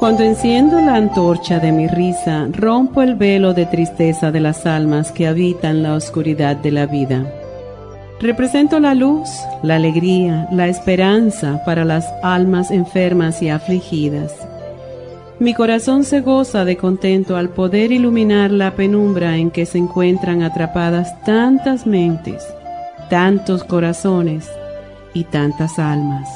[0.00, 5.12] Cuando enciendo la antorcha de mi risa, rompo el velo de tristeza de las almas
[5.12, 7.30] que habitan la oscuridad de la vida.
[8.18, 9.28] Represento la luz,
[9.62, 14.32] la alegría, la esperanza para las almas enfermas y afligidas.
[15.38, 20.42] Mi corazón se goza de contento al poder iluminar la penumbra en que se encuentran
[20.42, 22.42] atrapadas tantas mentes,
[23.10, 24.50] tantos corazones
[25.12, 26.26] y tantas almas.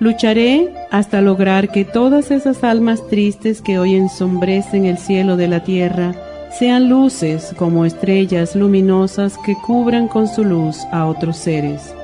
[0.00, 5.64] Lucharé hasta lograr que todas esas almas tristes que hoy ensombrecen el cielo de la
[5.64, 6.14] tierra
[6.56, 11.94] sean luces como estrellas luminosas que cubran con su luz a otros seres.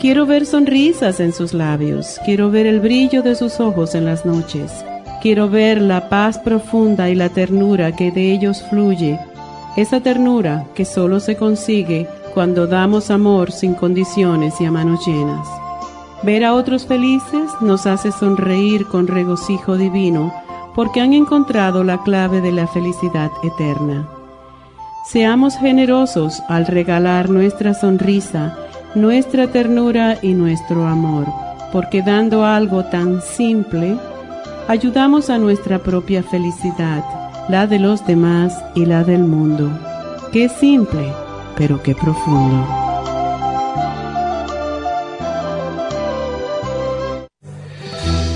[0.00, 4.24] Quiero ver sonrisas en sus labios, quiero ver el brillo de sus ojos en las
[4.24, 4.72] noches,
[5.20, 9.18] quiero ver la paz profunda y la ternura que de ellos fluye,
[9.76, 15.61] esa ternura que solo se consigue cuando damos amor sin condiciones y a manos llenas.
[16.22, 20.32] Ver a otros felices nos hace sonreír con regocijo divino
[20.74, 24.08] porque han encontrado la clave de la felicidad eterna.
[25.04, 28.56] Seamos generosos al regalar nuestra sonrisa,
[28.94, 31.26] nuestra ternura y nuestro amor,
[31.72, 33.96] porque dando algo tan simple,
[34.68, 37.04] ayudamos a nuestra propia felicidad,
[37.48, 39.70] la de los demás y la del mundo.
[40.32, 41.12] Qué simple,
[41.56, 42.81] pero qué profundo.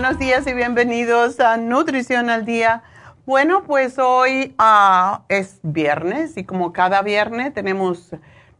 [0.00, 2.84] Buenos días y bienvenidos a Nutrición al Día.
[3.26, 8.14] Bueno, pues hoy ah, es viernes y como cada viernes tenemos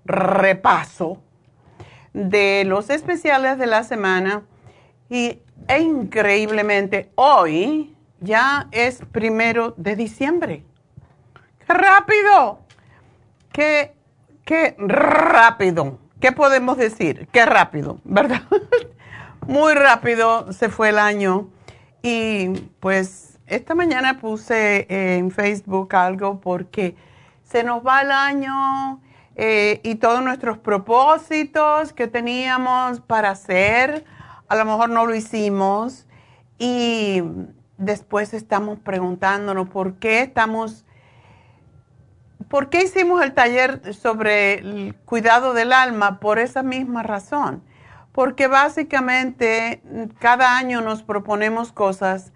[0.05, 1.23] repaso
[2.12, 4.43] de los especiales de la semana
[5.08, 5.38] y
[5.69, 10.64] e increíblemente hoy ya es primero de diciembre.
[11.64, 12.58] ¡Qué rápido!
[13.52, 13.94] ¡Qué,
[14.44, 16.00] qué rápido!
[16.20, 17.29] ¿Qué podemos decir?
[17.31, 18.00] ¡Qué rápido!
[18.02, 18.43] ¿Verdad?
[19.49, 21.49] muy rápido se fue el año
[22.03, 22.50] y
[22.81, 26.95] pues esta mañana puse en Facebook algo porque
[27.45, 29.00] se nos va el año
[29.37, 34.05] eh, y todos nuestros propósitos que teníamos para hacer,
[34.49, 36.06] a lo mejor no lo hicimos
[36.59, 37.23] y
[37.79, 40.85] después estamos preguntándonos por qué estamos,
[42.50, 47.62] por qué hicimos el taller sobre el cuidado del alma por esa misma razón.
[48.19, 49.81] Porque básicamente
[50.19, 52.32] cada año nos proponemos cosas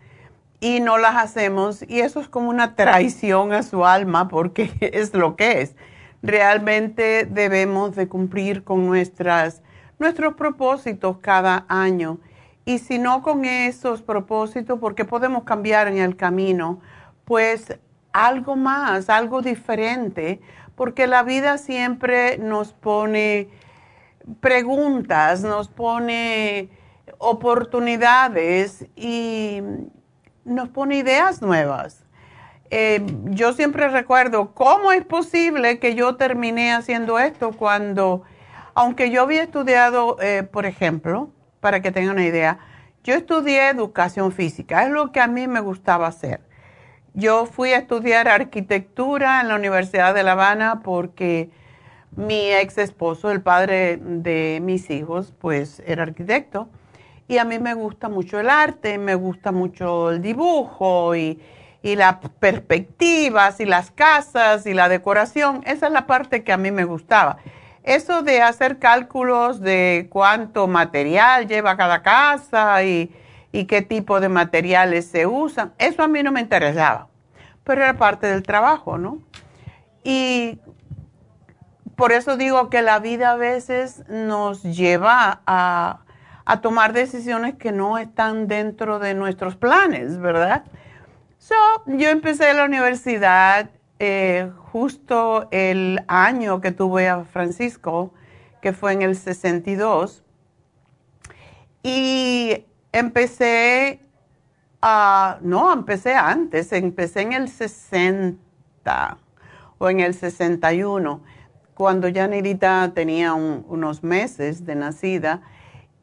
[0.61, 5.13] y no las hacemos y eso es como una traición a su alma porque es
[5.13, 5.75] lo que es.
[6.23, 9.61] Realmente debemos de cumplir con nuestras,
[9.99, 12.21] nuestros propósitos cada año
[12.65, 16.81] y si no con esos propósitos, porque podemos cambiar en el camino,
[17.25, 17.77] pues
[18.13, 20.41] algo más, algo diferente,
[20.77, 23.49] porque la vida siempre nos pone
[24.41, 26.71] preguntas, nos pone
[27.19, 29.63] oportunidades y
[30.45, 32.05] nos pone ideas nuevas.
[32.71, 38.23] Eh, yo siempre recuerdo, ¿cómo es posible que yo terminé haciendo esto cuando,
[38.75, 41.31] aunque yo había estudiado, eh, por ejemplo,
[41.61, 42.59] para que tengan una idea,
[43.05, 46.41] yo estudié educación física, es lo que a mí me gustaba hacer.
[47.15, 51.51] Yo fui a estudiar arquitectura en la Universidad de La Habana porque
[52.17, 56.69] mi ex esposo, el padre de mis hijos, pues era arquitecto.
[57.29, 61.41] Y a mí me gusta mucho el arte, me gusta mucho el dibujo y,
[61.83, 65.63] y las perspectivas y las casas y la decoración.
[65.67, 67.39] Esa es la parte que a mí me gustaba.
[67.83, 73.13] Eso de hacer cálculos de cuánto material lleva cada casa y,
[73.51, 77.09] qué tipo de materiales se usan, eso a mí no me interesaba,
[77.65, 79.19] pero era parte del trabajo, ¿no?
[80.05, 80.59] Y
[82.03, 86.01] por eso digo que la vida a veces nos lleva a,
[86.61, 90.65] tomar decisiones que no están dentro de nuestros planes, ¿verdad?
[91.39, 91.55] So,
[91.87, 93.71] yo empecé la universidad
[94.01, 98.13] eh, justo el año que tuve a Francisco,
[98.61, 100.25] que fue en el 62,
[101.85, 104.01] y empecé
[104.81, 109.19] a, no, empecé antes, empecé en el 60
[109.79, 111.23] o en el 61,
[111.83, 115.43] cuando ya Nidita tenía unos meses de nacida.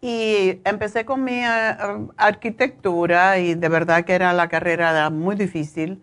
[0.02, 1.78] Y empecé con mi eh,
[2.18, 6.02] arquitectura y de verdad que era la carrera muy difícil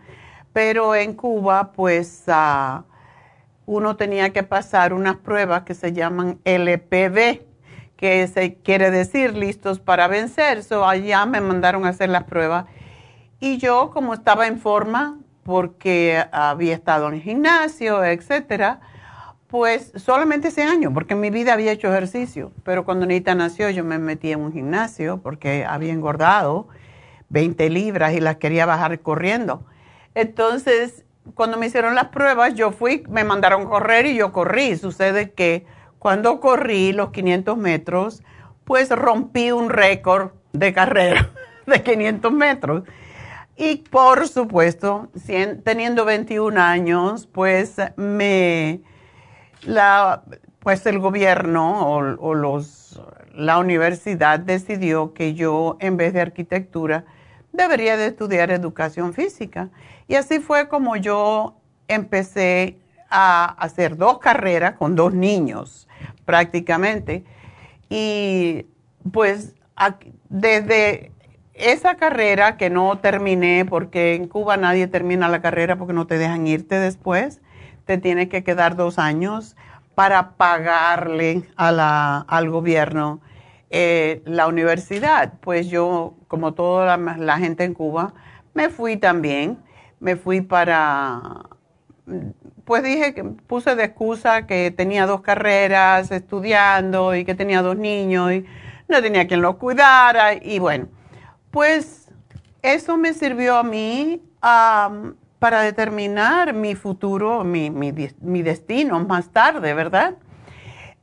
[0.57, 2.85] pero en Cuba pues ah,
[3.67, 7.43] uno tenía que pasar unas pruebas que se llaman LPV,
[7.95, 10.63] que se quiere decir listos para vencer.
[10.63, 12.65] So allá me mandaron a hacer las pruebas
[13.39, 18.81] y yo como estaba en forma porque había estado en gimnasio, etcétera,
[19.49, 23.71] pues solamente ese año, porque en mi vida había hecho ejercicio, pero cuando Nita nació
[23.71, 26.69] yo me metí en un gimnasio porque había engordado
[27.29, 29.65] 20 libras y las quería bajar corriendo.
[30.15, 31.05] Entonces,
[31.35, 34.77] cuando me hicieron las pruebas, yo fui, me mandaron correr y yo corrí.
[34.77, 35.67] Sucede que
[35.99, 38.23] cuando corrí los 500 metros,
[38.65, 41.31] pues rompí un récord de carrera
[41.67, 42.83] de 500 metros.
[43.57, 45.09] Y por supuesto,
[45.65, 48.83] teniendo 21 años, pues me,
[49.67, 50.23] la,
[50.61, 53.01] pues el gobierno o, los,
[53.35, 57.05] la universidad decidió que yo, en vez de arquitectura,
[57.53, 59.71] debería de estudiar educación física.
[60.09, 61.57] Y así fue como yo
[61.89, 62.79] empecé
[63.11, 65.89] a hacer dos carreras con dos niños
[66.25, 67.25] prácticamente.
[67.89, 68.67] Y
[69.13, 69.55] pues
[70.29, 71.13] desde
[71.55, 76.19] esa carrera que no terminé, porque en Cuba nadie termina la carrera porque no te
[76.19, 77.41] dejan irte después,
[77.87, 79.57] te tienes que quedar dos años
[79.95, 83.21] para pagarle al gobierno
[83.71, 85.33] eh, la universidad.
[85.41, 88.13] Pues yo, como toda la gente en Cuba,
[88.53, 89.65] me fui también
[90.01, 91.47] me fui para,
[92.65, 97.77] pues dije que puse de excusa que tenía dos carreras estudiando y que tenía dos
[97.77, 98.45] niños y
[98.89, 100.89] no tenía quien los cuidara y bueno,
[101.51, 102.09] pues
[102.63, 104.23] eso me sirvió a mí
[105.39, 110.15] para determinar mi futuro, mi, mi, destino más tarde, ¿verdad?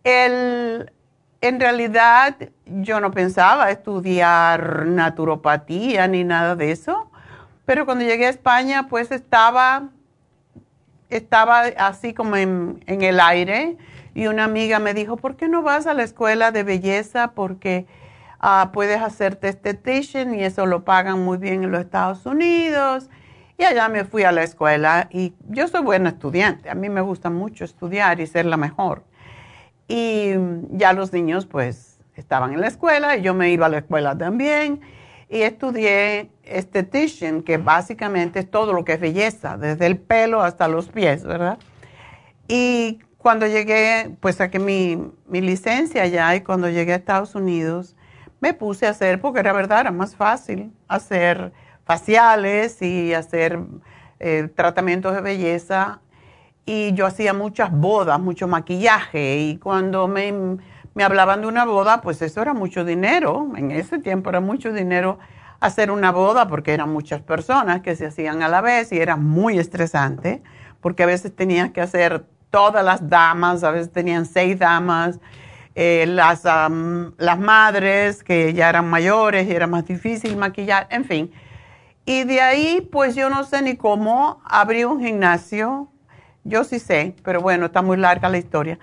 [0.03, 0.91] El,
[1.41, 2.35] en realidad
[2.65, 7.09] yo no pensaba estudiar naturopatía ni nada de eso
[7.65, 9.89] pero cuando llegué a España, pues estaba,
[11.09, 13.77] estaba así como en, el aire
[14.13, 17.31] y una amiga me dijo, ¿por qué no vas a la escuela de belleza?
[17.31, 17.87] Porque
[18.39, 23.09] ah, puedes hacerte estetician y eso lo pagan muy bien en los Estados Unidos.
[23.57, 27.01] Y allá me fui a la escuela y yo soy buena estudiante, a mí me
[27.01, 29.03] gusta mucho estudiar y ser la mejor.
[29.87, 30.33] Y
[30.71, 34.17] ya los niños pues estaban en la escuela y yo me iba a la escuela
[34.17, 34.81] también
[35.29, 40.67] y estudié estetician, que básicamente es todo lo que es belleza, desde el pelo hasta
[40.67, 41.57] los pies, ¿verdad?
[42.47, 47.95] Y cuando llegué, pues saqué mi, mi licencia ya y cuando llegué a Estados Unidos,
[48.41, 51.53] me puse a hacer, porque era verdad, era más fácil hacer
[51.85, 53.59] faciales y hacer
[54.19, 56.01] eh, tratamientos de belleza.
[56.65, 59.37] Y yo hacía muchas bodas, mucho maquillaje.
[59.39, 60.57] Y cuando me,
[60.93, 63.51] me hablaban de una boda, pues eso era mucho dinero.
[63.57, 65.19] En ese tiempo era mucho dinero
[65.59, 69.15] hacer una boda porque eran muchas personas que se hacían a la vez y era
[69.15, 70.43] muy estresante
[70.81, 75.19] porque a veces tenías que hacer todas las damas, a veces tenían seis damas,
[75.73, 81.31] eh, las, las madres que ya eran mayores y era más difícil maquillar, en fin.
[82.05, 85.89] Y de ahí, pues yo no sé ni cómo abrí un gimnasio.
[86.43, 88.77] Yo sí sé, pero bueno, está muy larga la historia.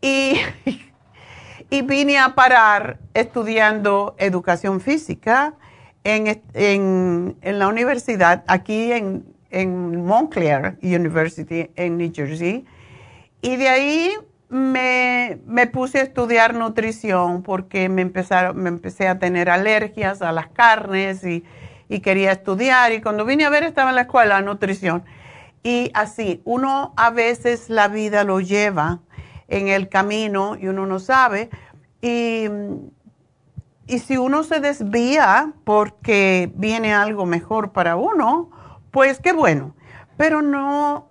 [0.00, 0.36] Y,
[1.70, 5.54] y vine a parar estudiando educación física
[6.02, 12.64] en, en, en la universidad, aquí en, en Montclair University, en New Jersey.
[13.40, 14.10] Y de ahí
[14.48, 20.32] me, me, puse a estudiar nutrición porque me, empezaron, me empecé a tener alergias a
[20.32, 21.44] las carnes y,
[21.88, 22.92] y, quería estudiar.
[22.92, 25.04] Y cuando vine a ver estaba en la escuela de nutrición.
[25.62, 29.00] Y así, uno a veces la vida lo lleva
[29.48, 31.50] en el camino y uno no sabe.
[32.02, 32.48] Y
[33.86, 38.50] y si uno se desvía porque viene algo mejor para uno,
[38.90, 39.74] pues qué bueno.
[40.16, 41.10] Pero no,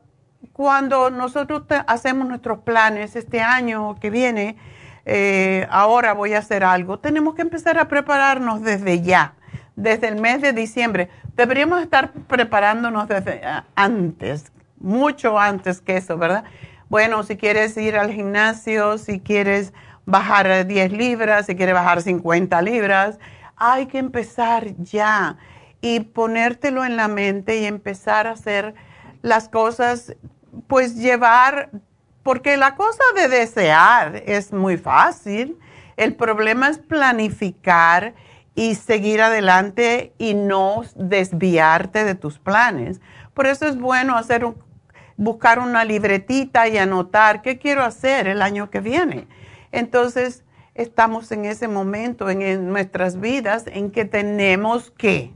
[0.53, 4.57] cuando nosotros hacemos nuestros planes este año que viene,
[5.05, 9.35] eh, ahora voy a hacer algo, tenemos que empezar a prepararnos desde ya,
[9.75, 11.09] desde el mes de diciembre.
[11.35, 13.41] Deberíamos estar preparándonos eh,
[13.75, 16.43] antes, mucho antes que eso, ¿verdad?
[16.89, 19.73] Bueno, si quieres ir al gimnasio, si quieres
[20.05, 23.17] bajar 10 libras, si quiere bajar 50 libras,
[23.55, 25.37] hay que empezar ya
[25.81, 28.75] y ponértelo en la mente y empezar a hacer
[29.21, 30.15] las cosas,
[30.67, 31.69] pues llevar,
[32.23, 35.57] porque la cosa de desear es muy fácil,
[35.97, 38.13] el problema es planificar
[38.55, 43.01] y seguir adelante y no desviarte de tus planes.
[43.33, 44.45] Por eso es bueno hacer
[45.17, 49.27] buscar una libretita y anotar qué quiero hacer el año que viene
[49.73, 50.43] entonces,
[50.75, 55.33] estamos en ese momento en, nuestras vidas en que tenemos que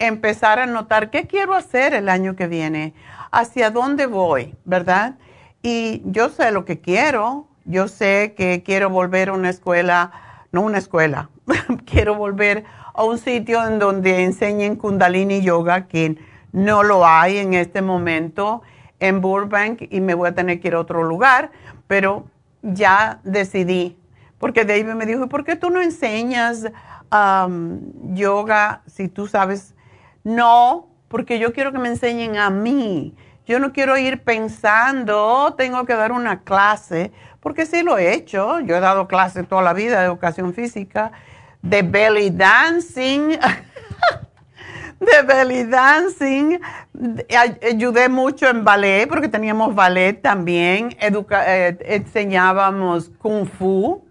[0.00, 2.94] empezar a notar qué quiero hacer el año que viene,
[3.30, 5.18] hacia dónde voy, ¿verdad?
[5.62, 10.10] Y yo sé lo que quiero, yo sé que quiero volver a una escuela,
[10.50, 11.30] no una escuela,
[11.84, 12.64] quiero volver
[12.94, 16.16] a un sitio en donde enseñen kundalini yoga, que
[16.52, 18.62] no lo hay en este momento
[18.98, 21.50] en Burbank y me voy a tener que ir a otro lugar,
[21.86, 22.26] pero
[22.62, 23.98] ya decidí,
[24.38, 26.70] porque David me dijo, ¿por qué tú no enseñas
[28.12, 29.74] yoga si tú sabes?
[30.22, 33.14] No, porque yo quiero que me enseñen a mí.
[33.46, 38.14] Yo no quiero ir pensando, oh, tengo que dar una clase, porque sí lo he
[38.14, 38.60] hecho.
[38.60, 41.10] Yo he dado clases toda la vida de educación física,
[41.62, 43.30] de belly dancing.
[45.00, 46.58] de belly dancing.
[47.62, 50.96] Ayudé mucho en ballet porque teníamos ballet también.
[51.00, 54.04] Eh, enseñábamos kung fu,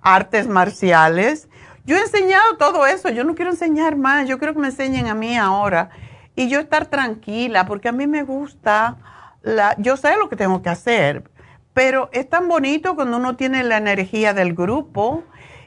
[0.00, 1.48] artes marciales.
[1.84, 3.08] Yo he enseñado todo eso.
[3.10, 4.28] Yo no quiero enseñar más.
[4.28, 5.90] Yo quiero que me enseñen a mí ahora.
[6.34, 8.96] Y yo estar tranquila porque a mí me gusta.
[9.42, 11.24] La, yo sé lo que tengo que hacer,
[11.74, 15.24] pero es tan bonito cuando uno tiene la energía del grupo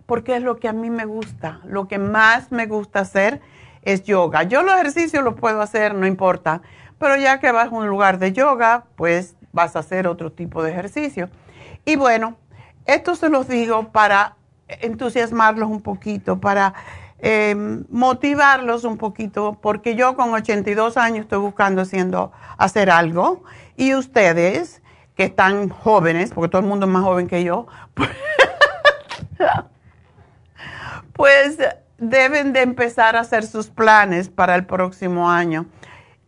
[0.07, 1.61] porque es lo que a mí me gusta.
[1.65, 3.41] Lo que más me gusta hacer
[3.83, 4.45] es yoga.
[4.45, 6.63] Yo los ejercicios los puedo hacer, no importa,
[6.99, 10.63] pero ya que vas a un lugar de yoga, pues vas a hacer otro tipo
[10.63, 11.29] de ejercicio.
[11.85, 12.37] Y bueno,
[12.87, 14.37] esto se los digo para
[14.69, 16.75] entusiasmarlos un poquito, para
[17.19, 23.45] em, motivarlos un poquito, porque yo con 82 años estoy buscando haciendo, hacer algo
[23.77, 24.83] y ustedes
[25.17, 27.67] que están jóvenes, porque todo el mundo es más joven que yo,
[31.13, 31.59] pues
[31.99, 35.67] deben de empezar a hacer sus planes para el próximo año.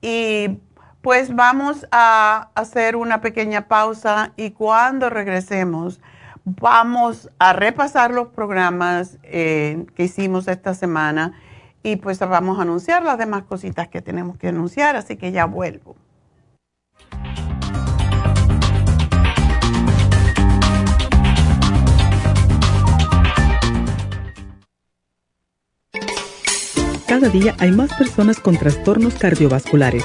[0.00, 0.61] Y
[1.05, 6.01] pues vamos a hacer una pequeña pausa y cuando regresemos,
[6.47, 11.33] Vamos a repasar los programas eh, que hicimos esta semana
[11.83, 15.47] y pues vamos a anunciar las demás cositas que tenemos que anunciar, así que ya
[15.47, 15.97] vuelvo.
[27.09, 30.05] Cada día hay más personas con trastornos cardiovasculares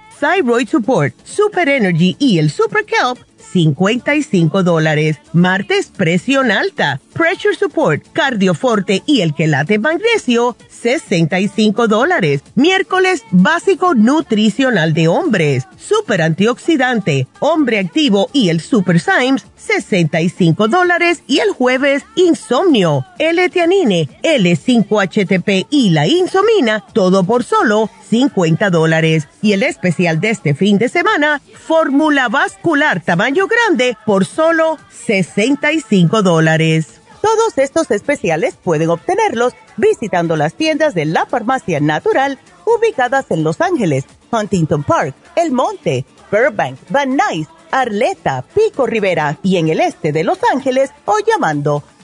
[0.21, 3.17] Thyroid Support, Super Energy y el Super Kelp,
[3.53, 5.17] 55 dólares.
[5.33, 12.43] Martes, presión alta, Pressure Support, Cardioforte y el Quelate Magnesio, 65 dólares.
[12.53, 21.23] Miércoles, básico nutricional de hombres, Super Antioxidante, Hombre Activo y el Super Symes, 65 dólares.
[21.25, 29.27] Y el jueves, Insomnio, L-Teanine, L5-HTP y la Insomina, todo por solo 50 dólares.
[29.41, 36.21] Y el especial de este fin de semana, Fórmula Vascular Tamaño Grande, por solo 65
[36.21, 36.99] dólares.
[37.21, 43.61] Todos estos especiales pueden obtenerlos visitando las tiendas de la Farmacia Natural ubicadas en Los
[43.61, 50.11] Ángeles, Huntington Park, El Monte, Burbank, Van Nuys, Arleta, Pico Rivera y en el este
[50.11, 51.83] de Los Ángeles o llamando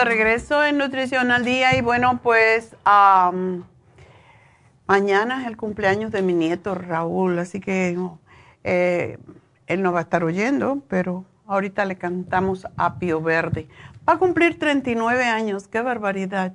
[0.00, 2.74] De regreso en Nutrición al Día y bueno, pues
[4.86, 7.98] mañana es el cumpleaños de mi nieto Raúl, así que
[8.64, 9.18] eh,
[9.66, 13.68] él no va a estar oyendo, pero ahorita le cantamos Apio Verde.
[14.08, 16.54] Va a cumplir 39 años, qué barbaridad.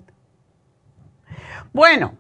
[1.72, 2.14] Bueno,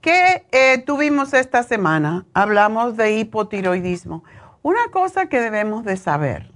[0.00, 2.24] ¿qué eh, tuvimos esta semana?
[2.32, 4.24] Hablamos de hipotiroidismo.
[4.62, 6.50] Una cosa que debemos de saber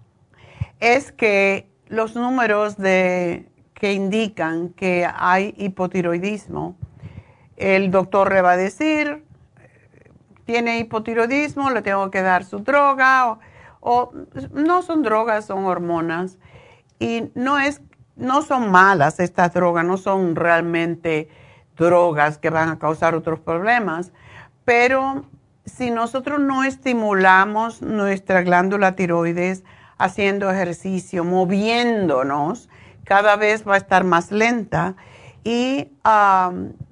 [0.80, 3.46] es que los números de
[3.78, 6.76] que indican que hay hipotiroidismo.
[7.56, 9.24] El doctor le va a decir,
[10.44, 13.38] tiene hipotiroidismo, le tengo que dar su droga,
[13.80, 14.12] o,
[14.52, 16.38] no son drogas, son hormonas.
[16.98, 17.82] Y no, es,
[18.16, 21.28] no son malas estas drogas, no son realmente
[21.76, 24.10] drogas que van a causar otros problemas,
[24.64, 25.26] pero
[25.66, 29.64] si nosotros no estimulamos nuestra glándula tiroides
[29.98, 32.70] haciendo ejercicio, moviéndonos,
[33.06, 34.96] cada vez va a estar más lenta
[35.44, 35.92] y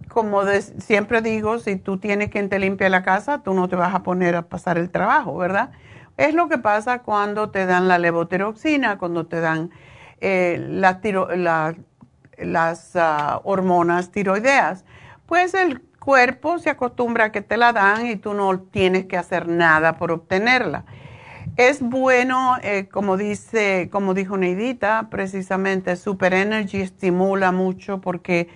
[0.09, 0.43] como
[0.79, 4.05] siempre digo, si tú tienes quien te limpie la casa, tú no te vas a
[4.05, 5.73] poner a pasar el trabajo, ¿verdad?
[6.17, 9.71] Es lo que pasa cuando te dan la levotiroxina, cuando te dan
[10.21, 10.65] eh,
[12.39, 14.85] las ah, hormonas tiroideas.
[15.27, 19.17] Pues el cuerpo se acostumbra a que te la dan y tú no tienes que
[19.17, 20.85] hacer nada por obtenerla.
[21.57, 28.49] Es bueno, eh, como dice, como dijo Neidita, precisamente Super Energy estimula mucho porque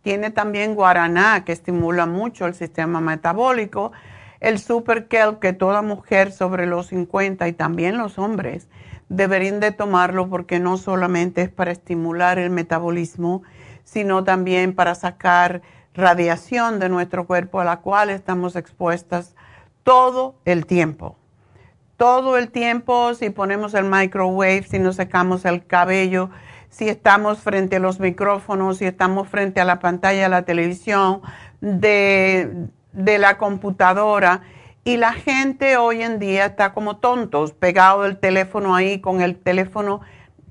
[0.00, 3.92] tiene también guaraná que estimula mucho el sistema metabólico.
[4.40, 8.68] El Super Kelp que toda mujer sobre los 50 y también los hombres
[9.10, 13.42] deberían de tomarlo porque no solamente es para estimular el metabolismo,
[13.84, 15.60] sino también para sacar
[15.92, 19.34] radiación de nuestro cuerpo a la cual estamos expuestas
[19.82, 21.18] todo el tiempo
[21.96, 26.30] todo el tiempo, si ponemos el microwave, si nos secamos el cabello,
[26.68, 31.22] si estamos frente a los micrófonos, si estamos frente a la pantalla de la televisión,
[31.60, 34.42] de, de la computadora.
[34.84, 39.36] Y la gente hoy en día está como tontos, pegado el teléfono ahí con el
[39.36, 40.00] teléfono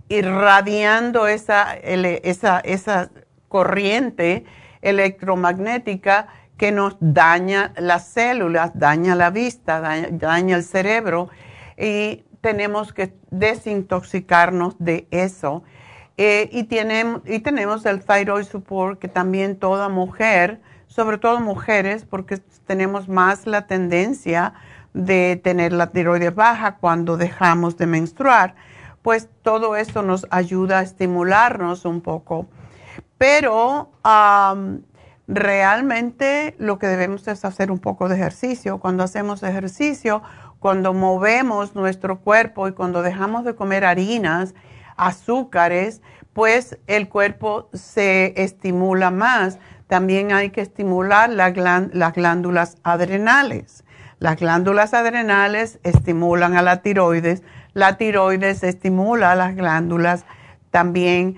[0.10, 3.10] irradiando esa, esa, esa
[3.48, 4.46] corriente
[4.82, 11.30] electromagnética que nos daña las células, daña la vista, daña, el cerebro
[11.78, 15.64] y tenemos que desintoxicarnos de eso.
[16.18, 22.06] Eh, y, tenemos, y tenemos el thyroid support que también toda mujer, sobre todo mujeres,
[22.06, 24.54] porque tenemos más la tendencia
[24.94, 28.56] de tener la tiroides baja cuando dejamos de menstruar,
[29.02, 32.48] pues todo esto nos ayuda a estimularnos un poco.
[33.18, 33.92] Pero
[35.28, 38.80] realmente lo que debemos es hacer un poco de ejercicio.
[38.80, 40.22] Cuando hacemos ejercicio,
[40.60, 44.54] cuando movemos nuestro cuerpo y cuando dejamos de comer harinas,
[44.98, 46.02] azúcares,
[46.34, 49.60] pues el cuerpo se estimula más.
[49.88, 53.84] También hay que estimular las glándulas adrenales.
[54.20, 60.26] Las glándulas adrenales estimulan a la tiroides, la tiroides estimula a las glándulas
[60.72, 61.38] también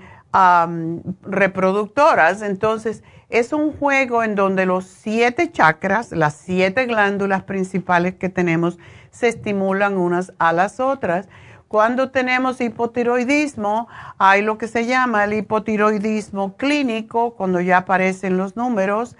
[1.22, 2.42] reproductoras.
[2.42, 8.78] Entonces, es un juego en donde los siete chakras, las siete glándulas principales que tenemos,
[9.10, 11.28] se estimulan unas a las otras.
[11.68, 18.56] Cuando tenemos hipotiroidismo, hay lo que se llama el hipotiroidismo clínico, cuando ya aparecen los
[18.56, 19.16] números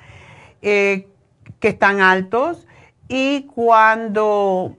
[0.62, 1.09] eh,
[1.61, 2.66] que están altos,
[3.09, 4.77] y cuando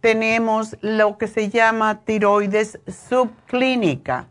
[0.00, 4.26] tenemos lo que se llama tiroides subclínica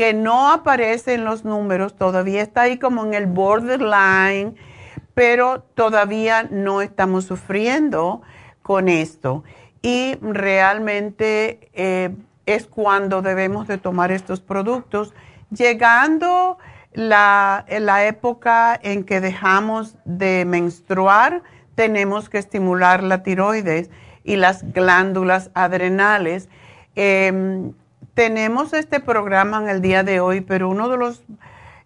[0.00, 4.56] que no aparece en los números, todavía está ahí como en el borderline,
[5.12, 8.22] pero todavía no estamos sufriendo
[8.62, 9.44] con esto.
[9.82, 15.12] Y realmente eh, es cuando debemos de tomar estos productos,
[15.50, 16.56] llegando
[16.94, 21.42] la, la época en que dejamos de menstruar,
[21.74, 23.90] tenemos que estimular la tiroides
[24.24, 26.48] y las glándulas adrenales.
[26.94, 27.74] Em,
[28.20, 31.22] tenemos este programa en el día de hoy, pero uno de los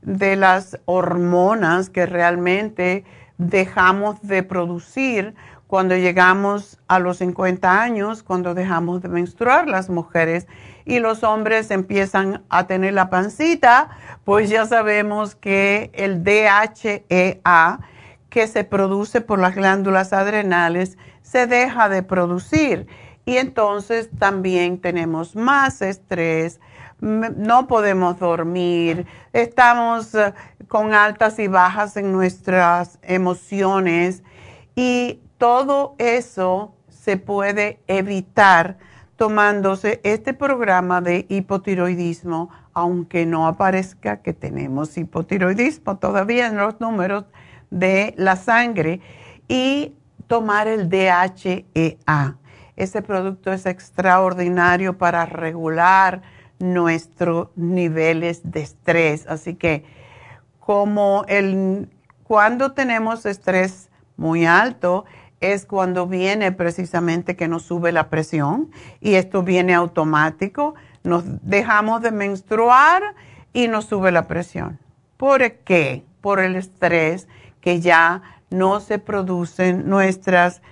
[0.02, 3.04] de las hormonas que realmente
[3.38, 5.36] dejamos de producir
[5.68, 10.48] cuando llegamos a los 50 años, cuando dejamos de menstruar las mujeres
[10.84, 13.90] y los hombres empiezan a tener la pancita,
[14.24, 17.78] pues ya sabemos que el DHEA
[18.28, 22.88] que se produce por las glándulas adrenales se deja de producir
[23.26, 26.60] y entonces también tenemos más estrés,
[27.00, 30.32] no podemos dormir, estamos eh,
[30.68, 34.22] con altas y bajas en nuestras emociones
[34.74, 38.78] y todo eso se puede evitar
[39.16, 47.24] tomándose este programa de hipotiroidismo, aunque no aparezca que tenemos hipotiroidismo todavía en los números
[47.70, 49.00] de la sangre,
[49.46, 49.94] y
[50.26, 52.36] tomar el DHEA
[52.76, 56.22] ese producto es extraordinario para regular
[56.58, 59.26] nuestros niveles de estrés.
[59.26, 59.84] Así que
[60.58, 61.24] como
[62.24, 65.04] cuando tenemos estrés muy alto,
[65.40, 70.74] es cuando viene precisamente que nos sube la presión y esto viene automático.
[71.02, 73.02] Nos dejamos de menstruar
[73.52, 74.78] y nos sube la presión.
[75.18, 76.04] ¿Por qué?
[76.22, 77.28] Por el estrés
[77.60, 80.62] que ya no se producen nuestras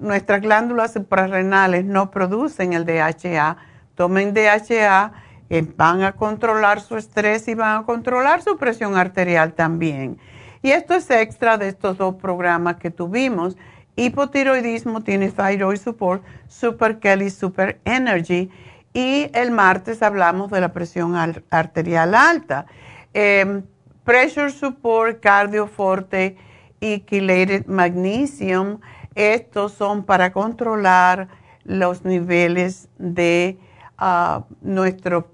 [0.00, 3.56] nuestras glándulas suprarrenales no producen el DHA.
[3.94, 5.12] Tomen DHA,
[5.50, 10.18] eh, van a controlar su estrés y van a controlar su presión arterial también.
[10.62, 13.56] Y esto es extra de estos dos programas que tuvimos.
[13.96, 18.50] Hipotiroidismo tiene Thyroid Support, Super Kelly, Super Energy.
[18.92, 21.14] Y el martes hablamos de la presión
[21.50, 22.66] arterial alta.
[23.14, 23.62] Em,
[24.04, 26.36] pressure Support, Cardio Forte
[26.80, 28.78] y Chelated Magnesium
[29.14, 31.28] estos son para controlar
[31.64, 33.58] los niveles de
[33.96, 35.24] ah, nuestra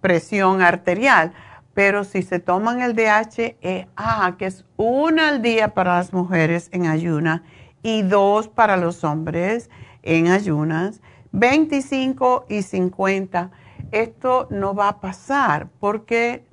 [0.00, 1.32] presión arterial.
[1.74, 6.86] Pero si se toman el DHEA, que es una al día para las mujeres en
[6.86, 7.44] ayuna
[7.82, 9.70] y dos para los hombres
[10.02, 11.00] en ayunas,
[11.32, 13.50] 25 y 50,
[13.90, 16.44] esto no va a pasar porque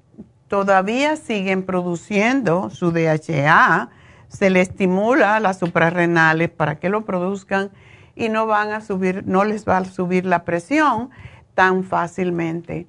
[0.48, 3.90] todavía siguen produciendo su DHA
[4.30, 7.72] se le estimula las suprarrenales para que lo produzcan
[8.16, 11.10] y no van a subir, no les va a subir la presión
[11.56, 12.88] tan fácilmente.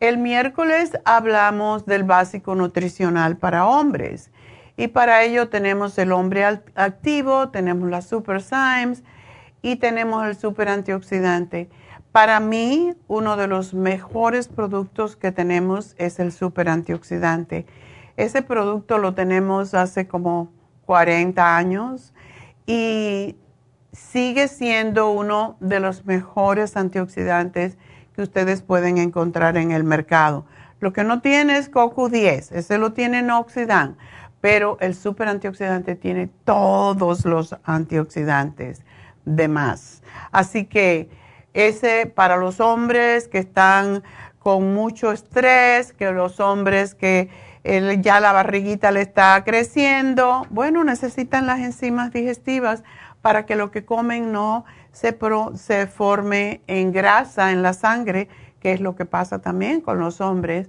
[0.00, 4.30] El miércoles hablamos del básico nutricional para hombres
[4.76, 9.04] y para ello tenemos el hombre activo, tenemos la Super Symes
[9.62, 11.70] y tenemos el super antioxidante.
[12.12, 17.66] Para mí, uno de los mejores productos que tenemos es el super antioxidante.
[18.16, 20.52] Ese producto lo tenemos hace como
[20.84, 22.12] 40 años
[22.66, 23.36] y
[23.92, 27.78] sigue siendo uno de los mejores antioxidantes
[28.14, 30.46] que ustedes pueden encontrar en el mercado.
[30.80, 33.96] Lo que no tiene es CoQ10, ese lo tiene Noxidan,
[34.40, 38.82] pero el super antioxidante tiene todos los antioxidantes
[39.24, 40.02] de más.
[40.32, 41.08] Así que
[41.54, 44.02] ese para los hombres que están
[44.38, 47.30] con mucho estrés, que los hombres que
[47.64, 52.84] ya la barriguita le está creciendo, bueno, necesitan las enzimas digestivas
[53.22, 55.16] para que lo que comen no se,
[55.54, 58.28] se forme en grasa en la sangre,
[58.60, 60.68] que es lo que pasa también con los hombres.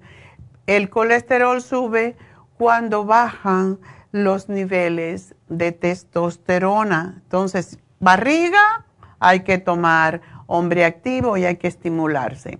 [0.67, 2.15] El colesterol sube
[2.57, 3.77] cuando bajan
[4.13, 7.15] los niveles de testosterona.
[7.23, 8.85] Entonces, barriga,
[9.19, 12.59] hay que tomar hombre activo y hay que estimularse.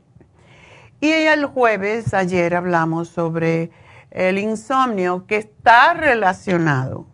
[1.00, 3.71] Y el jueves, ayer hablamos sobre
[4.12, 7.06] el insomnio que está relacionado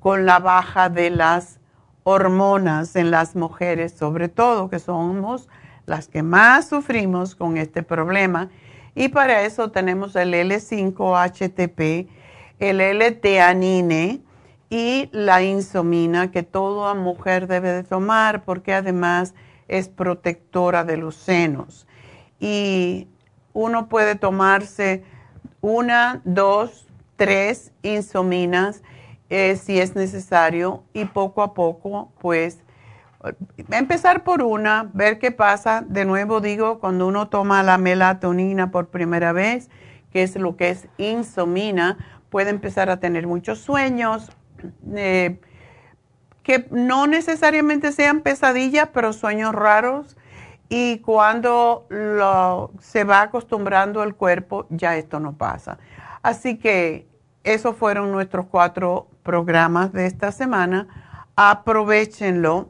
[0.00, 1.58] con la baja de las
[2.04, 5.48] hormonas en las mujeres, sobre todo que somos
[5.84, 8.48] las que más sufrimos con este problema.
[8.94, 12.08] Y para eso tenemos el L5-HTP,
[12.58, 14.20] el L-teanine
[14.70, 19.34] y la insomina que toda mujer debe de tomar porque además
[19.66, 21.86] es protectora de los senos.
[22.40, 23.08] Y
[23.52, 25.04] uno puede tomarse
[25.60, 28.82] una, dos, tres insominas
[29.30, 32.60] eh, si es necesario y poco a poco, pues,
[33.70, 35.84] empezar por una, ver qué pasa.
[35.86, 39.68] De nuevo digo, cuando uno toma la melatonina por primera vez,
[40.12, 41.98] que es lo que es insomina,
[42.30, 44.30] puede empezar a tener muchos sueños,
[44.94, 45.40] eh,
[46.42, 50.16] que no necesariamente sean pesadillas, pero sueños raros.
[50.68, 51.86] Y cuando
[52.80, 55.78] se va acostumbrando el cuerpo, ya esto no pasa.
[56.22, 57.08] Así que
[57.42, 60.86] esos fueron nuestros cuatro programas de esta semana.
[61.36, 62.68] Aprovechenlo.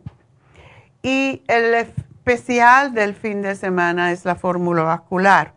[1.03, 5.55] Y el especial del fin de semana es la fórmula vascular.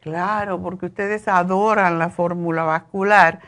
[0.00, 3.40] Claro, porque ustedes adoran la fórmula vascular.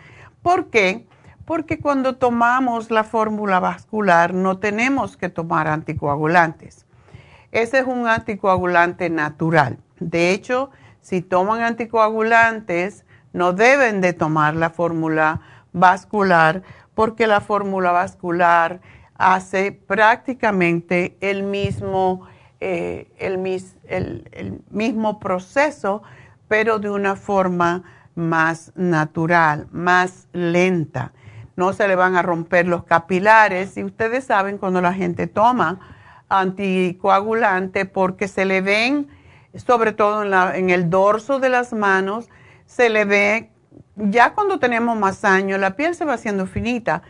[0.42, 1.06] ¿Por qué?
[1.44, 6.86] Porque cuando tomamos la fórmula vascular no tenemos que tomar anticoagulantes.
[7.52, 9.78] Ese es un anticoagulante natural.
[9.98, 15.40] De hecho, si toman anticoagulantes, no deben de tomar la fórmula
[15.72, 16.62] vascular
[16.94, 18.80] porque la fórmula vascular
[19.14, 22.26] hace prácticamente el mismo,
[22.60, 26.02] eh, el, mismo proceso,
[26.48, 27.84] pero de una forma
[28.14, 31.12] más natural, más lenta.
[31.56, 35.89] No se le van a romper los capilares y ustedes saben cuando la gente toma
[36.30, 39.08] anticoagulante porque se le ven,
[39.54, 42.30] sobre todo en, en el dorso de las manos,
[42.64, 43.50] se le ve
[43.96, 47.02] ya cuando tenemos más años, la piel se va haciendo finita.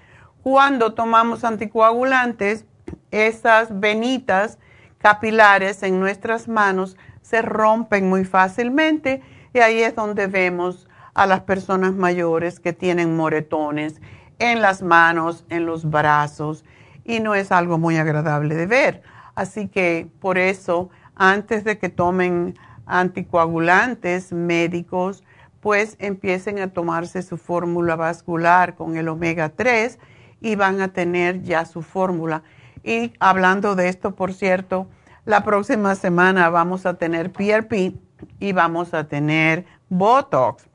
[0.42, 2.64] Cuando tomamos anticoagulantes,
[3.10, 4.58] esas venitas
[4.98, 11.40] capilares en nuestras manos se rompen muy fácilmente y ahí es donde vemos a las
[11.40, 14.00] personas mayores que tienen moretones
[14.38, 16.64] en las manos, en los brazos
[17.04, 19.02] y no es algo muy agradable de ver.
[19.34, 25.22] Así que por eso, antes de que tomen anticoagulantes médicos,
[25.60, 29.98] pues empiecen a tomarse su fórmula vascular con el omega 3
[30.40, 32.42] y van a tener ya su fórmula.
[32.82, 34.86] Y hablando de esto, por cierto,
[35.26, 37.94] la próxima semana vamos a tener PRP
[38.38, 40.66] y vamos a tener Botox.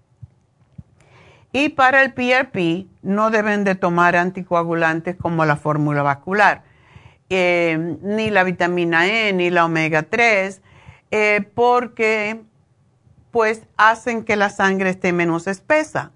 [1.51, 6.63] Y para el PRP no deben de tomar anticoagulantes como la fórmula vascular,
[7.29, 10.61] eh, ni la vitamina E, ni la omega 3,
[11.11, 12.41] eh, porque
[13.31, 16.11] pues hacen que la sangre esté menos espesa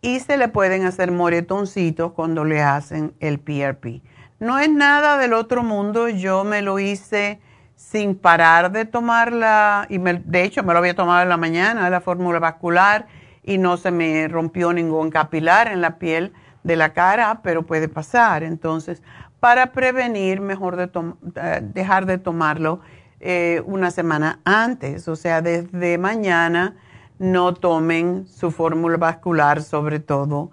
[0.00, 4.02] y se le pueden hacer moretoncitos cuando le hacen el PRP.
[4.38, 7.40] No es nada del otro mundo, yo me lo hice
[7.76, 12.00] sin parar de tomarla y de hecho me lo había tomado en la mañana, la
[12.00, 13.06] fórmula vascular
[13.42, 16.32] y no se me rompió ningún capilar en la piel
[16.64, 18.42] de la cara, pero puede pasar.
[18.42, 19.02] Entonces,
[19.40, 22.80] para prevenir, mejor eh, dejar de tomarlo
[23.20, 26.76] eh, una semana antes, o sea, desde mañana
[27.18, 30.50] no tomen su fórmula vascular sobre todo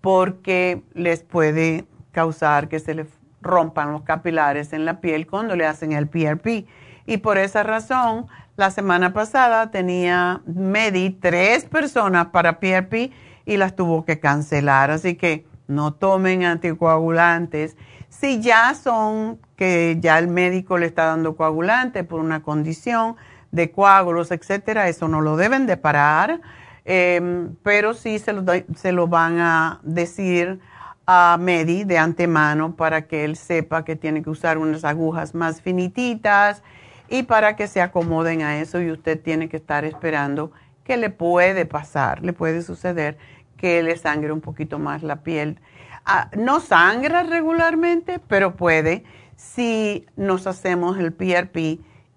[0.00, 3.06] porque les puede causar que se les
[3.40, 6.66] rompan los capilares en la piel cuando le hacen el PRP.
[7.06, 13.12] Y por esa razón, la semana pasada tenía Medi tres personas para PRP
[13.44, 14.90] y las tuvo que cancelar.
[14.90, 17.76] Así que no tomen anticoagulantes.
[18.12, 23.16] Si ya son que ya el médico le está dando coagulante por una condición
[23.52, 26.42] de coágulos, etcétera, eso no lo deben de parar,
[26.84, 28.44] em, pero sí se lo,
[28.76, 30.60] se van a decir
[31.06, 35.62] a Medi de antemano para que él sepa que tiene que usar unas agujas más
[35.62, 36.62] finititas
[37.08, 40.52] y para que se acomoden a eso y usted tiene que estar esperando
[40.84, 43.16] que le puede pasar, le puede suceder
[43.56, 45.58] que le sangre un poquito más la piel.
[46.04, 49.04] Ah, no sangra regularmente, pero puede
[49.36, 51.56] si nos hacemos el PRP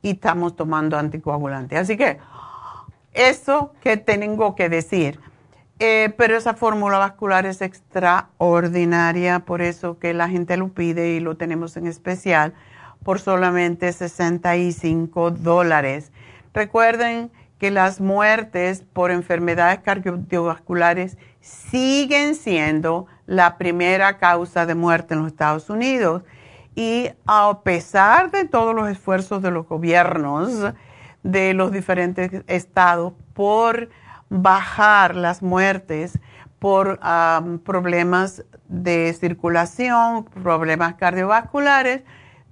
[0.01, 1.77] y estamos tomando anticoagulante.
[1.77, 2.19] Así que
[3.13, 5.19] eso que tengo que decir.
[5.79, 11.19] Eh, pero esa fórmula vascular es extraordinaria, por eso que la gente lo pide y
[11.19, 12.53] lo tenemos en especial
[13.03, 16.11] por solamente 65 dólares.
[16.53, 25.21] Recuerden que las muertes por enfermedades cardiovasculares siguen siendo la primera causa de muerte en
[25.21, 26.23] los Estados Unidos.
[26.75, 30.73] Y a pesar de todos los esfuerzos de los gobiernos
[31.23, 33.89] de los diferentes estados por
[34.29, 36.19] bajar las muertes
[36.59, 36.99] por
[37.63, 42.03] problemas de circulación, problemas cardiovasculares,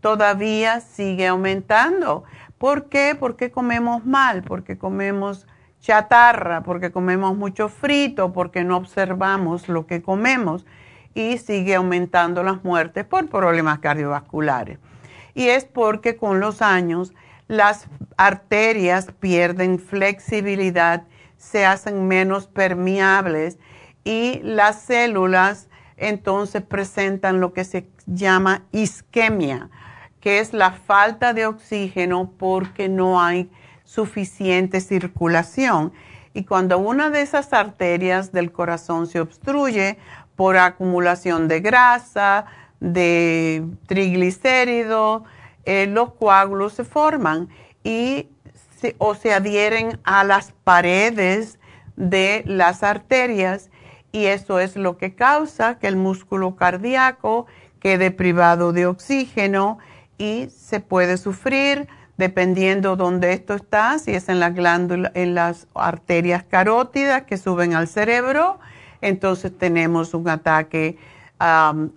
[0.01, 2.23] todavía sigue aumentando.
[2.57, 3.15] ¿Por qué?
[3.19, 5.47] Porque comemos mal, porque comemos
[5.83, 10.65] chatarra, porque comemos mucho frito, porque no observamos lo que comemos
[11.13, 14.79] y sigue aumentando las muertes por problemas cardiovasculares.
[15.35, 17.13] Y es porque con los años
[17.47, 21.03] las arterias pierden flexibilidad
[21.43, 23.57] se hacen menos permeables
[24.05, 25.67] y las células
[25.97, 29.69] entonces presentan lo que se llama isquemia,
[30.21, 33.51] que es la falta de oxígeno porque no hay
[33.93, 35.93] suficiente circulación.
[36.33, 39.97] Y cuando una de esas arterias del corazón se obstruye
[40.35, 42.45] por acumulación de grasa,
[42.79, 45.23] de triglicéridos,
[45.65, 47.49] eh, los coágulos se forman
[47.83, 48.27] y
[48.97, 51.59] o se adhieren a las paredes
[51.95, 53.69] de las arterias
[54.11, 57.45] y eso es lo que causa que el músculo cardíaco
[57.79, 59.77] quede privado de oxígeno
[60.17, 61.87] y se puede sufrir
[62.23, 64.41] dependiendo dónde esto está, si es en
[65.13, 68.59] en las arterias carótidas que suben al cerebro,
[69.01, 70.97] entonces tenemos un ataque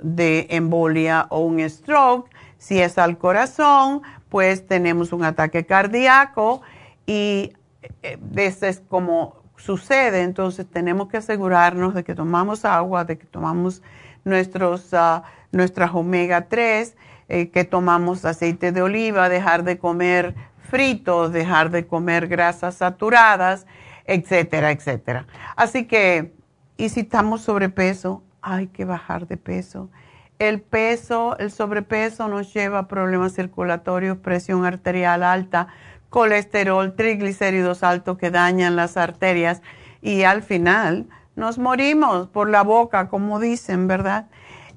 [0.03, 2.29] de embolia o un stroke.
[2.59, 6.63] Si es al corazón, pues tenemos un ataque cardíaco
[7.07, 7.53] y
[8.03, 13.27] eh, eso es como sucede, entonces tenemos que asegurarnos de que tomamos agua, de que
[13.27, 13.81] tomamos
[14.25, 16.97] nuestros, uh, nuestras omega 3,
[17.29, 20.35] eh, que tomamos aceite de oliva, dejar de comer
[20.69, 23.67] fritos, dejar de comer grasas saturadas,
[24.05, 25.27] etcétera, etcétera.
[25.57, 26.33] Así que,
[26.77, 29.91] y si estamos sobrepeso, hay que bajar de peso.
[30.39, 35.69] El peso, el sobrepeso nos lleva a problemas circulatorios, presión arterial alta,
[36.11, 39.63] colesterol, triglicéridos altos que dañan las arterias
[40.03, 44.27] y al final nos morimos por la boca, como dicen, ¿verdad?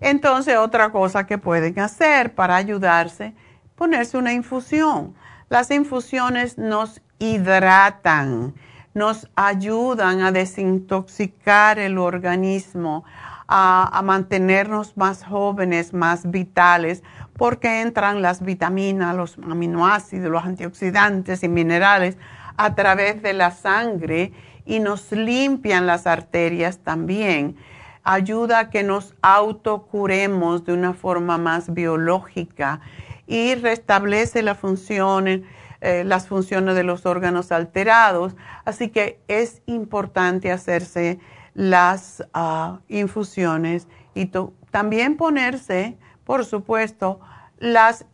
[0.02, 3.34] Entonces, otra cosa que pueden hacer para ayudarse,
[3.76, 5.16] ponerse una infusión.
[5.50, 8.54] Las infusiones nos hidratan,
[8.94, 13.04] nos ayudan a desintoxicar el organismo,
[13.48, 21.44] a, a mantenernos más jóvenes, más vitales, porque entran las vitaminas, los aminoácidos, los antioxidantes
[21.44, 22.18] y minerales
[22.58, 24.34] a través de la sangre
[24.66, 27.56] y nos limpian las arterias también.
[28.04, 32.82] Ayuda a que nos autocuremos de una forma más biológica
[33.28, 38.36] y restablece eh, las funciones de los órganos alterados.
[38.66, 41.20] Así que es importante hacerse
[41.54, 44.32] las ah, infusiones y
[44.72, 45.98] también ponerse
[46.30, 47.20] por supuesto,
[47.58, 48.06] las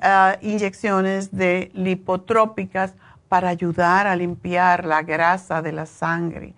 [0.00, 2.94] ah, inyecciones de lipotrópicas
[3.28, 6.54] para ayudar a limpiar la grasa de la sangre.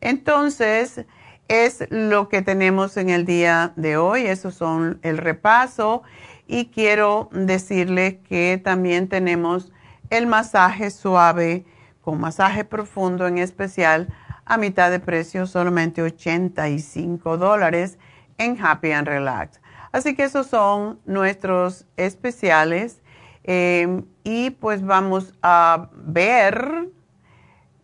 [0.00, 1.06] Entonces,
[1.48, 4.26] es lo que tenemos en el día de hoy.
[4.26, 6.02] Esos son el repaso.
[6.46, 9.72] Y quiero decirles que también tenemos
[10.10, 11.64] el masaje suave
[12.00, 14.08] con masaje profundo en especial
[14.46, 17.98] a mitad de precio, solamente 85 dólares
[18.38, 19.60] en Happy and Relax.
[19.92, 23.02] Así que esos son nuestros especiales.
[23.44, 26.88] Em, y pues vamos a ver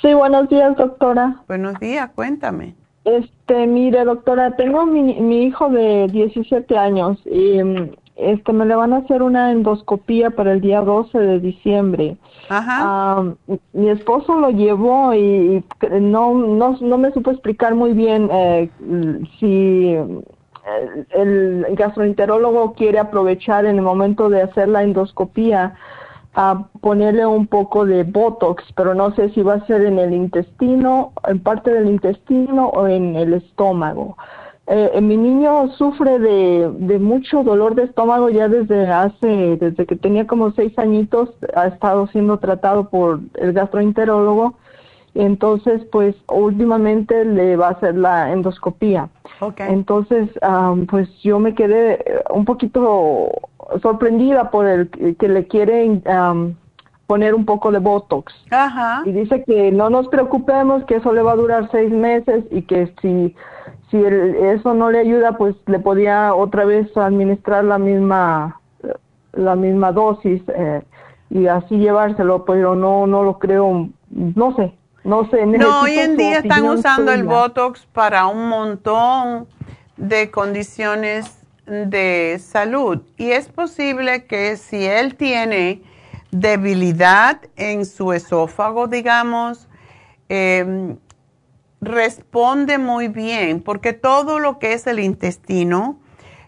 [0.00, 1.42] Sí, buenos días, doctora.
[1.48, 2.74] Buenos días, cuéntame.
[3.04, 8.74] Este, mire, doctora, tengo mi, mi hijo de 17 años y mm, este me le
[8.74, 12.16] van a hacer una endoscopía para el día 12 de diciembre.
[12.48, 12.78] Ajá.
[12.80, 13.24] Ah,
[13.72, 15.62] mi esposo lo llevó y,
[16.00, 18.70] no, no, no me supo explicar muy bien eh,
[19.38, 19.94] si
[20.66, 25.74] eh, el gastroenterólogo quiere aprovechar en el momento de hacer la endoscopía
[26.34, 30.12] a ponerle un poco de Botox, pero no sé si va a ser en el
[30.12, 34.16] intestino, en parte del intestino o en el estómago.
[34.68, 39.94] Eh, mi niño sufre de, de, mucho dolor de estómago ya desde hace, desde que
[39.94, 44.54] tenía como seis añitos, ha estado siendo tratado por el gastroenterólogo.
[45.14, 49.08] Entonces, pues últimamente le va a hacer la endoscopía.
[49.40, 49.72] Okay.
[49.72, 53.30] Entonces, um, pues yo me quedé un poquito
[53.80, 56.54] sorprendida por el que le quieren um,
[57.06, 58.34] poner un poco de Botox.
[58.50, 59.02] Ajá.
[59.06, 62.62] Y dice que no nos preocupemos, que eso le va a durar seis meses y
[62.62, 63.34] que si,
[63.90, 68.60] si el, eso no le ayuda, pues le podía otra vez administrar la misma,
[69.32, 70.82] la misma dosis eh,
[71.30, 74.72] y así llevárselo, pero no, no lo creo, no sé.
[75.04, 79.46] No sé, no, hoy en día están usando el Botox para un montón
[79.96, 85.80] de condiciones de salud y es posible que si él tiene
[86.32, 89.68] debilidad en su esófago, digamos,
[90.28, 90.96] eh,
[91.80, 95.98] responde muy bien porque todo lo que es el intestino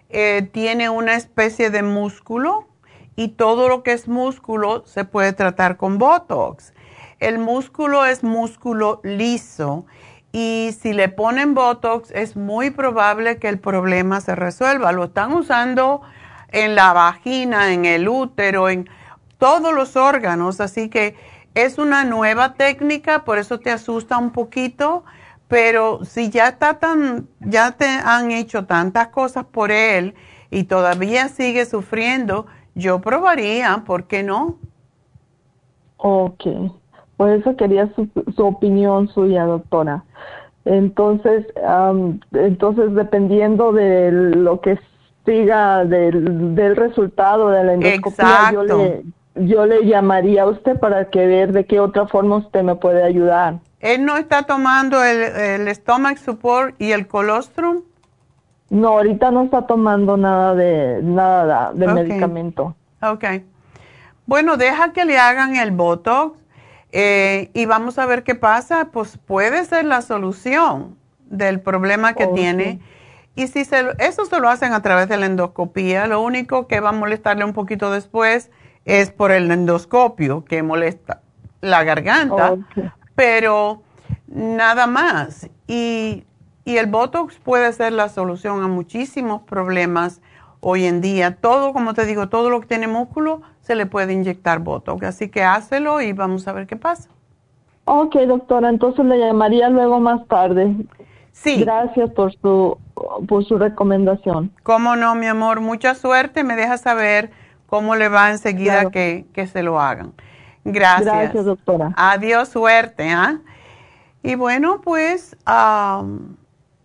[0.08, 2.66] eh, tiene una especie de músculo
[3.14, 6.72] y todo lo que es músculo se puede tratar con Botox.
[7.20, 9.86] El músculo es músculo liso
[10.32, 14.92] y si le ponen Botox es muy probable que el problema se resuelva.
[14.92, 16.02] Lo están usando
[16.52, 18.88] en la vagina, en el útero, en
[19.38, 21.16] todos los órganos, así que
[21.54, 25.04] es una nueva técnica, por eso te asusta un poquito,
[25.48, 30.14] pero si ya está tan, ya te han hecho tantas cosas por él
[30.50, 34.58] y todavía sigue sufriendo, yo probaría, ¿por qué no?
[35.96, 36.44] Ok,
[37.16, 40.04] por eso quería su, su opinión suya, doctora.
[40.64, 44.78] Entonces, um, entonces dependiendo de lo que
[45.24, 49.04] siga del, del resultado de la endoscopia, yo le,
[49.40, 53.02] yo le llamaría a usted para que ver de qué otra forma usted me puede
[53.02, 53.58] ayudar.
[53.80, 57.82] ¿Él no está tomando el, el stomach support y el colostrum?
[58.70, 61.94] No, ahorita no está tomando nada de nada de Okay.
[62.04, 62.74] medicamento.
[63.00, 63.24] Ok.
[64.26, 66.38] Bueno, deja que le hagan el Botox
[66.92, 68.88] eh, y vamos a ver qué pasa.
[68.92, 70.96] Pues puede ser la solución
[71.30, 72.80] del problema que tiene.
[73.34, 76.80] Y si se, eso se lo hacen a través de la endoscopía, lo único que
[76.80, 78.50] va a molestarle un poquito después
[78.88, 81.20] es por el endoscopio, que molesta
[81.60, 82.56] la garganta,
[83.14, 83.82] pero
[84.26, 85.50] nada más.
[85.66, 86.24] Y,
[86.64, 90.22] y el Botox puede ser la solución a muchísimos problemas
[90.60, 91.36] hoy en día.
[91.36, 95.04] Todo, como te digo, todo lo que tiene músculo se le puede inyectar Botox.
[95.04, 97.10] Así que hácelo y vamos a ver qué pasa.
[97.84, 100.74] Ok, doctora, entonces le llamaría luego más tarde.
[101.32, 102.78] Sí, Gracias por su
[103.28, 104.50] por su recomendación.
[104.62, 105.60] cómo no, mi amor.
[105.60, 106.42] Mucha suerte.
[106.42, 107.30] Me deja saber
[107.68, 108.90] cómo le va enseguida Claro.
[108.90, 110.12] que, que se lo hagan.
[110.64, 111.14] Gracias.
[111.14, 111.92] Gracias, doctora.
[111.96, 113.10] Adiós, suerte.
[113.10, 113.38] ¿ah?
[114.22, 116.36] Y bueno, pues am,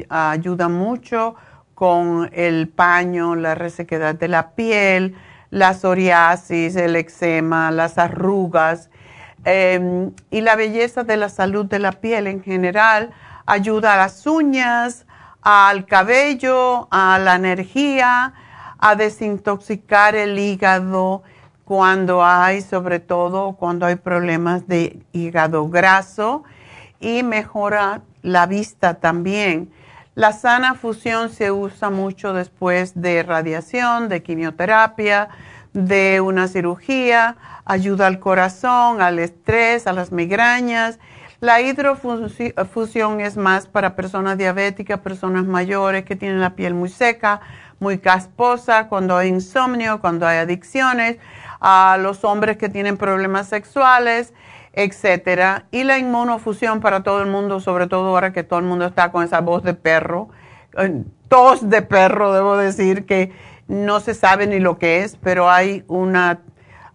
[0.10, 1.36] ayuda mucho
[1.76, 5.16] con el paño, la resequedad de la piel,
[5.50, 8.90] la psoriasis, el eczema, las arrugas
[9.46, 13.12] em, y la belleza de la salud de la piel en general.
[13.46, 15.06] Ayuda a las uñas,
[15.42, 18.34] al cabello, a la energía,
[18.78, 21.24] a desintoxicar el hígado
[21.66, 26.44] cuando hay, sobre todo cuando hay problemas de hígado graso
[27.00, 29.72] y mejora la vista también.
[30.16, 35.30] La sana fusión se usa mucho después de radiación, de quimioterapia,
[35.74, 37.38] de una cirugía,
[37.70, 41.00] ayuda al corazón, al estrés, a las migrañas.
[41.40, 47.40] La hidrofusión es más para personas diabéticas, personas mayores que tienen la piel muy seca,
[47.80, 51.18] muy casposa, cuando hay insomnio, cuando hay adicciones,
[51.62, 54.34] a los hombres que tienen problemas sexuales
[54.74, 55.66] etcétera.
[55.72, 59.12] Y la inmunofusión para todo el mundo, sobre todo ahora que todo el mundo está
[59.12, 60.30] con esa voz de perro,
[61.28, 63.32] tos de perro, debo decir, que
[63.68, 66.40] no se sabe ni lo que es, pero hay una,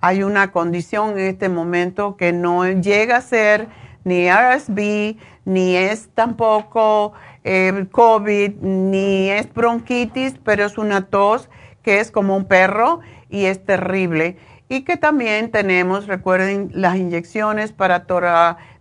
[0.04, 3.68] hay una condición en este momento que no llega a ser
[4.04, 11.48] ni RSV, ni es tampoco eh, COVID, ni es bronquitis, pero es una tos
[11.82, 13.00] que es como un perro
[13.30, 14.36] y es terrible.
[14.68, 18.04] Y que también tenemos, recuerden, las inyecciones para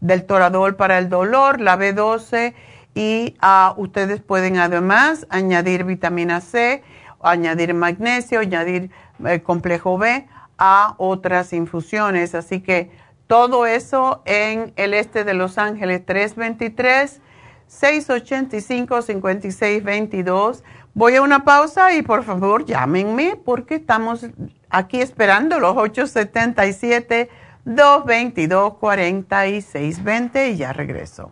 [0.02, 2.54] del toradol para el dolor, la B12
[2.96, 6.84] y uh, ustedes pueden además añadir vitamina C,
[7.22, 8.92] añadir magnesio, añadir
[9.26, 10.28] eh, complejo B
[10.66, 12.36] a otras infusiones.
[12.36, 12.89] Así que
[13.28, 17.20] todo eso en el este de Los Ángeles 323
[17.68, 20.64] 685 5622
[20.95, 24.28] Voy a una pausa y por favor llámenme porque estamos
[24.70, 25.76] aquí esperando los
[27.66, 31.32] 877-222-4620 y ya regreso.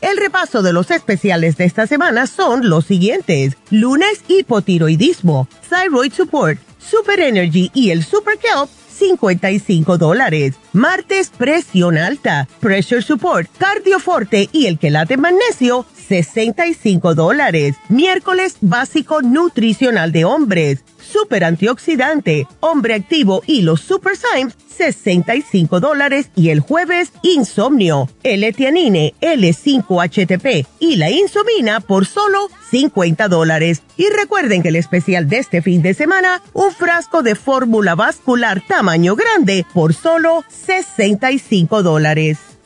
[0.00, 3.56] El repaso de los especiales de esta semana son los siguientes.
[3.70, 8.68] Lunes, hipotiroidismo, Thyroid Support, Super Energy y el Super Kelp,
[8.98, 10.54] 55 dólares.
[10.72, 17.76] Martes, presión alta, Pressure Support, Cardioforte y el quelate magnesio, 65 dólares.
[17.88, 20.84] Miércoles básico nutricional de hombres.
[21.00, 26.30] Super antioxidante, hombre activo y los Super Symes, 65 dólares.
[26.34, 33.82] Y el jueves, insomnio, L-Tianine, L5-HTP y la insomina por solo 50 dólares.
[33.96, 38.62] Y recuerden que el especial de este fin de semana, un frasco de fórmula vascular
[38.66, 42.55] tamaño grande por solo 65 dólares.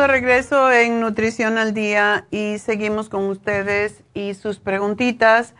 [0.00, 5.52] De regreso en Nutrición al Día y seguimos con ustedes y sus preguntitas.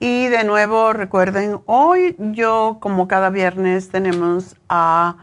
[0.00, 5.16] Y de nuevo, recuerden, hoy yo, como cada viernes, tenemos a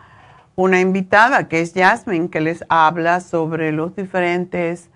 [0.56, 4.90] una invitada que es Jasmine, que les habla sobre los diferentes,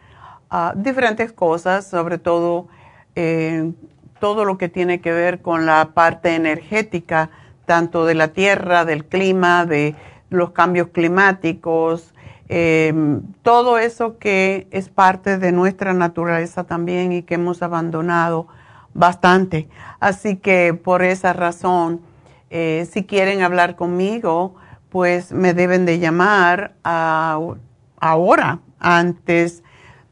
[0.49, 2.69] ah, diferentes cosas, sobre todo
[3.15, 3.73] eh,
[4.21, 7.31] todo lo que tiene que ver con la parte energética,
[7.65, 9.93] tanto de la tierra, del clima, de
[10.29, 12.13] los cambios climáticos,
[12.49, 12.93] eh,
[13.41, 18.47] todo eso que es parte de nuestra naturaleza también y que hemos abandonado
[18.93, 19.69] bastante.
[19.99, 22.01] Así que por esa razón,
[22.49, 24.55] eh, si quieren hablar conmigo,
[24.89, 29.63] pues me deben de llamar ahora, antes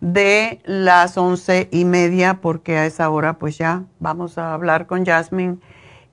[0.01, 5.05] de las once y media, porque a esa hora pues ya vamos a hablar con
[5.05, 5.57] Jasmine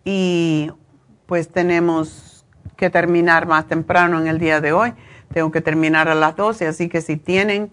[0.04, 0.70] y
[1.26, 2.46] pues tenemos
[2.76, 4.94] que terminar más temprano en el día de hoy
[5.32, 7.70] tengo que terminar a las 12, así que si tienen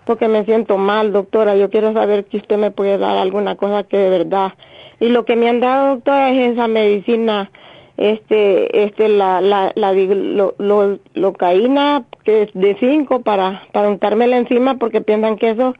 [0.05, 1.55] porque me siento mal, doctora.
[1.55, 4.53] Yo quiero saber si usted me puede dar alguna cosa que de verdad
[4.99, 7.49] y lo que me han dado, doctora, es esa medicina,
[7.97, 14.75] este, este, la, la, la lo, locaína, que es de 5 para, para untármela encima
[14.75, 15.75] porque piensan que eso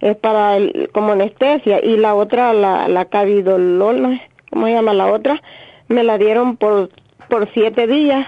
[0.00, 1.84] es para el, como anestesia.
[1.84, 4.20] Y la otra, la, la cavidolol,
[4.50, 5.42] ¿cómo se llama la otra?
[5.88, 6.90] Me la dieron por,
[7.28, 8.26] por siete días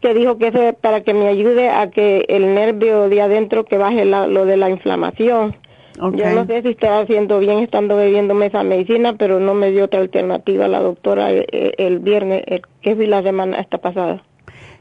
[0.00, 3.64] que dijo que eso es para que me ayude a que el nervio de adentro
[3.64, 5.56] que baje lo de la inflamación.
[6.00, 9.84] Yo no sé si estaba haciendo bien estando bebiéndome esa medicina, pero no me dio
[9.84, 11.46] otra alternativa la doctora el,
[11.76, 12.42] el viernes,
[12.80, 14.22] que fui la semana esta pasada.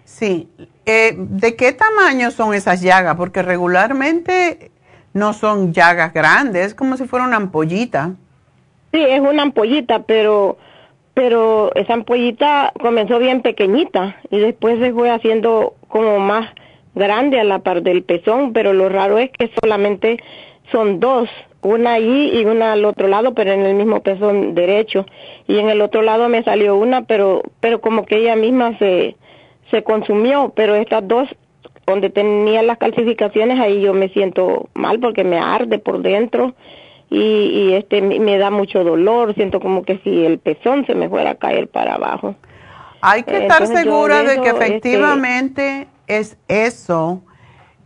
[0.06, 0.48] Sí.
[0.86, 3.16] Eh, ¿De qué tamaño son esas llagas?
[3.16, 4.72] Porque regularmente
[5.14, 8.14] no son llagas grandes, es como si fuera una ampollita.
[8.92, 10.58] Sí, es una ampollita, pero
[11.14, 16.50] pero esa ampollita comenzó bien pequeñita y después se fue haciendo como más
[16.96, 20.18] grande a la par del pezón, pero lo raro es que solamente
[20.72, 21.30] son dos,
[21.62, 25.06] una ahí y una al otro lado, pero en el mismo pezón derecho.
[25.48, 29.16] Y en el otro lado me salió una, pero, pero como que ella misma se,
[29.72, 31.28] se consumió, pero estas dos,
[31.86, 36.54] donde tenía las calcificaciones, ahí yo me siento mal porque me arde por dentro
[37.10, 41.10] y, y este me da mucho dolor, siento como que si el pezón se me
[41.10, 42.36] fuera a caer para abajo.
[43.02, 47.22] Hay que estar Entonces, yo segura de eso, que este, efectivamente es eso.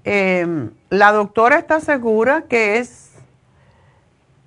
[0.05, 0.45] Eh,
[0.89, 3.11] la doctora está segura que es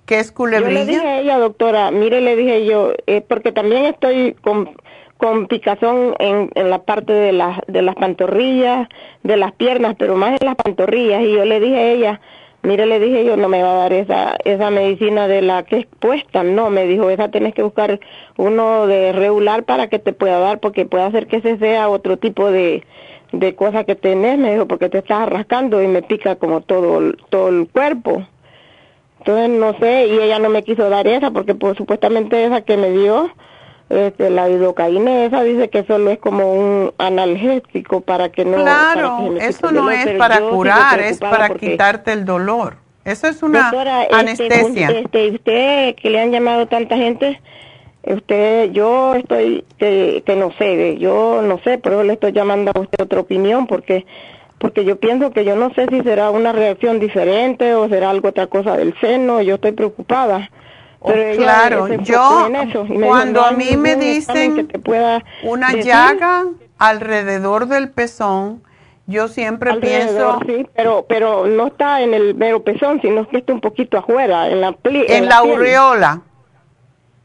[0.05, 0.85] que es Yo le culebrilla.
[0.85, 4.69] dije a ella, doctora, mire, le dije yo, eh, porque también estoy con,
[5.17, 8.87] con picazón en, en la parte de, las de las pantorrillas,
[9.23, 11.21] de las piernas, pero más en las pantorrillas.
[11.23, 12.21] Y yo le dije a ella,
[12.63, 15.79] mire, le dije yo, no me va a dar esa, esa medicina de la que
[15.79, 16.41] es puesta.
[16.43, 17.99] No, me dijo, esa tienes que buscar
[18.37, 22.15] uno de regular para que te pueda dar, porque puede hacer que ese sea otro
[22.15, 22.83] tipo de,
[23.31, 26.99] de cosa que tenés, me dijo, porque te estás rascando y me pica como todo,
[26.99, 28.25] el- todo el cuerpo.
[29.19, 32.77] Entonces no sé, y ella no me quiso dar esa porque pues supuestamente esa que
[32.77, 33.29] me dio,
[33.89, 38.57] este, la lidocaína esa dice que solo es como un analgésico para que no...
[38.57, 42.77] que Claro, eso no dolor, es para curar, es para quitarte el dolor.
[43.03, 44.89] Eso es una Doctora, este, anestesia.
[44.91, 47.41] Este, usted que le han llamado tanta gente,
[48.13, 52.79] usted, yo estoy, que, que no sé, yo no sé, pero le estoy llamando a
[52.79, 54.05] usted otra opinión porque
[54.59, 58.29] porque yo pienso que yo no sé si será una reacción diferente o será algo
[58.29, 60.49] otra cosa del seno, yo estoy preocupada.
[61.05, 65.23] Pero ella Oh, claro, yo dijo, cuando "No a mí me que dicen te pueda
[65.43, 65.85] una decir".
[65.85, 66.45] llaga
[66.79, 68.63] alrededor del pezón,
[69.05, 73.37] yo siempre Alrededor, pienso sí, pero pero no está en el mero pezón, sino que
[73.37, 75.53] está un poquito afuera, en la pli- en la piel.
[75.53, 76.21] aureola.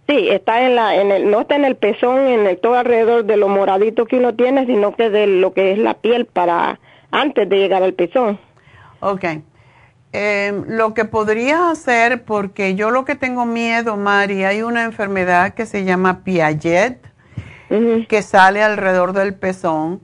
[0.09, 3.25] Sí, está en la, en el, no está en el pezón, en el todo alrededor
[3.25, 6.81] de lo moradito que uno tiene, sino que de lo que es la piel para
[7.11, 8.39] antes de llegar al pezón.
[9.01, 9.25] Ok.
[10.13, 15.55] Eh, lo que podrías hacer, porque yo lo que tengo miedo, Mari, hay una enfermedad
[15.55, 17.01] que se llama Piaget,
[18.07, 20.03] que sale alrededor del pezón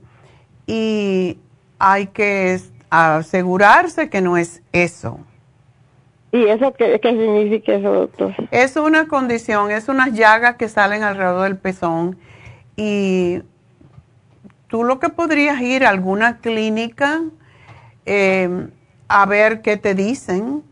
[0.65, 1.37] y
[1.77, 5.19] hay que asegurarse que no es eso.
[6.31, 8.35] ¿Y eso qué, qué significa eso, doctor?
[8.51, 12.17] Es una condición, es unas llagas que salen alrededor del pezón
[12.75, 13.41] y
[14.67, 17.21] tú lo que podrías ir a alguna clínica
[18.05, 18.67] eh,
[19.07, 20.63] a ver qué te dicen.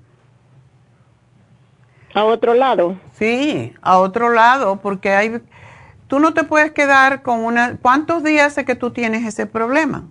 [2.13, 2.97] ¿A otro lado?
[3.13, 5.41] Sí, a otro lado, porque hay,
[6.07, 10.05] tú no te puedes quedar con una, ¿cuántos días hace que tú tienes ese problema?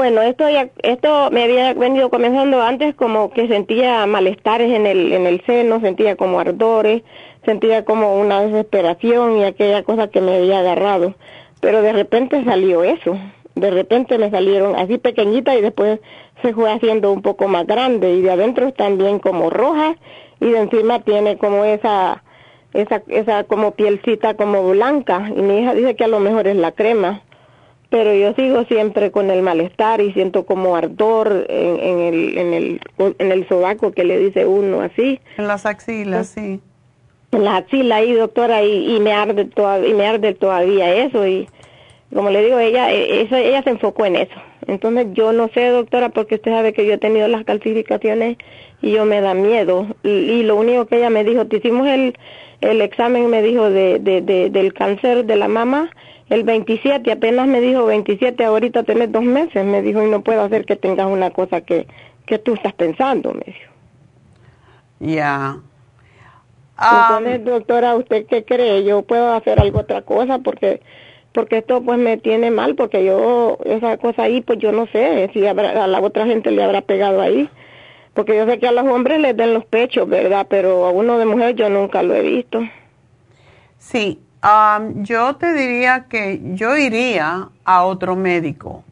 [0.00, 5.12] Bueno, esto ya, esto me había venido comenzando antes como que sentía malestares en el,
[5.12, 7.02] en el seno, sentía como ardores,
[7.44, 11.16] sentía como una desesperación y aquella cosa que me había agarrado.
[11.60, 13.18] Pero de repente salió eso,
[13.54, 16.00] de repente me salieron así pequeñitas y después
[16.40, 18.14] se fue haciendo un poco más grande.
[18.14, 19.98] Y de adentro también como rojas
[20.40, 22.24] y de encima tiene como esa,
[22.72, 25.30] esa, esa como pielcita como blanca.
[25.36, 27.20] Y mi hija dice que a lo mejor es la crema
[27.90, 32.54] pero yo sigo siempre con el malestar y siento como ardor en, en el en
[32.54, 32.80] el
[33.18, 35.20] en el sobaco que le dice uno así.
[35.36, 36.60] En las axilas, sí.
[37.32, 41.26] en la axila ahí doctora y, y me arde todavía y me arde todavía eso
[41.26, 41.48] y
[42.14, 44.34] como le digo ella eso, ella se enfocó en eso.
[44.66, 48.36] Entonces yo no sé doctora porque usted sabe que yo he tenido las calcificaciones
[48.82, 49.86] y yo me da miedo.
[50.04, 52.16] Y, y lo único que ella me dijo te hicimos el
[52.60, 55.90] el examen me dijo de, de, de del cáncer de la mama
[56.30, 60.42] el 27, apenas me dijo 27, ahorita tenés dos meses, me dijo, y no puedo
[60.42, 61.86] hacer que tengas una cosa que,
[62.26, 63.70] que tú estás pensando, me dijo.
[65.00, 65.60] Ya.
[66.76, 68.84] Ah, Entonces, doctora, ¿usted qué cree?
[68.84, 70.38] ¿Yo puedo hacer algo otra cosa?
[70.38, 70.80] Porque
[71.32, 75.30] porque esto pues me tiene mal, porque yo, esa cosa ahí, pues yo no sé
[75.32, 77.48] si habrá- a la otra gente le habrá pegado ahí.
[78.14, 80.46] Porque yo sé que a los hombres les den los pechos, ¿verdad?
[80.50, 82.60] Pero a uno de mujer yo nunca lo he visto.
[83.78, 88.84] Sí, am, yo te diría que yo iría a otro médico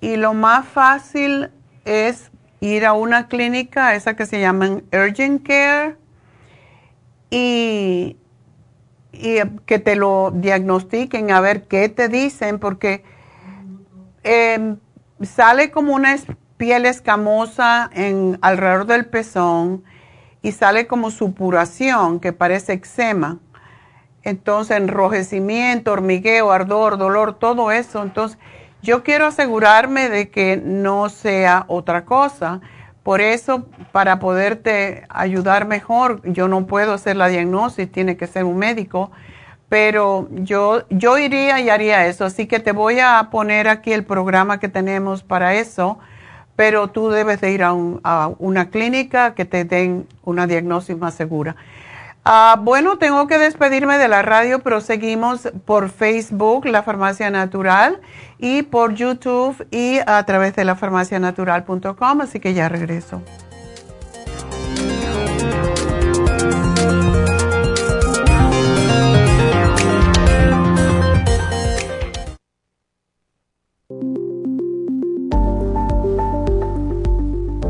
[0.00, 1.50] y lo más fácil
[1.84, 2.30] es
[2.60, 5.96] ir a una clínica, esa que se llaman Urgent Care,
[7.30, 8.16] y,
[9.12, 9.36] y
[9.66, 13.04] que te lo diagnostiquen a ver qué te dicen, porque
[14.22, 14.76] em,
[15.22, 16.16] sale como una
[16.56, 17.90] piel escamosa
[18.42, 19.82] alrededor del pezón
[20.42, 23.38] y sale como supuración que parece eczema.
[24.22, 28.02] Entonces, enrojecimiento, hormigueo, ardor, dolor, todo eso.
[28.02, 28.38] Entonces,
[28.82, 32.60] yo quiero asegurarme de que no sea otra cosa.
[33.02, 38.44] Por eso, para poderte ayudar mejor, yo no puedo hacer la diagnosis, tiene que ser
[38.44, 39.10] un médico,
[39.70, 42.24] pero yo, yo iría y haría eso.
[42.26, 45.98] Así que te voy a poner aquí el programa que tenemos para eso,
[46.56, 50.96] pero tú debes de ir a, un- a una clínica que te den una diagnosis
[50.98, 51.56] más segura.
[52.24, 58.00] Ah, bueno, tengo que despedirme de la radio, pero seguimos por Facebook, La Farmacia Natural,
[58.38, 63.22] y por YouTube y a través de lafarmacianatural.com, así que ya regreso.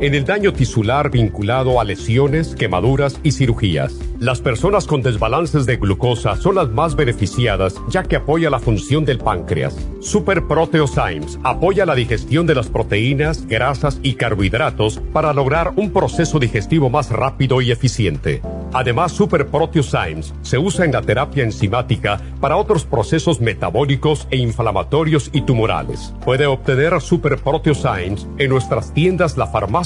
[0.00, 3.94] en el daño tisular vinculado a lesiones, quemaduras y cirugías.
[4.18, 9.04] Las personas con desbalances de glucosa son las más beneficiadas ya que apoya la función
[9.04, 9.76] del páncreas.
[10.00, 16.38] Super Proteosymes apoya la digestión de las proteínas, grasas y carbohidratos para lograr un proceso
[16.38, 18.42] digestivo más rápido y eficiente.
[18.72, 25.30] Además, Super Proteosymes se usa en la terapia enzimática para otros procesos metabólicos e inflamatorios
[25.32, 26.12] y tumorales.
[26.24, 29.85] Puede obtener Super Proteosymes en nuestras tiendas La Farmacia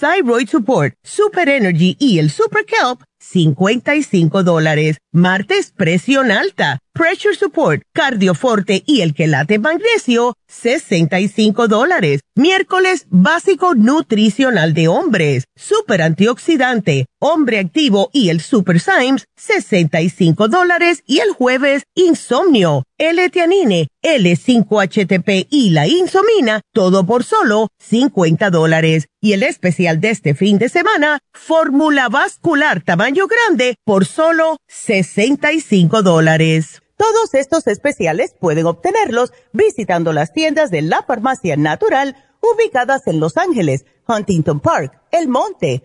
[0.00, 4.96] Thyroid Support, Super Energy y el Super Kelp, 55 dólares.
[5.12, 12.20] Martes, presión alta, Pressure Support, Cardioforte y el quelate magnesio, 65 dólares.
[12.34, 21.02] Miércoles, básico nutricional de hombres, Super Antioxidante, Hombre Activo y el Super Symes, 65 dólares.
[21.06, 29.08] Y el jueves, Insomnio, L-Tianine, L5-HTP y la Insomina, todo por solo 50 dólares.
[29.20, 36.02] Y el especial de este fin de semana, Fórmula Vascular Tamaño Grande, por solo 65
[36.02, 36.80] dólares.
[36.96, 43.36] Todos estos especiales pueden obtenerlos visitando las tiendas de la Farmacia Natural ubicadas en Los
[43.36, 45.84] Ángeles, Huntington Park, El Monte,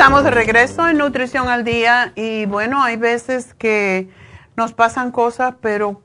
[0.00, 4.08] Estamos de regreso en Nutrición al Día y bueno, hay veces que
[4.56, 6.00] nos pasan cosas, pero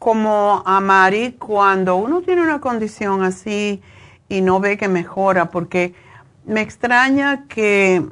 [0.00, 3.82] como a Mari, cuando uno tiene una condición así
[4.28, 5.94] y no ve que mejora, porque
[6.44, 8.04] me extraña que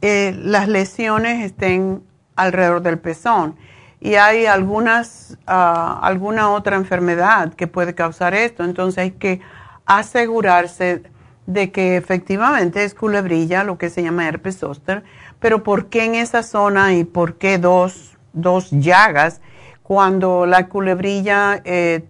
[0.00, 2.02] eh, las lesiones estén
[2.34, 3.54] alrededor del pezón
[4.00, 9.42] y hay algunas, ah, alguna otra enfermedad que puede causar esto, entonces hay que
[9.84, 11.02] asegurarse
[11.48, 15.02] de que efectivamente es culebrilla, lo que se llama herpes zóster,
[15.40, 19.40] pero ¿por qué en esa zona y por qué dos, dos llagas
[19.82, 22.04] cuando la culebrilla eh,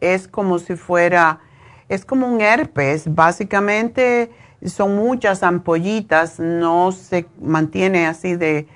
[0.00, 1.40] es como si fuera,
[1.88, 4.30] es como un herpes, básicamente
[4.64, 8.68] son muchas ampollitas, no se mantiene así de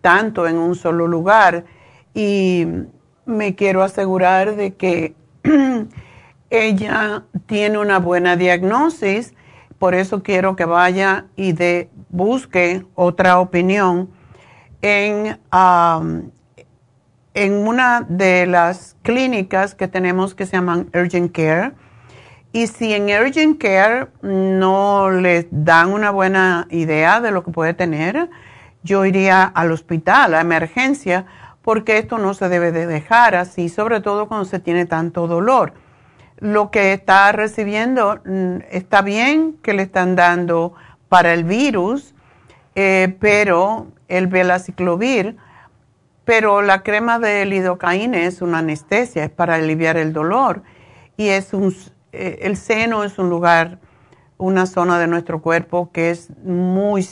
[0.00, 1.64] tanto en un solo lugar.
[2.14, 2.64] Y
[3.26, 5.16] me quiero asegurar de que
[6.50, 9.34] ella tiene una buena diagnosis
[9.78, 11.54] por eso quiero que vaya y
[12.08, 14.10] busque otra opinión
[14.82, 15.38] en,
[17.34, 21.72] en una de las clínicas que tenemos que se llaman Urgent Care
[22.52, 27.74] Y si en Urgent Care no les dan una buena idea de lo que puede
[27.74, 28.30] tener,
[28.82, 31.26] yo iría al hospital, a emergencia,
[31.62, 35.74] porque esto no se debe de dejar así, sobre todo cuando se tiene tanto dolor.
[36.38, 40.74] Lo que está recibiendo mm, está bien que le están dando
[41.08, 42.14] para el virus,
[42.74, 45.36] eh, pero el velaciclovir,
[46.24, 50.62] pero la crema de lidocaína es una anestesia, es para aliviar el dolor.
[51.16, 51.74] Y es un,
[52.12, 53.78] eh, el seno es un lugar,
[54.36, 57.08] una zona de nuestro cuerpo que es muy,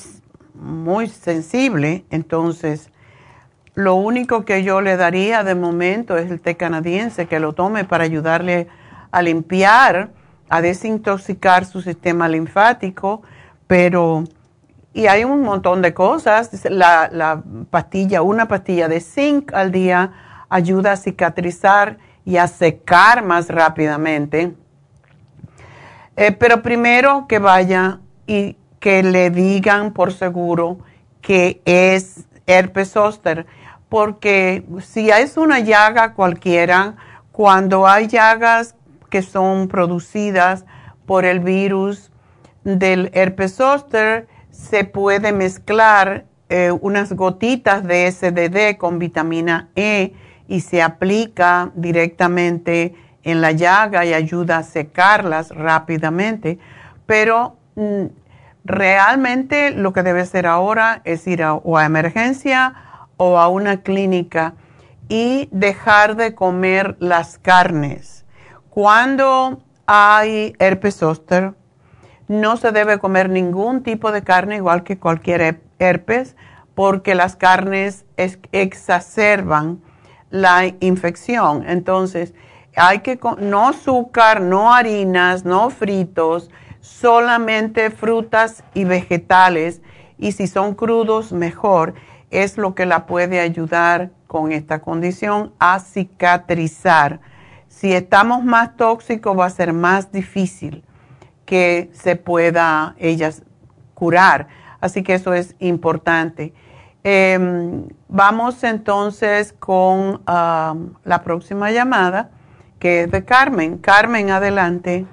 [0.55, 2.91] muy sensible, entonces
[3.74, 7.85] lo único que yo le daría de momento es el té canadiense, que lo tome
[7.85, 10.11] para ayudarle a limpiar,
[10.48, 13.22] a desintoxicar su sistema linfático,
[13.66, 14.24] pero
[14.96, 16.50] y hay un montón de cosas.
[16.70, 20.12] La, pastilla, una pastilla de zinc al día
[20.48, 24.54] ayuda a cicatrizar y a secar más rápidamente.
[26.16, 30.78] Eh, pero primero que vaya y que le digan por seguro
[31.20, 33.44] que es herpes zóster,
[33.90, 36.94] porque si es una llaga cualquiera,
[37.32, 38.76] cuando hay llagas
[39.17, 40.67] que son producidas
[41.07, 42.12] por el virus
[42.64, 50.12] del herpes zóster, se puede mezclar eh, unas gotitas de SDD con vitamina E
[50.49, 56.59] y se aplica directamente en la llaga y ayuda a secarlas rápidamente.
[57.07, 58.09] Pero mm,
[58.67, 62.75] realmente lo que debe hacer ahora es ir o a emergencia
[63.17, 64.53] o a una clínica
[65.09, 68.26] y dejar de comer las carnes.
[68.77, 71.55] Cuando hay herpes zóster,
[72.29, 76.37] no se debe comer ningún tipo de carne igual que cualquier herpes
[76.74, 78.05] porque las carnes
[78.53, 79.81] exacerban
[80.29, 81.64] la infección.
[81.66, 82.35] Entonces,
[82.77, 86.51] hay que no azúcar, no harinas, no fritos,
[86.81, 89.81] solamente frutas y vegetales
[90.18, 91.95] y si son crudos mejor.
[92.31, 97.20] Es lo que la puede ayudar con esta condición a cicatrizar.
[97.69, 100.85] Si estamos más tóxicos va a ser más difícil
[101.45, 103.43] que se pueda ellas
[103.95, 104.49] curar.
[104.81, 106.53] Así que eso es importante.
[107.03, 112.31] Em, vamos entonces con la próxima llamada,
[112.79, 113.79] que es de Carmen.
[113.79, 115.07] Carmen, adelante.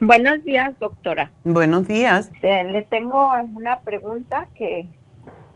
[0.00, 1.30] Buenos días, doctora.
[1.44, 2.30] Buenos días.
[2.42, 4.88] le tengo una pregunta que,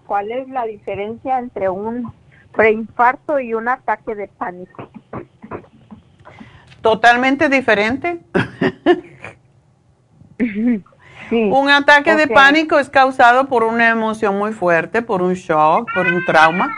[0.07, 2.13] ¿cuál es la diferencia entre un
[2.53, 4.89] preinfarto y un ataque de pánico?
[6.87, 8.21] Totalmente diferente.
[11.33, 16.07] Un ataque de pánico es causado por una emoción muy fuerte, por un shock, por
[16.07, 16.77] un trauma.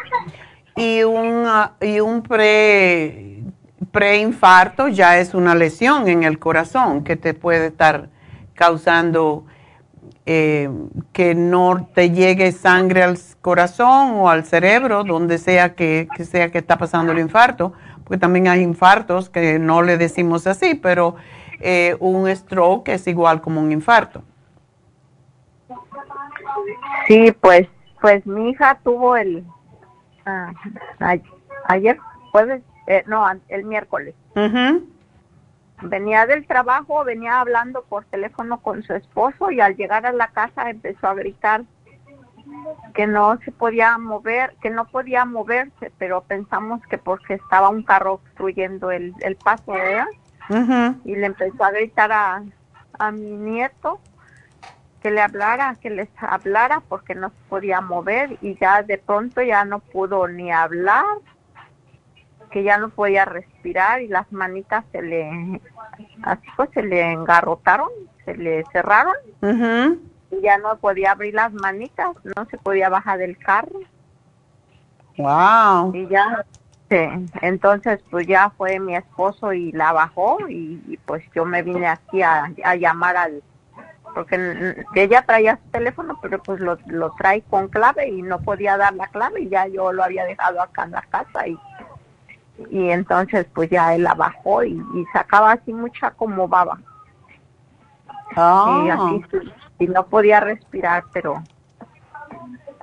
[0.76, 3.42] Y un, ah, y un pre,
[3.90, 8.08] preinfarto ya es una lesión en el corazón que te puede estar
[8.54, 9.44] causando
[10.24, 10.70] eh,
[11.12, 16.50] que no te llegue sangre al corazón o al cerebro, donde sea que, que sea
[16.50, 17.74] que está pasando el infarto,
[18.08, 21.16] porque también hay infartos que no le decimos así, pero
[21.60, 24.22] eh, un stroke es igual como un infarto.
[27.06, 27.68] Sí, pues,
[28.00, 29.44] pues mi hija tuvo el
[30.24, 30.52] ah,
[31.68, 31.98] ayer,
[32.32, 34.14] jueves, eh, no, el miércoles.
[35.82, 40.28] Venía del trabajo, venía hablando por teléfono con su esposo y al llegar a la
[40.28, 41.64] casa empezó a gritar
[42.94, 47.82] que no se podía mover, que no podía moverse, pero pensamos que porque estaba un
[47.82, 50.08] carro obstruyendo el, el paso de ella
[51.04, 52.42] y le empezó a gritar a,
[52.98, 54.00] a mi nieto
[55.02, 59.42] que le hablara, que les hablara porque no se podía mover y ya de pronto
[59.42, 61.04] ya no pudo ni hablar,
[62.50, 65.60] que ya no podía respirar y las manitas se le,
[66.22, 67.90] así pues se le engarrotaron,
[68.24, 69.14] se le cerraron
[70.30, 73.80] y ya no podía abrir las manitas, no se podía bajar del carro.
[75.16, 75.94] Wow.
[75.94, 76.44] Y ya
[76.90, 76.96] Sí,
[77.42, 82.22] entonces pues ya fue mi esposo y la bajó y, pues yo me vine aquí
[82.22, 83.42] a, llamar al,
[84.14, 88.78] porque ella traía su teléfono, pero pues lo, lo trae con clave y no podía
[88.78, 91.58] dar la clave y ya yo lo había dejado acá en la casa y,
[92.70, 96.78] y entonces pues ya él la bajó y, sacaba así mucha como baba.
[98.34, 99.24] Y así
[99.78, 101.42] y no podía respirar, pero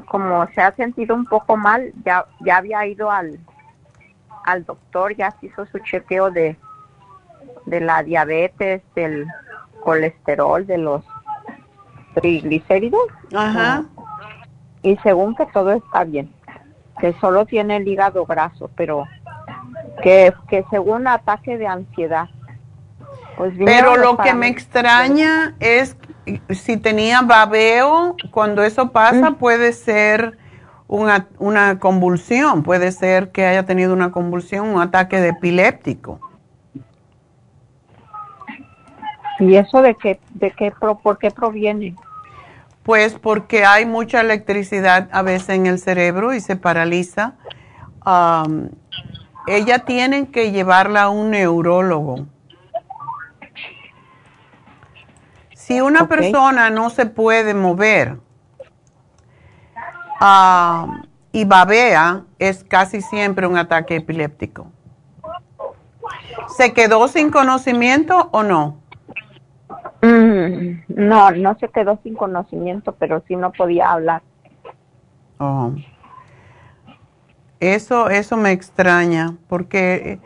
[0.07, 3.39] como se ha sentido un poco mal, ya, ya había ido al
[4.45, 6.55] al doctor, ya se hizo su chequeo de,
[7.65, 9.27] de la diabetes, del
[9.83, 11.03] colesterol, de los
[12.13, 13.07] triglicéridos.
[13.33, 13.85] Ajá.
[14.83, 16.31] Y según que todo está bien,
[16.99, 19.05] que solo tiene el hígado graso, pero
[20.03, 22.29] que, que según ataque de ansiedad.
[23.37, 25.97] Pues Pero lo que me extraña es
[26.49, 29.35] si tenía babeo, cuando eso pasa Mm.
[29.35, 30.37] puede ser
[30.87, 36.19] una, una convulsión, puede ser que haya tenido una convulsión, un ataque de epiléptico.
[39.39, 40.71] ¿Y eso de qué, de qué,
[41.03, 41.95] por qué proviene?
[42.83, 47.33] Pues porque hay mucha electricidad a veces en el cerebro y se paraliza.
[48.01, 48.69] Am,
[49.47, 52.27] ella tiene que llevarla a un neurólogo.
[55.65, 58.19] Si una persona no se puede mover
[60.19, 64.67] am, y babea, es casi siempre un ataque epiléptico.
[66.55, 68.77] ¿Se quedó sin conocimiento o no?
[70.03, 74.21] Mm, no, no se quedó sin conocimiento, pero sí no podía hablar.
[75.39, 75.71] Oh.
[77.59, 80.19] Eso, eso me extraña, porque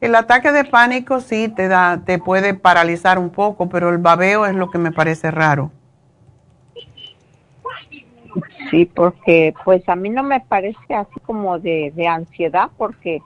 [0.00, 4.46] el ataque de pánico sí te da, te puede paralizar un poco, pero el babeo
[4.46, 5.70] es lo que me parece raro.
[8.70, 13.22] Sí, porque pues a mí no me parece así como de, de ansiedad, porque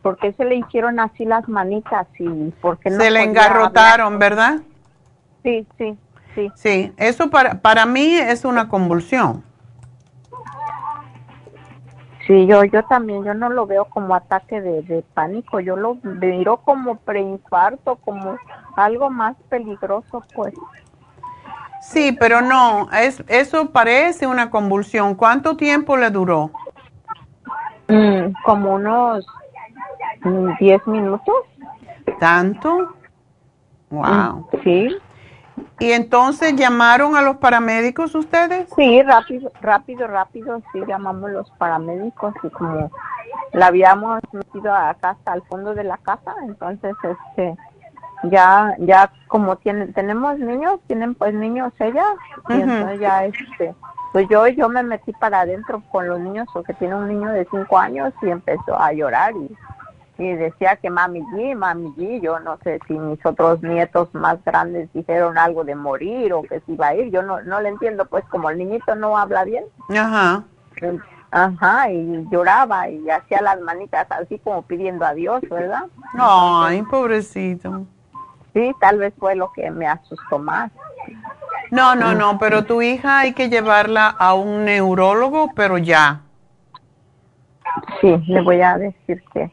[0.00, 2.28] porque se le hicieron así las manitas y
[2.60, 4.60] porque no Se le engarrotaron, ¿verdad?
[5.42, 5.98] Sí, sí,
[6.36, 6.52] sí.
[6.54, 9.42] Sí, eso para, para mí es una convulsión.
[12.26, 15.96] Sí, yo yo también, yo no lo veo como ataque de, de pánico, yo lo
[16.02, 18.36] miro como preinfarto, como
[18.74, 20.52] algo más peligroso, pues.
[21.80, 25.14] Sí, pero no, es, eso parece una convulsión.
[25.14, 26.50] ¿Cuánto tiempo le duró?
[27.86, 29.24] Mm, como unos
[30.24, 31.34] mm, 10 minutos.
[32.18, 32.96] ¿Tanto?
[33.90, 34.48] Wow.
[34.52, 34.96] Mm, Sí.
[35.78, 38.68] ¿Y entonces llamaron a los paramédicos ustedes?
[38.76, 42.90] Sí, rápido, rápido, rápido, sí, llamamos los paramédicos y como
[43.52, 47.56] la habíamos metido acá hasta el fondo de la casa, entonces este
[48.24, 52.04] ya ya como tienen tenemos niños, tienen pues niños ella
[52.48, 53.74] y entonces ya este
[54.12, 57.46] pues yo yo me metí para adentro con los niños porque tiene un niño de
[57.50, 59.54] cinco años y empezó a llorar y
[60.18, 64.42] y decía que mami G, mami G, yo no sé si mis otros nietos más
[64.44, 67.68] grandes dijeron algo de morir o que se iba a ir, yo no, no le
[67.68, 70.44] entiendo, pues como el niñito no habla bien, Ajá.
[71.30, 75.84] ajá, y lloraba y hacía las manitas así como pidiendo a Dios, ¿verdad?
[76.18, 77.84] Ay, pobrecito.
[78.54, 80.72] Sí, tal vez fue lo que me asustó más.
[81.70, 86.22] No, no, no, pero tu hija hay que llevarla a un neurólogo, pero ya.
[88.00, 89.50] Sí, le voy a decir que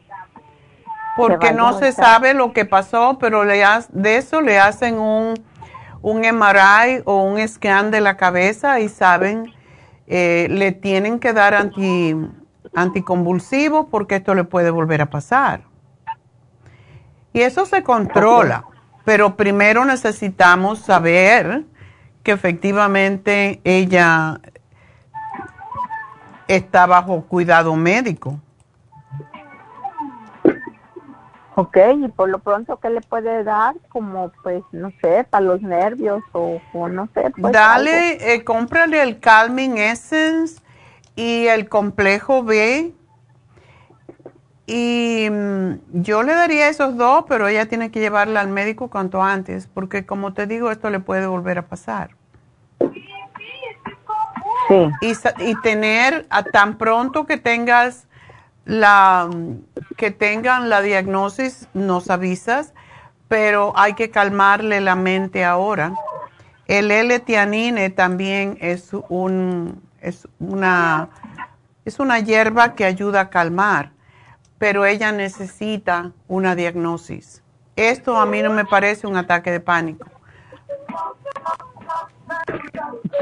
[1.16, 5.34] Porque no se sabe lo que pasó, pero le ha- de eso le hacen un,
[6.02, 9.52] un MRI o un scan de la cabeza y saben,
[10.06, 12.16] eh, le tienen que dar anti,
[12.74, 15.62] anticonvulsivo porque esto le puede volver a pasar.
[17.32, 18.64] Y eso se controla,
[19.04, 21.64] pero primero necesitamos saber
[22.22, 24.40] que efectivamente ella
[26.48, 28.40] está bajo cuidado médico.
[31.56, 33.76] Ok, y por lo pronto, ¿qué le puede dar?
[33.88, 37.30] Como, pues, no sé, para los nervios o, o no sé.
[37.30, 37.52] Pues.
[37.52, 40.60] Dale, eh, cómprale el Calming Essence
[41.14, 42.92] y el complejo B.
[44.66, 49.22] Y mm, yo le daría esos dos, pero ella tiene que llevarla al médico cuanto
[49.22, 52.16] antes, porque como te digo, esto le puede volver a pasar.
[54.68, 54.90] Sí.
[55.02, 55.12] Y,
[55.50, 58.08] y tener a tan pronto que tengas
[58.64, 59.28] la
[60.04, 62.74] que tengan la diagnosis, nos avisas,
[63.26, 65.94] pero hay que calmarle la mente ahora.
[66.66, 71.08] El L-tianine también es un es una
[71.86, 73.92] es una hierba que ayuda a calmar,
[74.58, 77.42] pero ella necesita una diagnosis.
[77.74, 80.06] Esto a mí no me parece un ataque de pánico.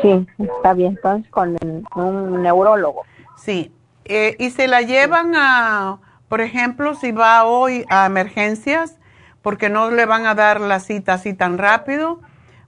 [0.00, 0.96] Sí, está bien.
[0.96, 1.56] Entonces, con
[1.94, 3.04] un neurólogo.
[3.36, 3.72] Sí,
[4.04, 6.00] eh, y se la llevan a,
[6.32, 8.98] por ejemplo, si va hoy a emergencias,
[9.42, 12.22] porque no le van a dar la cita así tan rápido,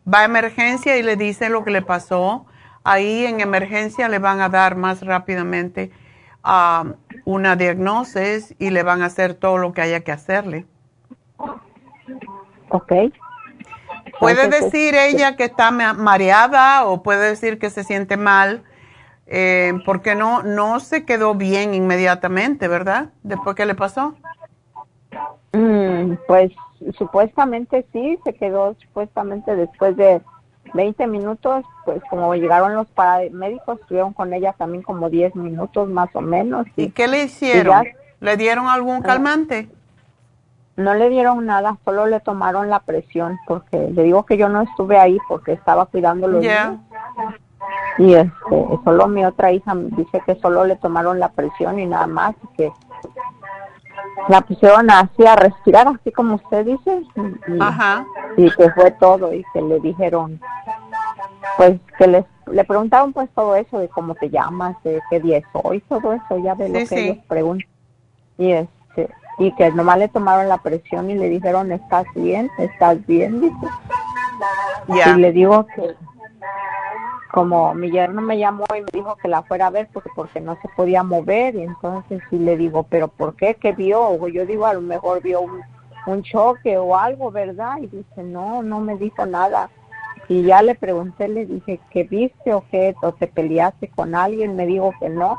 [0.06, 2.44] va a emergencia y le dicen lo que le pasó.
[2.84, 5.90] Ahí en emergencia le van a dar más rápidamente
[6.42, 6.84] ah,
[7.24, 10.66] una diagnosis y le van a hacer todo lo que haya que hacerle.
[12.68, 12.92] Ok.
[14.20, 18.62] Puede decir ella que está ma- mareada o puede decir que se siente mal,
[19.26, 23.10] eh, porque no, no se quedó bien inmediatamente, ¿verdad?
[23.22, 24.14] Después que le pasó.
[25.52, 26.52] mm, pues,
[26.98, 30.20] supuestamente sí, se quedó supuestamente después de
[30.74, 36.08] 20 minutos, pues como llegaron los paramédicos, estuvieron con ella también como 10 minutos más
[36.14, 36.66] o menos.
[36.76, 37.84] ¿Y qué le hicieron?
[37.84, 37.90] ya-
[38.20, 39.68] ¿Le dieron algún calmante?
[40.76, 44.62] No le dieron nada, solo le tomaron la presión porque le digo que yo no
[44.62, 46.76] estuve ahí porque estaba cuidando los Ya.
[47.98, 48.32] Y este
[48.84, 52.56] solo mi otra hija dice que solo le tomaron la presión y nada más y
[52.56, 52.72] que
[54.28, 57.02] la pusieron así a respirar así como usted dice
[57.48, 58.04] y, Ajá.
[58.36, 60.40] y que fue todo y que le dijeron
[61.56, 65.38] pues que les le preguntaron pues todo eso de cómo te llamas de qué día
[65.38, 67.08] es hoy todo eso ya de lo Sí, que sí.
[67.08, 67.68] ellos preguntan.
[68.38, 69.08] Y este
[69.38, 73.56] y que nomás le tomaron la presión y le dijeron estás bien estás bien dice.
[74.88, 75.94] Y le digo que
[77.34, 80.40] como mi yerno me llamó y me dijo que la fuera a ver porque porque
[80.40, 84.28] no se podía mover y entonces sí le digo pero por qué qué vio o
[84.28, 85.60] yo digo a lo mejor vio un,
[86.06, 89.68] un choque o algo verdad y dice no no me dijo nada.
[90.28, 94.54] Y ya le pregunté le dije qué viste o qué o te peleaste con alguien
[94.54, 95.36] me dijo que no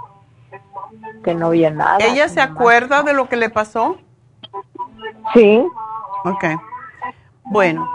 [1.23, 3.97] que no vio nada ¿Ella se acuerda de lo que le pasó?
[5.33, 5.65] sí.
[6.25, 6.43] Ok.
[7.45, 7.89] Bueno,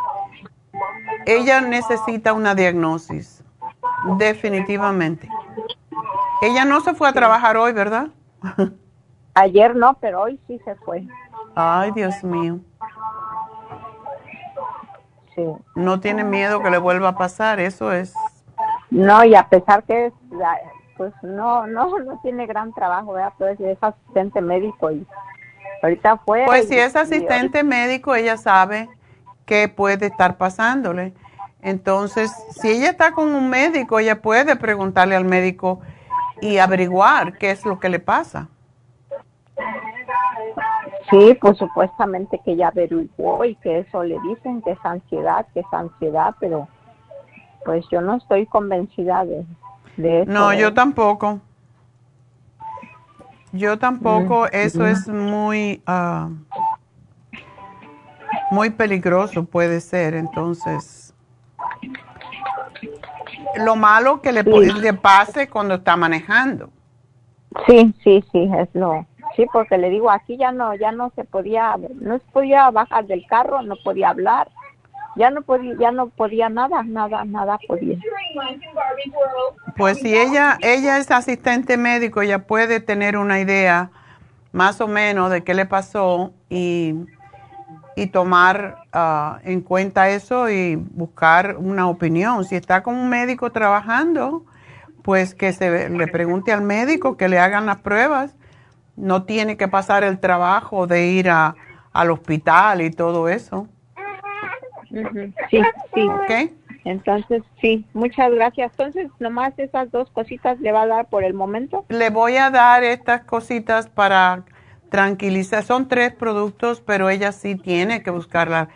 [1.27, 3.40] ella necesita una diagnosis,
[4.19, 5.29] definitivamente.
[6.43, 8.09] Ella no se fue a trabajar hoy, ¿verdad?
[9.35, 11.07] ayer no pero hoy sí se fue
[11.55, 12.59] Ay, Dios mío.
[15.35, 15.43] sí
[15.75, 18.15] No tiene miedo que le vuelva a pasar, eso es.
[18.91, 20.13] No, y a pesar que es,
[20.97, 23.33] pues no, no, no tiene gran trabajo, ¿verdad?
[23.61, 25.07] Es asistente médico y
[25.83, 26.45] ahorita fue.
[26.47, 28.89] Pues y- si es asistente médico, ella sabe
[29.47, 31.15] qué puede estar pasándole.
[31.63, 35.81] Entonces, si ella está con un médico, ella puede preguntarle al médico
[36.41, 38.49] y averiguar qué es lo que le pasa.
[41.11, 45.61] Sí, pues supuestamente que ya averiguó y que eso le dicen que es ansiedad, que
[45.61, 46.69] es ansiedad, pero
[47.65, 49.45] pues yo no estoy convencida de,
[49.97, 50.31] de eso.
[50.31, 50.59] No, ¿eh?
[50.59, 51.41] yo tampoco.
[53.53, 54.87] Yo tampoco, Mm, eso mm.
[54.87, 56.29] es muy, ah,
[58.53, 61.00] muy peligroso puede ser, entonces.
[63.57, 66.71] Lo malo que le, pu- le pase cuando está manejando.
[67.67, 69.07] Sí, sí, sí, es lo.
[69.37, 73.07] Sí, porque le digo, aquí ya no, ya no se podía, no se podía bajar
[73.07, 74.49] del carro, no podía hablar,
[75.17, 77.97] ya no podía, ya no podía nada, nada, nada podía.
[79.77, 83.91] Pues si ella, ella es asistente médico, ella puede tener una idea
[84.53, 86.95] más o menos de qué le pasó y,
[88.01, 92.47] y tomar ah, en cuenta eso y buscar una opinión.
[92.47, 94.47] Si está con un médico trabajando,
[95.03, 98.35] pues que se le pregunte al médico que le hagan las pruebas.
[98.97, 101.55] No tiene que pasar el trabajo de ir a,
[101.93, 103.69] al hospital y todo eso.
[105.51, 105.63] Sí,
[105.95, 106.09] sí.
[106.09, 106.53] ¿Ok?
[106.87, 108.73] Entonces, sí, muchas gracias.
[108.73, 111.85] Entonces, nomás esas dos cositas le va a dar por el momento.
[111.91, 114.45] Le voy a dar estas cositas para
[114.91, 115.65] tranquilizar.
[115.65, 118.69] Son tres productos, pero ella sí tiene que buscarla.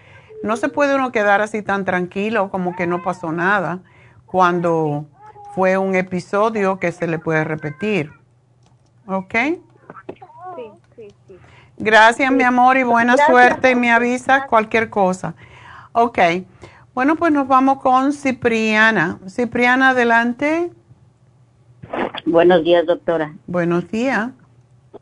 [0.43, 3.81] No se puede uno quedar así tan tranquilo como que no pasó nada
[4.27, 5.07] cuando
[5.55, 8.13] fue un episodio que se le puede repetir.
[9.07, 9.35] ¿Ok?
[9.35, 11.39] Sí, sí, sí.
[11.77, 13.29] Gracias, mi amor, y buena Gracias.
[13.29, 13.71] suerte.
[13.73, 15.35] Y me avisa cualquier cosa.
[15.93, 16.19] Ok.
[16.95, 19.19] Bueno, pues nos vamos con Cipriana.
[19.29, 20.71] Cipriana, adelante.
[22.25, 23.35] Buenos días, doctora.
[23.47, 24.31] Buenos días.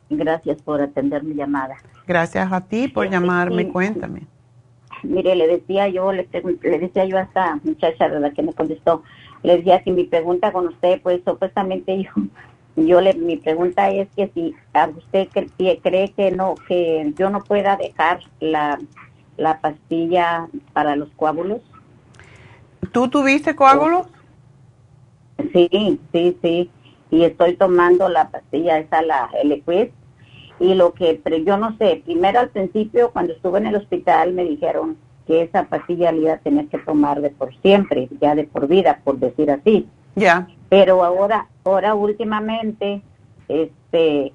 [0.09, 1.75] Gracias por atender mi llamada.
[2.07, 3.63] Gracias a ti por llamarme.
[3.65, 3.71] Sí.
[3.71, 4.21] Cuéntame.
[5.03, 6.27] Mire, le decía yo, le,
[6.61, 9.03] le decía yo a esta muchacha de la que me contestó,
[9.43, 12.11] le decía que mi pregunta con usted, pues supuestamente yo,
[12.77, 17.29] yo le, mi pregunta es que si a usted cre- cree que no, que yo
[17.29, 18.79] no pueda dejar la,
[19.37, 21.61] la pastilla para los coágulos.
[22.91, 24.07] ¿Tú tuviste coágulos?
[25.51, 26.71] Sí, sí, sí.
[27.13, 29.89] Y estoy tomando la pastilla esa, la Eliquis.
[30.59, 34.33] Y lo que, pero yo no sé, primero al principio cuando estuve en el hospital
[34.33, 38.33] me dijeron que esa pastilla la iba a tener que tomar de por siempre, ya
[38.33, 39.87] de por vida, por decir así.
[40.15, 40.47] Ya.
[40.69, 43.03] Pero ahora, ahora últimamente,
[43.47, 44.33] este,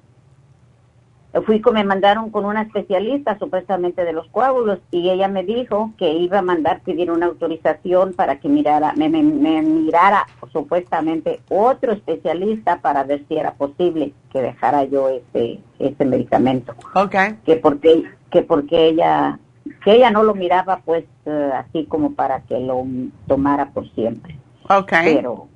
[1.45, 5.91] fui con, me mandaron con una especialista supuestamente de los coágulos y ella me dijo
[5.97, 11.39] que iba a mandar pedir una autorización para que mirara, me, me- me mirara supuestamente
[11.49, 16.73] otro especialista para ver si era posible que dejara yo este, este medicamento.
[16.95, 17.15] Ok.
[17.45, 19.39] Que porque, que porque ella,
[19.83, 22.83] que ella no lo miraba pues eh, así como para que lo
[23.27, 24.35] tomara por siempre.
[24.67, 24.93] Ok.
[25.03, 25.47] Pero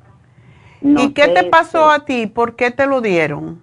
[0.81, 2.27] no ¿Y qué te pasó este, a ti?
[2.27, 3.61] ¿Por qué te lo dieron?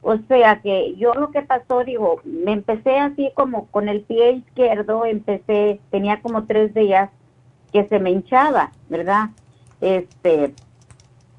[0.00, 4.32] O sea que yo lo que pasó, digo, me empecé así como con el pie
[4.32, 7.10] izquierdo, empecé, tenía como tres días
[7.72, 9.30] que se me hinchaba, ¿verdad?
[9.80, 10.54] Este,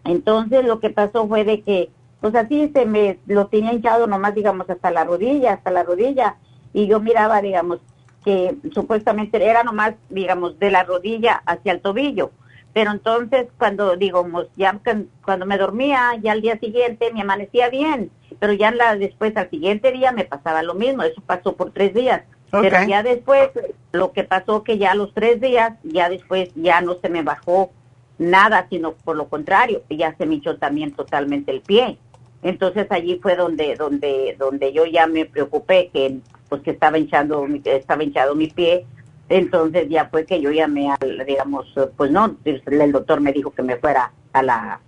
[0.03, 4.35] entonces lo que pasó fue de que, pues así se me lo tenía hinchado nomás,
[4.35, 6.35] digamos, hasta la rodilla, hasta la rodilla,
[6.73, 7.79] y yo miraba, digamos,
[8.23, 12.31] que supuestamente era nomás, digamos, de la rodilla hacia el tobillo.
[12.73, 14.79] Pero entonces cuando, digamos, ya
[15.23, 19.49] cuando me dormía, ya al día siguiente me amanecía bien, pero ya la, después al
[19.49, 22.23] siguiente día me pasaba lo mismo, eso pasó por tres días.
[22.51, 23.49] Pero ya después,
[23.91, 27.71] lo que pasó que ya los tres días, ya después ya no se me bajó
[28.17, 31.97] nada, sino por lo contrario, ya se me echó también totalmente el pie.
[32.41, 37.45] Entonces allí fue donde, donde, donde yo ya me preocupé que, pues que estaba hinchando,
[37.65, 38.85] estaba hinchado mi pie.
[39.27, 41.67] Entonces ya fue que yo llamé al, digamos,
[41.97, 44.79] pues no, el doctor me dijo que me fuera a la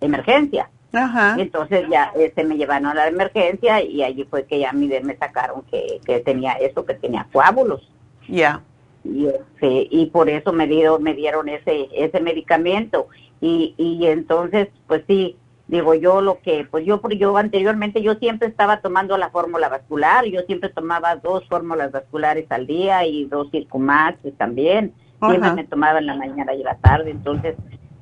[0.00, 0.68] emergencia.
[0.92, 1.36] Ajá.
[1.38, 5.16] Entonces ya este, me llevaron a la emergencia y allí fue que ya me, me
[5.16, 7.90] sacaron que, que tenía eso, que tenía coágulos.
[8.28, 8.62] Ya.
[9.04, 13.08] Y, este, y por eso me dieron, me dieron ese, ese medicamento.
[13.40, 15.36] Y, y entonces, pues sí,
[15.66, 20.26] digo yo lo que, pues yo, yo anteriormente yo siempre estaba tomando la fórmula vascular,
[20.26, 24.92] yo siempre tomaba dos fórmulas vasculares al día y dos circumax también.
[25.24, 27.54] Siempre me tomaba en la mañana y en la tarde, entonces,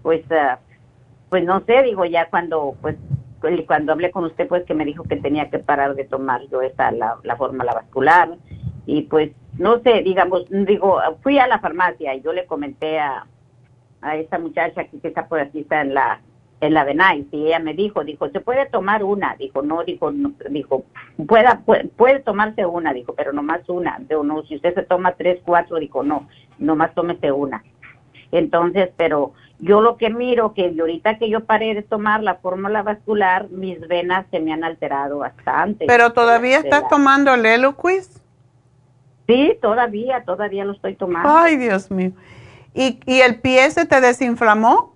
[0.03, 0.57] pues, uh,
[1.31, 2.97] pues no sé, digo, ya cuando, pues,
[3.67, 6.61] cuando hablé con usted, pues que me dijo que tenía que parar de tomar yo
[6.61, 8.37] esa, la, la fórmula vascular,
[8.85, 13.27] y pues, no sé, digamos, digo, fui a la farmacia y yo le comenté a,
[14.03, 16.21] a esa muchacha que, está por aquí, está en la,
[16.61, 20.13] en la Benay, y ella me dijo, dijo, se puede tomar una, dijo, no, dijo,
[20.51, 20.85] dijo,
[21.29, 24.83] pueda, puede, puede, tomarse una, dijo, pero no más una, dijo, no, si usted se
[24.83, 26.29] toma tres, cuatro, dijo, no,
[26.59, 27.63] nomás tómese una.
[28.33, 32.83] Entonces, pero yo lo que miro, que ahorita que yo paré de tomar la fórmula
[32.83, 35.87] vascular, mis venas se me han alterado bastante.
[35.87, 38.19] ¿Pero todavía estás tomando el Eloquist?
[39.27, 41.29] Sí, todavía, todavía lo estoy tomando.
[41.29, 42.13] Ay, Dios mío.
[42.75, 44.95] ¿Y, ¿Y el pie se te desinflamó?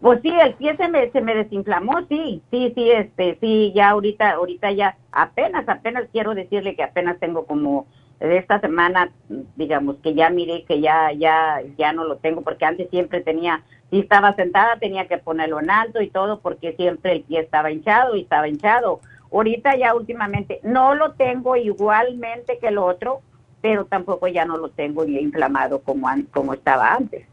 [0.00, 3.90] Pues sí, el pie se me, se me desinflamó, sí, sí, sí, este, sí, ya
[3.90, 7.86] ahorita, ahorita ya, apenas, apenas quiero decirle que apenas tengo como
[8.20, 9.10] de esta semana,
[9.56, 13.62] digamos que ya miré que ya, ya, ya no lo tengo, porque antes siempre tenía,
[13.90, 17.70] si estaba sentada tenía que ponerlo en alto y todo, porque siempre el pie estaba
[17.70, 19.00] hinchado y estaba hinchado.
[19.32, 23.22] Ahorita ya últimamente no lo tengo igualmente que el otro,
[23.60, 27.26] pero tampoco ya no lo tengo ni inflamado como, como estaba antes.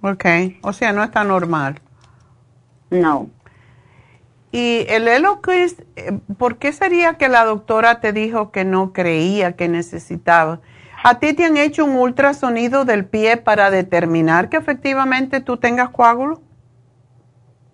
[0.00, 0.24] Ok,
[0.62, 1.80] o sea, no está normal.
[2.90, 3.28] No.
[4.54, 9.56] Y el Eloquist, eh, ¿por qué sería que la doctora te dijo que no creía
[9.56, 10.60] que necesitaba?
[11.02, 15.88] ¿A ti te han hecho un ultrasonido del pie para determinar que efectivamente tú tengas
[15.88, 16.40] coágulo?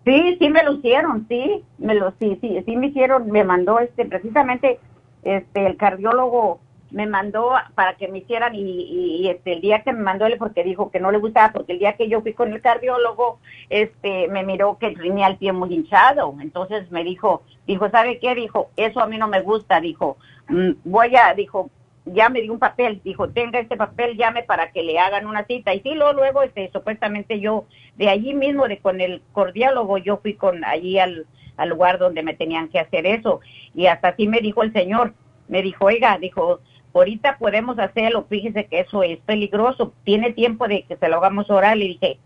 [0.06, 3.78] Sí, sí me lo hicieron, sí, me lo sí, sí, sí me hicieron, me mandó
[3.78, 4.80] este precisamente
[5.22, 6.60] este el cardiólogo
[6.90, 10.64] me mandó para que me hicieran y, este el día que me mandó él porque
[10.64, 13.38] dijo que no le gustaba porque el día que yo fui con el cardiólogo
[13.68, 16.34] este me miró que tenía el pie muy hinchado.
[16.40, 19.80] Entonces me dijo dijo sabe qué dijo eso a mí no me gusta.
[19.80, 20.16] Dijo
[20.48, 21.70] mm, voy a dijo
[22.06, 23.00] ya me dio un papel.
[23.04, 26.42] Dijo tenga este papel llame para que le hagan una cita y sí luego luego
[26.42, 31.26] este supuestamente yo de allí mismo de con el cardiólogo yo fui con allí al
[31.56, 33.40] al lugar donde me tenían que hacer eso.
[33.74, 35.14] Y hasta así me dijo el señor
[35.50, 36.60] me dijo oiga dijo
[36.98, 41.50] ahorita podemos hacerlo, fíjese que eso es peligroso, tiene tiempo de que se lo hagamos
[41.50, 42.18] oral, le dije,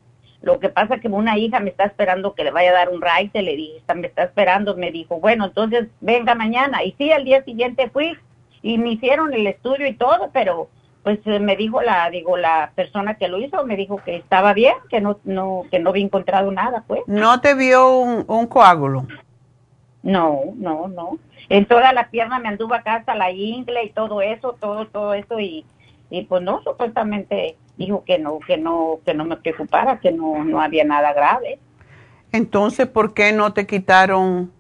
[0.42, 3.00] lo que pasa que una hija me está esperando que le vaya a dar un
[3.00, 7.24] raite, le dije, me está esperando, me dijo, bueno, entonces venga mañana, y sí, al
[7.24, 8.16] día siguiente fui,
[8.62, 10.68] y me hicieron el estudio y todo, pero
[11.02, 14.54] pues eh, me dijo la, digo, la persona que lo hizo, me dijo que estaba
[14.54, 17.02] bien, que no, no, que no había encontrado nada, pues.
[17.06, 19.06] ¿No te vio un, un coágulo?
[20.04, 21.18] No, no, no
[21.48, 25.14] en toda la pierna me anduvo acá hasta la ingle y todo eso, todo, todo
[25.14, 25.64] eso y,
[26.10, 30.44] y pues no, supuestamente dijo que no, que no, que no me preocupara, que no,
[30.44, 31.58] no había nada grave.
[32.32, 34.52] Entonces, ¿por qué no te quitaron,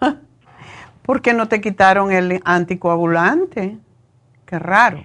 [1.02, 3.76] por qué no te quitaron el anticoagulante?
[4.46, 5.04] Qué raro.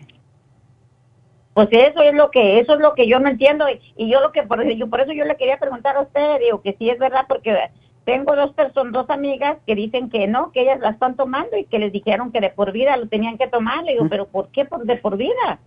[1.54, 3.66] Pues eso es lo que, eso es lo que yo no entiendo
[3.96, 6.62] y, yo lo que, por, yo, por eso yo le quería preguntar a usted, digo
[6.62, 7.58] que sí es verdad porque
[8.08, 11.66] tengo dos personas, dos amigas que dicen que no, que ellas la están tomando y
[11.66, 13.84] que les dijeron que de por vida lo tenían que tomar.
[13.84, 15.60] Le digo, pero ¿por qué por de por vida?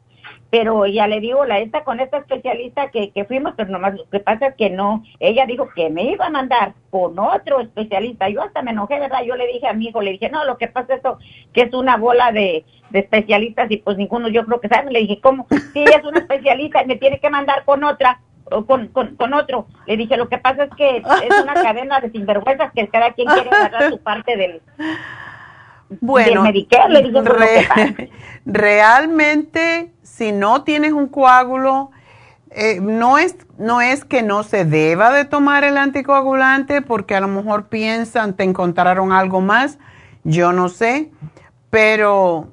[0.49, 4.09] Pero ya le digo, la esta con esta especialista que, que fuimos, pero nomás lo
[4.09, 8.31] que pasa es que no, ella dijo que me iba a mandar con otro especialista.
[8.31, 9.23] Yo hasta me enojé, ¿verdad?
[9.23, 11.03] Yo le dije a mi hijo, le dije, no, lo que pasa es
[11.53, 14.91] que es una bola de, de especialistas y pues ninguno yo creo que sabe.
[14.91, 15.47] Le dije, ¿cómo?
[15.75, 18.19] Si ella es una especialista y me tiene que mandar con otra,
[18.67, 19.67] con, con, otro.
[19.87, 23.29] Le dije, lo que pasa es que es una cadena de sinvergüenzas que cada quien
[23.29, 24.63] quiere agarrar su parte del,
[25.99, 26.45] bueno,
[28.47, 31.91] realmente, si no tienes un coágulo,
[32.51, 37.21] eh, no, es, no es que no se deba de tomar el anticoagulante porque a
[37.21, 39.79] lo mejor piensan, te encontraron algo más.
[40.23, 41.11] Yo no sé,
[41.71, 42.53] pero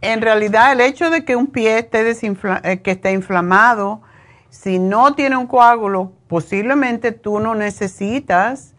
[0.00, 4.02] en realidad el hecho de que un pie esté, eh, que esté inflamado,
[4.50, 8.74] si no tiene un coágulo, posiblemente tú no necesitas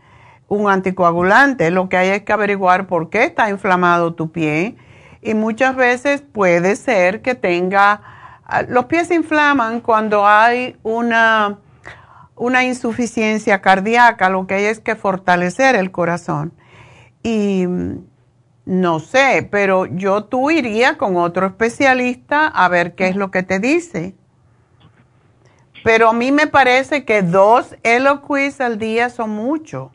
[0.48, 1.72] un anticoagulante.
[1.72, 4.76] Lo que hay es que averiguar por qué está inflamado tu pie.
[5.22, 8.02] Y muchas veces puede ser que tenga,
[8.44, 11.60] ah, los pies se inflaman cuando hay una,
[12.36, 16.54] una insuficiencia cardíaca, lo que hay es que fortalecer el corazón.
[17.24, 17.66] Y
[18.66, 23.44] no sé, pero yo tú iría con otro especialista a ver qué es lo que
[23.44, 24.16] te dice.
[25.84, 29.92] Pero a mí me parece que dos Eloquis al día son mucho.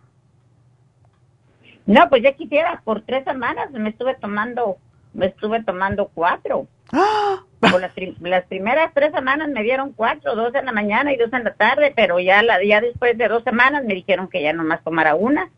[1.87, 4.77] No, pues ya quisiera, por tres semanas me estuve tomando,
[5.15, 6.67] me estuve tomando cuatro.
[6.93, 7.43] ¡Ah!
[7.61, 11.45] Por las, primeras tres semanas me dieron cuatro, dos en la mañana y dos en
[11.45, 14.85] la tarde, pero ya, la, ya después de dos semanas me dijeron que ya nomás
[14.85, 15.51] tomara una,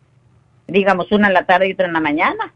[0.66, 2.54] digamos una en la tarde y otra en la mañana.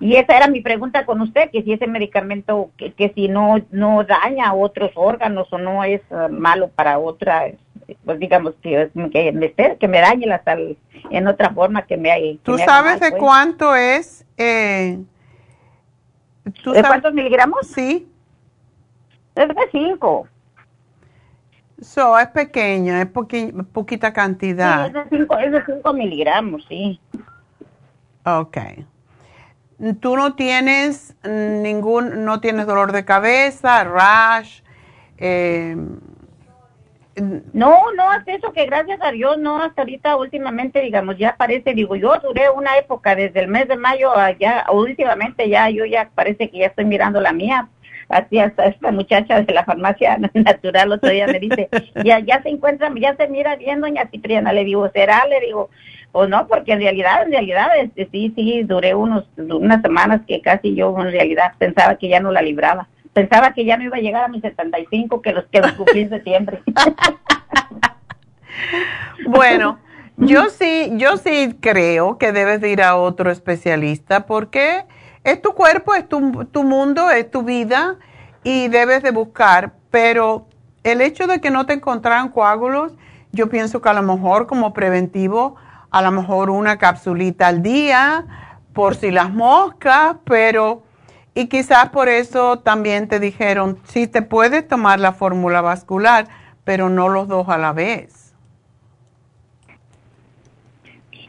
[0.00, 4.02] Y esa era mi pregunta con usted, que si ese medicamento, que, si no, no
[4.02, 7.52] daña otros órganos o no es eh, malo para otra,
[8.06, 10.78] pues digamos que, que, me, que me dañe la sal
[11.10, 13.20] en otra forma que me ¿Tú sabes de pues.
[13.20, 14.24] cuánto es?
[14.38, 14.98] Eh,
[16.44, 17.66] ¿De cuántos miligramos?
[17.66, 18.08] Sí.
[19.34, 20.26] Es de cinco.
[21.82, 23.08] So, es pequeña, es
[23.72, 24.84] poquita cantidad.
[24.84, 26.98] Sí, es de cinco, es de cinco miligramos, sí.
[28.24, 28.86] Okay
[30.00, 34.60] tú no tienes ningún, no tienes dolor de cabeza, rash.
[35.18, 35.76] Eh,
[37.52, 41.74] no, no, hasta eso que gracias a Dios, no, hasta ahorita últimamente, digamos, ya parece,
[41.74, 46.10] digo, yo duré una época desde el mes de mayo allá, últimamente ya, yo ya
[46.14, 47.68] parece que ya estoy mirando la mía.
[48.08, 51.68] Así hasta esta muchacha de la farmacia natural otro día me dice,
[52.04, 55.26] ya, ya se encuentra, ya se mira bien, doña Cipriana, le digo, ¿será?
[55.26, 55.70] Le digo,
[56.12, 60.40] o no, porque en realidad, en realidad, este, sí, sí, duré unos, unas semanas que
[60.40, 62.88] casi yo en realidad pensaba que ya no la libraba.
[63.12, 66.02] Pensaba que ya no iba a llegar a mis 75, que los que los cumplí
[66.02, 66.62] en septiembre.
[69.26, 69.78] bueno,
[70.16, 74.84] yo sí, yo sí creo que debes de ir a otro especialista porque
[75.24, 77.96] es tu cuerpo, es tu, tu mundo, es tu vida
[78.44, 80.46] y debes de buscar, pero
[80.84, 82.94] el hecho de que no te encontraran coágulos,
[83.32, 85.56] yo pienso que a lo mejor como preventivo
[85.90, 88.24] a lo mejor una capsulita al día
[88.72, 90.82] por si las moscas, pero
[91.34, 96.26] y quizás por eso también te dijeron, sí te puedes tomar la fórmula vascular,
[96.64, 98.34] pero no los dos a la vez.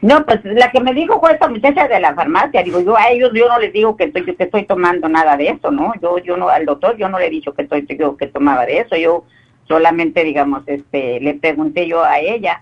[0.00, 2.64] No, pues la que me dijo fue esta muchacha de la farmacia.
[2.64, 5.50] Digo, yo a ellos yo no les digo que estoy que estoy tomando nada de
[5.50, 5.92] eso, ¿no?
[6.02, 8.66] Yo yo no al doctor yo no le he dicho que estoy yo que tomaba
[8.66, 8.96] de eso.
[8.96, 9.24] Yo
[9.68, 12.60] solamente digamos este le pregunté yo a ella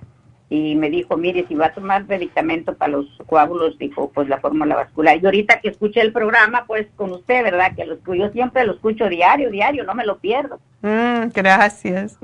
[0.53, 4.41] y me dijo, mire, si va a tomar medicamento para los coágulos, dijo, pues la
[4.41, 5.17] fórmula vascular.
[5.23, 7.73] Y ahorita que escuché el programa, pues con usted, ¿verdad?
[7.77, 10.59] Que los, yo siempre lo escucho diario, diario, no me lo pierdo.
[10.83, 12.19] Mm, gracias.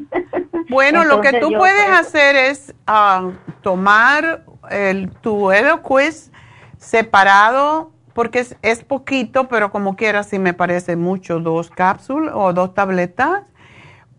[0.70, 3.30] bueno, lo que tú puedes pues, hacer es ah,
[3.60, 6.32] tomar el, tu Eloquist
[6.78, 12.54] separado, porque es, es poquito, pero como quieras, si me parece mucho, dos cápsulas o
[12.54, 13.42] dos tabletas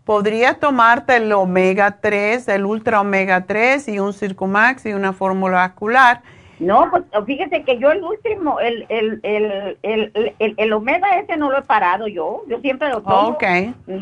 [0.04, 5.58] podría tomarte el omega 3, el ultra omega 3 y un Circumax y una fórmula
[5.58, 6.22] vascular.
[6.58, 11.50] No, pues fíjese que yo el último, el, el, el, el, el, omega ese no
[11.50, 13.30] lo he parado yo, yo siempre lo tomo.
[13.30, 13.44] Ok.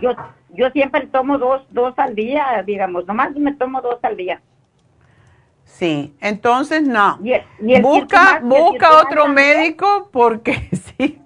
[0.03, 0.15] Yo,
[0.51, 4.43] yo siempre tomo dos, dos al día, digamos, nomás me tomo dos al día.
[5.65, 7.19] Sí, entonces no.
[7.81, 10.69] busca busca otro médico porque
[10.99, 11.19] sí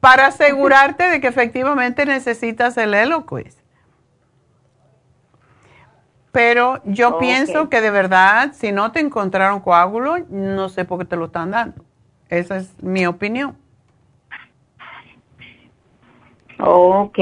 [0.00, 3.60] para asegurarte de que efectivamente necesitas el Eloquist.
[6.32, 11.04] Pero yo pienso que de verdad, si no te encontraron coágulo, no sé por qué
[11.04, 11.84] te lo están dando.
[12.28, 13.56] Esa es mi opinión.
[16.60, 17.18] Ok.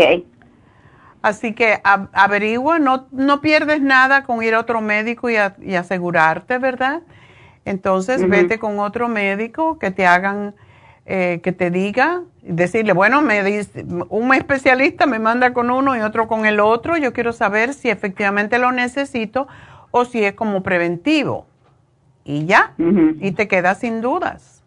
[1.22, 5.36] Así que averigua, no, no pierdes nada con ir a otro médico y,
[5.74, 7.02] asegurarte, ¿verdad?
[7.64, 10.54] Entonces vete con otro médico que te hagan
[11.10, 16.00] eh, que te diga, decirle, bueno, me dice, un especialista me manda con uno y
[16.00, 19.48] otro con el otro, yo quiero saber si efectivamente lo necesito
[19.90, 21.46] o si es como preventivo.
[22.24, 24.62] Y ya, y te quedas sin dudas.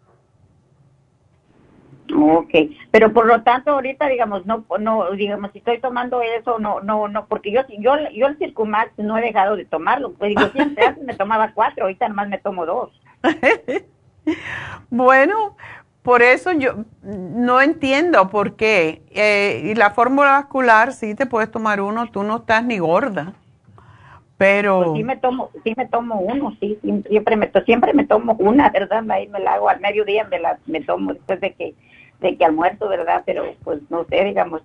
[2.12, 2.50] Ok,
[2.90, 7.06] pero por lo tanto ahorita digamos no no digamos si estoy tomando eso no no
[7.06, 10.86] no porque yo yo yo el Circumax no he dejado de tomarlo, pues digo siempre
[10.86, 12.90] antes me tomaba cuatro, ahorita nomás me tomo dos.
[14.90, 15.56] bueno,
[16.02, 19.02] por eso yo no entiendo por qué.
[19.10, 23.34] Eh, y la fórmula vascular, sí te puedes tomar uno, tú no estás ni gorda.
[24.36, 26.76] Pero Pues sí me tomo, sí me tomo uno, sí,
[27.08, 29.08] siempre me siempre me tomo una, ¿verdad?
[29.08, 31.74] Ahí me la hago al mediodía, me la me tomo después de que
[32.20, 33.22] de que almuerzo, ¿verdad?
[33.24, 34.62] Pero pues no sé, digamos,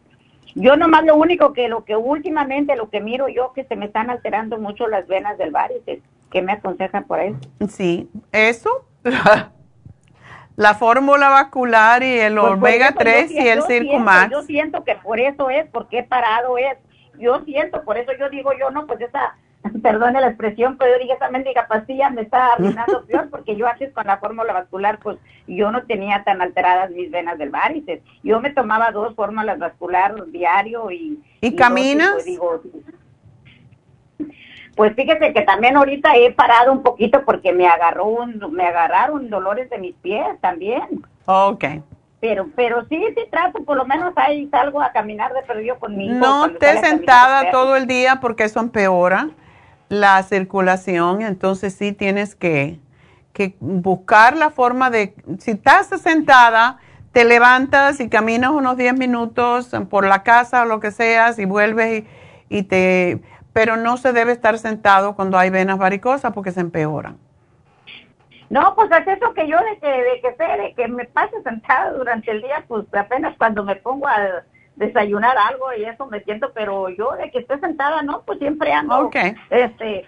[0.56, 3.86] yo nomás lo único que lo que últimamente lo que miro yo que se me
[3.86, 6.00] están alterando mucho las venas del varices,
[6.32, 7.38] ¿qué me aconsejan por eso?
[7.70, 8.88] sí, eso,
[10.58, 14.32] la fórmula vascular y el Pues, omega eso yo 3 y el Circumax.
[14.32, 16.78] Yo siento que por eso es, porque he parado es.
[17.20, 19.36] Yo siento, por eso yo digo yo, no, pues esa,
[19.84, 23.68] perdone la expresión, pero yo dije, esa mendiga pastilla me está arruinando peor, porque yo
[23.68, 28.02] antes con la fórmula vascular, pues yo no tenía tan alteradas mis venas del varices.
[28.24, 31.24] Yo me tomaba dos fórmulas vascular diario y...
[31.42, 32.14] ¿Y dos, caminas?
[32.14, 32.62] pues, digo,
[34.78, 39.28] pues fíjese que también ahorita he parado un poquito porque me agarró un, me agarraron
[39.28, 41.04] dolores de mis pies también.
[41.26, 41.66] Ok.
[42.22, 45.98] Pero, pero sí, sí trato, por lo menos ahí salgo a caminar de perdido con
[45.98, 46.20] mi hijo.
[46.20, 49.30] No caminar sentada todo el día porque eso empeora
[49.90, 52.80] la circulación, entonces sí tienes que,
[53.34, 56.78] que buscar la forma de, si estás sentada,
[57.14, 61.46] te levantas y caminas unos 10 minutos por la casa o lo que sea, y
[61.46, 62.04] vuelves
[62.50, 63.22] y, y te,
[63.58, 67.18] pero no se debe estar sentado cuando hay venas varicosas porque se empeoran.
[68.52, 71.42] No, pues es eso que yo de que, de que sé, de que me pase
[71.42, 74.44] sentada durante el día, pues apenas cuando me pongo a
[74.76, 78.72] desayunar algo y eso me siento, pero yo de que esté sentada, no, pues siempre
[78.72, 79.16] ando, Ok.
[79.50, 80.06] este,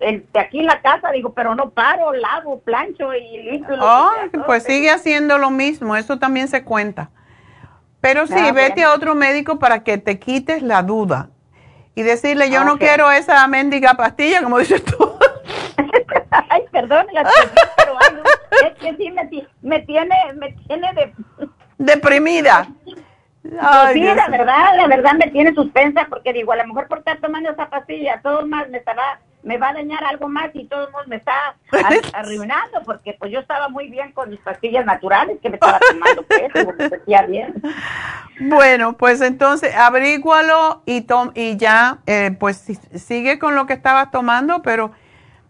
[0.00, 3.76] el, de aquí en la casa, digo, pero no paro, lavo, plancho y limpio.
[3.76, 3.82] lo
[4.30, 7.10] que Oh, pues sigue haciendo lo mismo, eso también se cuenta.
[8.00, 11.28] Pero sí, Ah, vete a otro médico para que te quites la duda
[11.96, 15.18] y decirle, yo Ah, no quiero esa mendiga pastilla, como dices tú.
[16.50, 20.52] Ay, perdón, la expresión, pero ay, no, es que sí me, ti- me tiene, me
[20.52, 21.12] tiene de...
[21.78, 22.68] Deprimida.
[23.42, 26.66] Pues Ay, sí, Dios la verdad, la verdad me tiene suspensa porque digo, a lo
[26.66, 30.28] mejor por estar tomando esa pastilla, todo más me estará, me va a dañar algo
[30.28, 34.28] más y todo mundo me está ar- arruinando porque pues yo estaba muy bien con
[34.28, 36.24] mis pastillas naturales que me estaba tomando
[36.54, 37.54] digo, me sentía bien.
[38.40, 43.72] Bueno, pues entonces abrígualo y, tom y ya, eh, pues si- sigue con lo que
[43.72, 44.92] estabas tomando, pero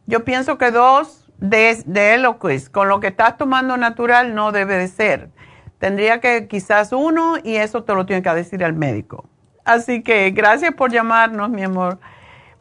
[0.06, 4.76] yo pienso que dos de, de Eloquist, con lo que estás tomando natural, no debe
[4.76, 5.30] de ser.
[5.78, 9.28] Tendría que quizás uno y eso te lo tiene que decir el médico.
[9.64, 11.98] Así que gracias por llamarnos, mi amor.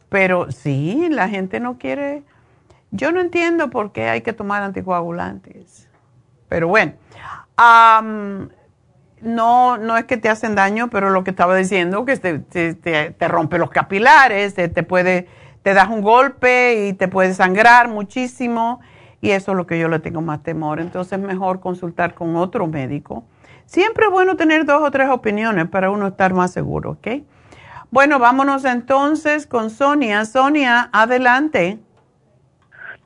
[0.08, 2.22] Pero sí, la gente no quiere.
[2.90, 5.88] Yo no entiendo por qué hay que tomar anticoagulantes.
[6.48, 6.92] Pero bueno,
[7.56, 8.48] am,
[9.20, 12.74] no, no es que te hacen daño, pero lo que estaba diciendo, que te, te,
[12.74, 15.26] te- te rompe los capilares, te, te puede,
[15.62, 18.80] te das un golpe y te puede sangrar muchísimo.
[19.20, 20.78] Y eso es lo que yo le tengo más temor.
[20.78, 23.24] Entonces es mejor consultar con otro médico.
[23.64, 27.08] Siempre es bueno tener dos o tres opiniones para uno estar más seguro, ¿ok?
[27.90, 30.24] Bueno, vámonos entonces con Sonia.
[30.24, 31.78] Sonia, adelante.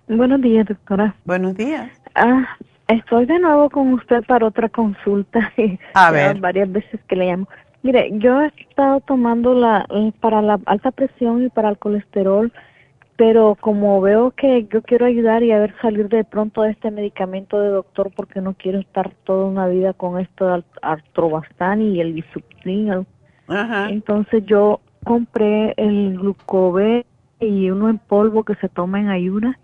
[0.09, 1.15] Buenos días, doctora.
[1.25, 1.91] Buenos días.
[2.15, 2.45] Ah,
[2.89, 5.53] estoy de nuevo con usted para otra consulta.
[5.95, 6.41] A ver.
[6.41, 7.49] Varias veces que le llamo.
[7.83, 12.53] Mire, yo he estado tomando la eh, para la alta presión y para el colesterol,
[13.17, 16.91] pero como veo que yo quiero ayudar y a ver salir de pronto de este
[16.91, 22.01] medicamento de doctor porque no quiero estar toda una vida con esto del artrobastán y
[22.01, 23.07] el bisuptin.
[23.51, 23.91] Ajá.
[23.91, 27.05] Entonces yo compré el glucové
[27.41, 29.57] y uno en polvo que se toma en ayunas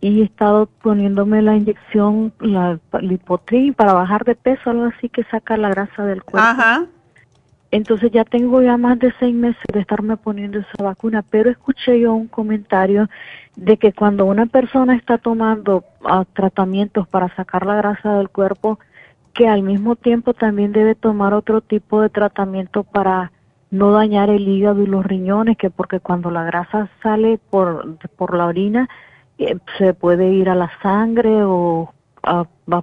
[0.00, 5.24] y he estado poniéndome la inyección, la lipotrin para bajar de peso, algo así que
[5.24, 6.46] saca la grasa del cuerpo.
[6.46, 6.86] Ajá.
[7.70, 11.98] Entonces ya tengo ya más de seis meses de estarme poniendo esa vacuna, pero escuché
[11.98, 13.08] yo un comentario
[13.56, 18.78] de que cuando una persona está tomando ah, tratamientos para sacar la grasa del cuerpo,
[19.34, 23.32] que al mismo tiempo también debe tomar otro tipo de tratamiento para
[23.70, 28.36] no dañar el hígado y los riñones, que porque cuando la grasa sale por, por
[28.36, 28.88] la orina,
[29.38, 31.92] eh, se puede ir a la sangre o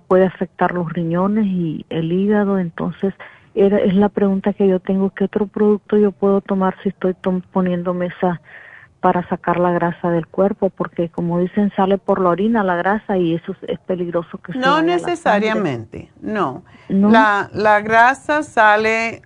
[0.07, 3.13] puede afectar los riñones y el hígado, entonces
[3.55, 7.13] era, es la pregunta que yo tengo, ¿qué otro producto yo puedo tomar si estoy
[7.15, 8.41] tom- poniéndome esa
[9.01, 10.69] para sacar la grasa del cuerpo?
[10.69, 14.77] Porque como dicen, sale por la orina la grasa y eso es, peligroso que No
[14.77, 16.63] la necesariamente, no.
[16.87, 17.09] ¿No?
[17.09, 19.23] La, la grasa sale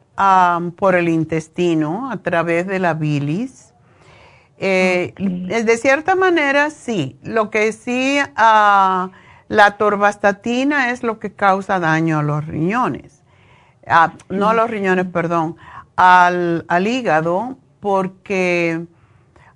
[0.77, 3.73] por el intestino a través de la bilis.
[4.57, 7.19] Eh, De cierta manera, sí.
[7.23, 9.11] Lo que sí, ah,
[9.49, 13.23] la torvastatina es lo que causa daño a los riñones.
[13.87, 15.57] Ah, no a los riñones, perdón,
[15.95, 18.85] al, al hígado, porque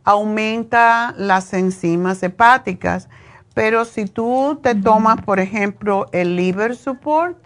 [0.10, 3.10] aumenta las enzimas hepáticas.
[3.53, 7.38] Pero si tú te tomas, por ejemplo, el liver support,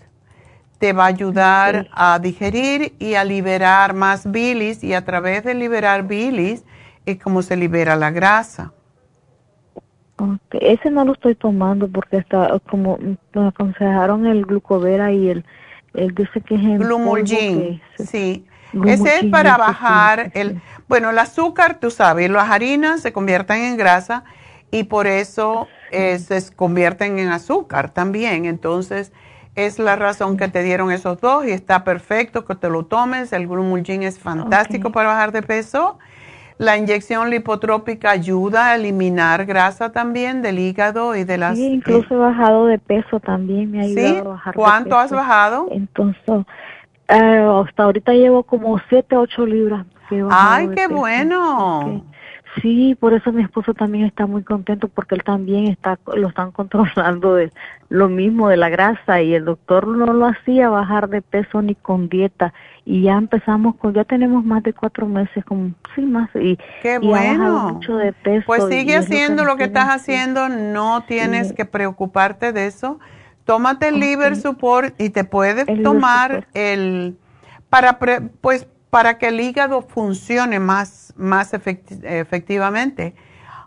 [0.80, 1.90] te va a ayudar Sí.
[1.94, 6.64] a digerir y a liberar más bilis y a través de liberar bilis
[7.06, 8.72] es como se libera la grasa.
[10.52, 12.98] Ese no lo estoy tomando porque está como
[13.34, 15.46] nos aconsejaron el glucovera y el,
[15.96, 18.46] el dice que es el Glumulgin, sí.
[18.86, 23.78] Ese es para bajar el, bueno, el azúcar, tú sabes, las harinas se convierten en
[23.78, 24.24] grasa
[24.72, 28.46] y por eso eh, se convierten en azúcar también.
[28.46, 29.12] Entonces,
[29.56, 33.34] es la razón que te dieron esos dos y está perfecto que te lo tomes.
[33.34, 36.00] El Glumulgin es fantástico para bajar de peso.
[36.58, 41.58] La inyección lipotrópica ayuda a eliminar grasa también del hígado y de las...
[41.58, 45.68] Sí, incluso he bajado de peso también, me ha ayudado a bajar ¿Cuánto has bajado?
[45.72, 46.46] Entonces,
[47.10, 49.86] eh, hasta ahorita llevo como 7, 8 libras.
[50.30, 52.04] ¡Ay, qué bueno!
[52.62, 56.52] Sí, por eso mi esposo también está muy contento porque él también está, lo están
[56.52, 57.52] controlando de
[57.90, 61.74] lo mismo de la grasa y el doctor no lo hacía bajar de peso ni
[61.74, 62.54] con dieta
[62.86, 67.00] y ya empezamos con, ya tenemos más de cuatro meses con, sí más y, Qué
[67.02, 68.44] y bajado mucho de peso.
[68.46, 71.56] Pues sigue lo haciendo que lo que estás haciendo, no tienes Sí.
[71.56, 73.00] que preocuparte de eso.
[73.46, 77.18] Tómate el liver support y te puedes El tomar el
[77.70, 83.16] para pre- pues para que el hígado funcione más más efecti- efectivamente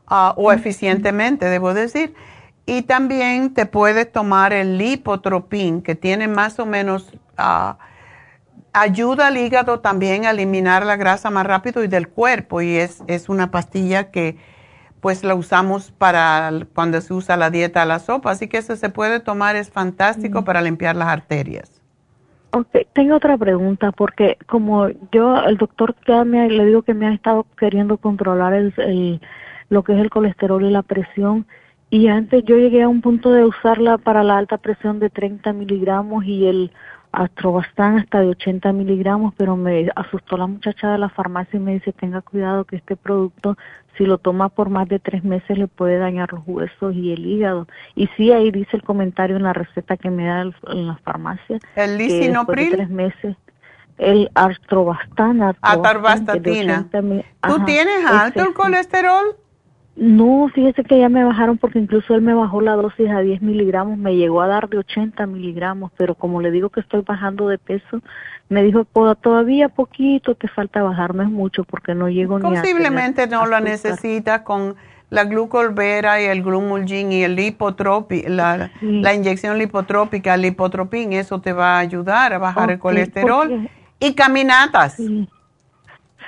[0.07, 2.15] ah, o eficientemente, debo decir.
[2.65, 7.79] Y también te puedes tomar el lipotropin, que tiene más o menos ah,
[8.73, 13.03] ayuda al hígado también a eliminar la grasa más rápido y del cuerpo y es,
[13.07, 14.37] es una pastilla que
[15.07, 18.75] pues la usamos para cuando se usa la dieta a la sopa, así que eso
[18.75, 21.81] se puede tomar, es fantástico para limpiar las arterias.
[22.53, 27.07] Ok, tengo otra pregunta porque como yo, el doctor ya me, le digo que me
[27.07, 29.21] ha estado queriendo controlar el, el-
[29.69, 31.47] lo que es el colesterol y la presión
[31.89, 35.53] y antes yo llegué a un punto de usarla para la alta presión de 30
[35.53, 36.73] miligramos y el
[37.13, 41.75] astrobastán hasta de 80 miligramos, pero me asustó la muchacha de la farmacia y me
[41.75, 43.57] dice tenga cuidado que este producto
[43.97, 47.25] si lo toma por más de tres meses le puede dañar los huesos y el
[47.27, 47.67] hígado.
[47.95, 50.97] Y sí, ahí dice el comentario en la receta que me da el- en la
[50.99, 51.59] farmacia.
[51.75, 52.71] ¿El de lisinopril?
[52.71, 53.37] tres meses.
[53.99, 54.31] El.
[55.63, 56.87] Atarvastatina.
[57.47, 59.37] ¿Tú tienes alto el colesterol?
[59.99, 63.41] No, fíjese que ya me bajaron porque incluso él me bajó la dosis a 10
[63.41, 67.49] miligramos, me llegó a dar de 80 miligramos, pero como le digo que estoy bajando
[67.49, 68.03] de peso,
[68.49, 72.57] me dijo, "Po- todavía poquito te falta bajar, no es mucho porque no llego ni
[72.57, 72.61] a...
[72.61, 73.63] Posiblemente no lo azúcar".
[73.63, 74.77] necesitas con
[75.11, 81.41] la glucolvera y el glumulgin y el lipotropi, la, la inyección lipotrópica, el lipotropin, eso
[81.41, 83.49] te va a ayudar a bajar el colesterol.
[83.49, 83.71] porque-
[84.01, 84.95] Y caminatas.
[84.95, 85.29] Sí.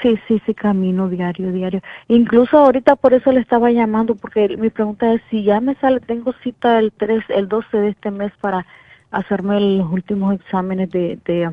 [0.00, 1.80] Sí, sí, sí, camino diario, diario.
[2.06, 5.98] Incluso ahorita por eso le estaba llamando, porque mi pregunta es si ya me sale,
[5.98, 8.64] tengo cita el 3, el 12 de este mes para
[9.10, 11.50] hacerme los últimos exámenes de, de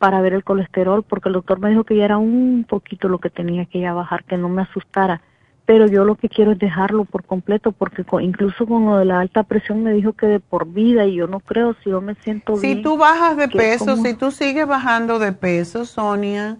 [0.00, 3.18] para ver el colesterol, porque el doctor me dijo que ya era un poquito lo
[3.18, 5.20] que tenía que ya bajar, que no me asustara.
[5.66, 9.20] Pero yo lo que quiero es dejarlo por completo, porque incluso con lo de la
[9.20, 12.14] alta presión me dijo que de por vida, y yo no creo, si yo me
[12.14, 12.78] siento bien.
[12.78, 16.56] Si tú bajas de peso, como- si tú sigues bajando de peso, Sonia,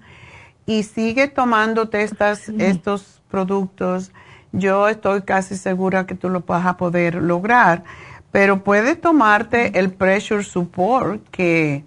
[0.67, 4.13] y sigues tomándote estas, estos productos,
[4.53, 7.85] yo estoy casi segura que tú lo vas a poder lograr.
[8.33, 11.85] Pero puedes tomarte el Pressure Support, que...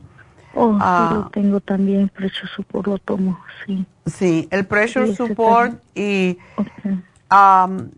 [0.55, 3.85] Oh, ah, sí, lo tengo también, precio support lo tomo, sí.
[4.05, 6.37] Sí, el Pressure Sí, Support y
[7.31, 7.89] um,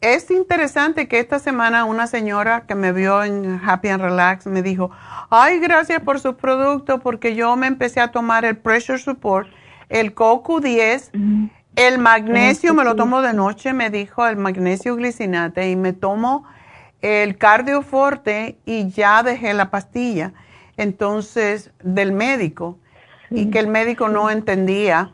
[0.00, 4.62] es interesante que esta semana una señora que me vio en Happy and Relax me
[4.62, 4.90] dijo,
[5.30, 9.48] ay, gracias por sus productos porque yo me empecé a tomar el Pressure Support,
[9.88, 15.76] el CoQ10, el magnesio me lo tomo de noche, me dijo, el magnesio glicinate y
[15.76, 16.44] me tomo
[17.00, 20.32] el cardioforte y ya dejé la pastilla.
[20.76, 22.78] Entonces, del médico,
[23.30, 25.10] y que el médico no entendía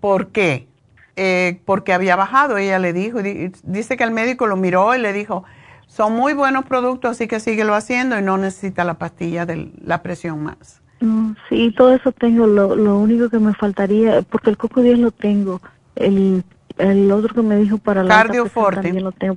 [0.00, 0.68] por qué,
[1.16, 4.98] eh, porque había bajado, ella le dijo, di- dice que el médico lo miró y
[4.98, 5.44] le dijo,
[5.86, 10.02] son muy buenos productos, así que síguelo haciendo y no necesita la pastilla de la
[10.02, 10.82] presión más.
[11.00, 14.98] Mm, Sí, todo eso tengo, lo, lo único que me faltaría, porque el coco 10
[14.98, 15.60] lo tengo,
[15.94, 16.44] el,
[16.78, 18.82] el otro que me dijo para la Cardioforte.
[18.82, 19.36] también lo tengo,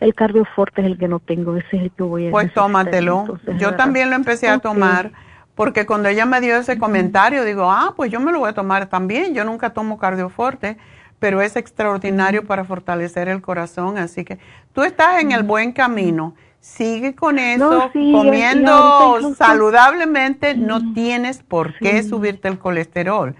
[0.00, 2.64] el cardioforte es el que no tengo, ese es el que voy a Pues necesitar,
[2.64, 3.20] tómatelo.
[3.20, 3.76] entonces, Yo ¿verdad?
[3.76, 5.12] también lo empecé a tomar
[5.54, 8.52] porque cuando ella me dio ese comentario, digo, ah, pues yo me lo voy a
[8.52, 9.34] tomar también.
[9.34, 10.76] Yo nunca tomo cardioforte,
[11.18, 13.98] pero es extraordinario para fortalecer el corazón.
[13.98, 14.38] Así que
[14.72, 16.36] tú estás en el buen camino.
[16.60, 23.34] Sigue con eso, sí, comiendo saludablemente, no tienes por qué subirte el colesterol,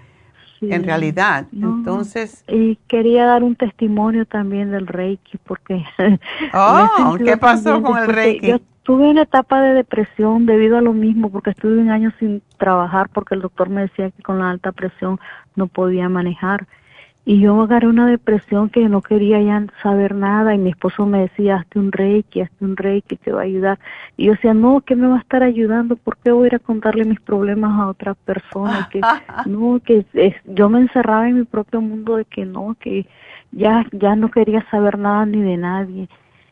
[0.61, 1.47] en realidad.
[1.51, 5.83] No, Entonces, Y quería dar un testimonio también del Reiki, porque...
[6.53, 8.47] Oh, ¿qué pasó con el Reiki?
[8.47, 12.41] Yo tuve una etapa de depresión debido a lo mismo, porque estuve un año sin
[12.57, 15.19] trabajar, porque el doctor me decía que con la alta presión
[15.55, 16.67] no podía manejar.
[17.29, 21.19] Y yo agarré una depresión que no quería ya saber nada y mi esposo me
[21.19, 23.77] decía, hazte un reiki, hazte un reiki, te va a ayudar.
[24.17, 25.95] Y yo decía, no, ¿qué me va a estar ayudando?
[25.95, 28.89] ¿Por qué voy a ir a contarle mis problemas a otra persona?
[28.91, 29.01] Que
[29.45, 30.07] no, que
[30.45, 33.05] yo me encerraba en mi propio mundo de que no, que
[33.51, 36.09] ya, ya no quería saber nada ni de nadie.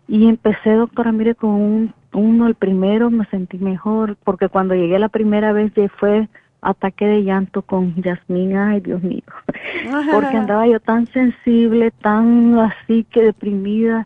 [0.08, 4.99] Y empecé, doctora, mire, con un, uno, el primero me sentí mejor, porque cuando llegué
[4.99, 6.30] la primera vez ya fue
[6.62, 9.24] ataque de llanto con Yasmín, ay Dios mío,
[10.12, 14.06] porque andaba yo tan sensible, tan así que deprimida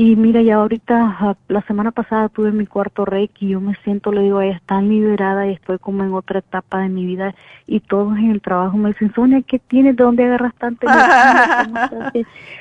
[0.00, 4.10] y mira, ya ahorita, la semana pasada tuve mi cuarto reiki y yo me siento,
[4.12, 7.34] le digo ella, tan liberada y estoy como en otra etapa de mi vida
[7.66, 9.96] y todos en el trabajo me dicen, Sonia, ¿qué tienes?
[9.96, 11.68] ¿De dónde agarras tanta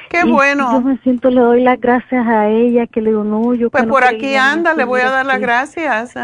[0.09, 0.69] Qué bueno.
[0.73, 3.69] Yo me siento, le doy las gracias a ella, que le digo, no, yo...
[3.69, 6.15] Pues por aquí anda, le voy a dar las gracias.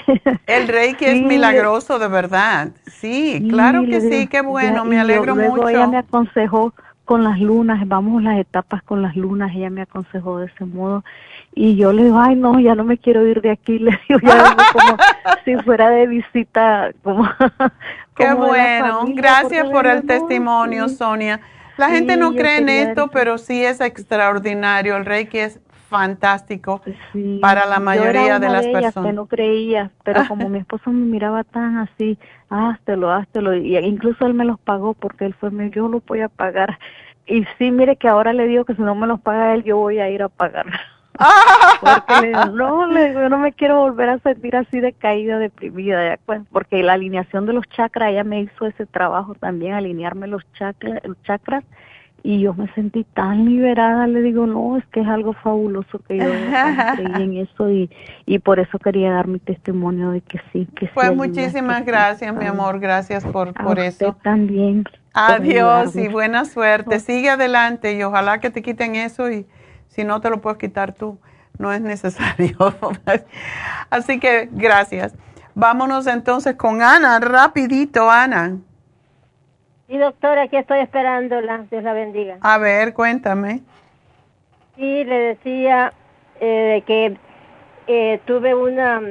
[0.48, 2.72] El reiki es milagroso, de verdad.
[2.86, 5.68] Sí, claro que sí, qué bueno, me alegro mucho.
[5.68, 6.74] Ella me aconsejó
[7.04, 11.04] con las lunas, vamos las etapas con las lunas, ella me aconsejó de ese modo.
[11.54, 14.20] Y yo le digo, ay no, ya no me quiero ir de aquí, le digo,
[14.22, 14.96] ya como
[15.44, 17.28] si fuera de visita, como...
[18.16, 21.40] Qué bueno, gracias por el testimonio, Sonia.
[21.76, 25.58] La gente no cree en esto, pero sí es extraordinario, el Reiki es
[25.94, 26.82] fantástico
[27.40, 29.10] para la mayoría de las personas.
[29.10, 32.18] Que no creía, pero como mi esposo me miraba tan así,
[32.50, 36.28] háztelo, háztelo, y incluso él me los pagó porque él fue, yo lo voy a
[36.28, 36.78] pagar.
[37.26, 39.76] Y sí, mire que ahora le digo que si no me los paga él, yo
[39.76, 40.66] voy a ir a pagar.
[41.80, 46.42] porque no, le yo no me quiero volver a sentir así de caída, deprimida, pues,
[46.50, 51.00] porque la alineación de los chakras, ella me hizo ese trabajo también, alinearme los chakras,
[51.04, 51.62] los chakras
[52.26, 56.16] y yo me sentí tan liberada, le digo, no, es que es algo fabuloso que
[56.16, 56.24] yo
[56.96, 57.90] creí en eso y,
[58.24, 62.46] y por eso quería dar mi testimonio de que sí, que Pues muchísimas gracias, mi
[62.46, 64.16] amor, gracias por, por eso.
[64.22, 64.84] también.
[65.12, 66.98] Adiós y buena suerte.
[66.98, 69.46] Sigue adelante y ojalá que te quiten eso y
[69.88, 71.18] si no te lo puedes quitar tú,
[71.58, 72.56] no es necesario.
[73.90, 75.14] Así que gracias.
[75.54, 78.56] Vámonos entonces con Ana, rapidito, Ana.
[79.86, 81.66] Sí, doctora, aquí estoy esperándola.
[81.70, 82.38] Dios la bendiga.
[82.40, 83.60] A ver, cuéntame.
[84.76, 85.92] Sí, le decía
[86.40, 87.16] eh, que
[87.86, 89.02] eh, tuve una,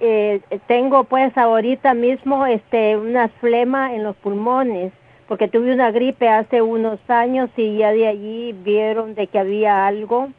[0.00, 4.92] eh, tengo pues ahorita mismo este una flema en los pulmones,
[5.28, 9.86] porque tuve una gripe hace unos años y ya de allí vieron de que había
[9.86, 10.30] algo,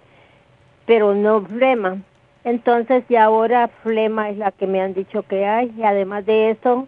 [0.87, 1.97] pero no flema.
[2.43, 6.49] Entonces ya ahora flema es la que me han dicho que hay y además de
[6.49, 6.87] eso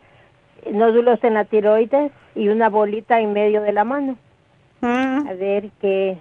[0.71, 4.17] nódulos en la tiroides y una bolita en medio de la mano.
[4.81, 5.27] Mm.
[5.27, 6.17] A ver que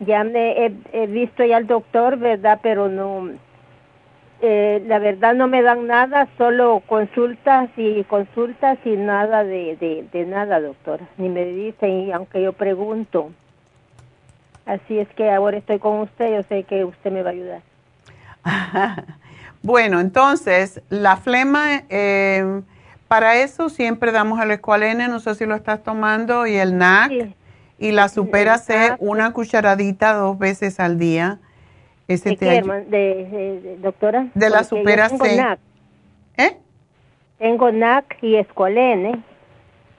[0.00, 2.60] ya me he, visto ya al doctor, ¿verdad?
[2.62, 3.30] Pero no,
[4.40, 10.06] eh, la verdad no me dan nada, solo consultas y consultas y nada de, de,
[10.12, 11.06] de nada, doctora.
[11.16, 13.30] Ni me dicen, y aunque yo pregunto.
[14.66, 17.62] Así es que ahora estoy con usted, yo sé que usted me va a ayudar.
[19.62, 22.62] bueno, entonces, la flema, eh,
[23.12, 27.34] para eso siempre damos el escualene, no sé si lo estás tomando, y el NAC.
[27.78, 31.38] Y la supera C, una cucharadita dos veces al día.
[32.08, 34.28] Ese ¿De, qué, de, doctora?
[34.32, 35.36] De la supera C.
[35.36, 35.58] NAC.
[36.38, 36.56] ¿Eh?
[37.38, 39.22] Tengo NAC y escualene.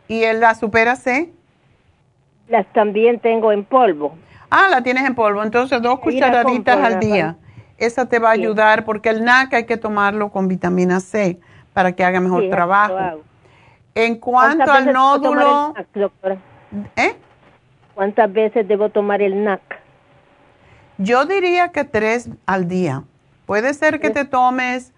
[0.07, 1.31] ¿Y el, la supera C?
[2.47, 4.15] Las también tengo en polvo.
[4.49, 5.43] Ah, la tienes en polvo.
[5.43, 7.35] Entonces, dos cucharaditas al día.
[7.77, 11.39] Esa te va a ayudar porque el NAC hay que tomarlo con vitamina C
[11.73, 13.21] para que haga mejor trabajo.
[13.95, 15.73] En cuanto al nódulo...
[16.95, 17.15] ¿Eh?
[17.93, 19.61] ¿Cuántas veces debo tomar el NAC?
[20.97, 23.03] Yo diría que tres al día.
[23.45, 24.93] Puede ser que te tomes,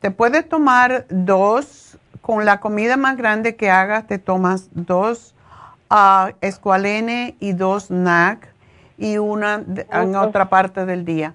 [0.00, 5.34] te puedes tomar dos, con la comida más grande que hagas, te tomas dos
[5.90, 8.48] uh, escualene y dos NAC
[8.96, 9.62] y una
[9.92, 11.34] en otra parte del día.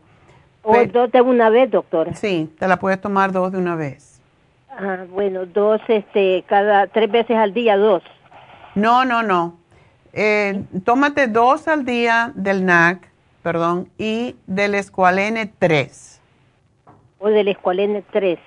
[0.63, 2.15] ¿O dos de una vez, doctora?
[2.15, 4.18] Sí, te la puedes tomar dos de una vez.
[4.81, 8.01] Ah, bueno, dos, este, cada tres veces al día, dos.
[8.75, 9.57] No, no, no.
[10.13, 13.09] Eh, tómate dos al día del NAC,
[13.43, 16.21] perdón, y del Escualene tres.
[17.19, 18.39] O del Escualene tres.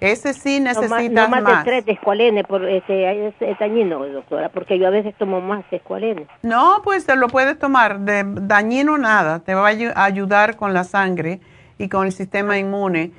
[0.00, 1.42] Ese sí necesitas no más.
[1.42, 5.14] No más, de tres de Escualene, por, este, es, dañino, doctora, porque yo a veces
[5.16, 6.26] tomo más Escualene.
[6.42, 10.82] No, pues te lo puedes tomar, de dañino nada, te va a ayudar con la
[10.82, 11.38] sangre
[11.78, 13.12] y con el sistema inmune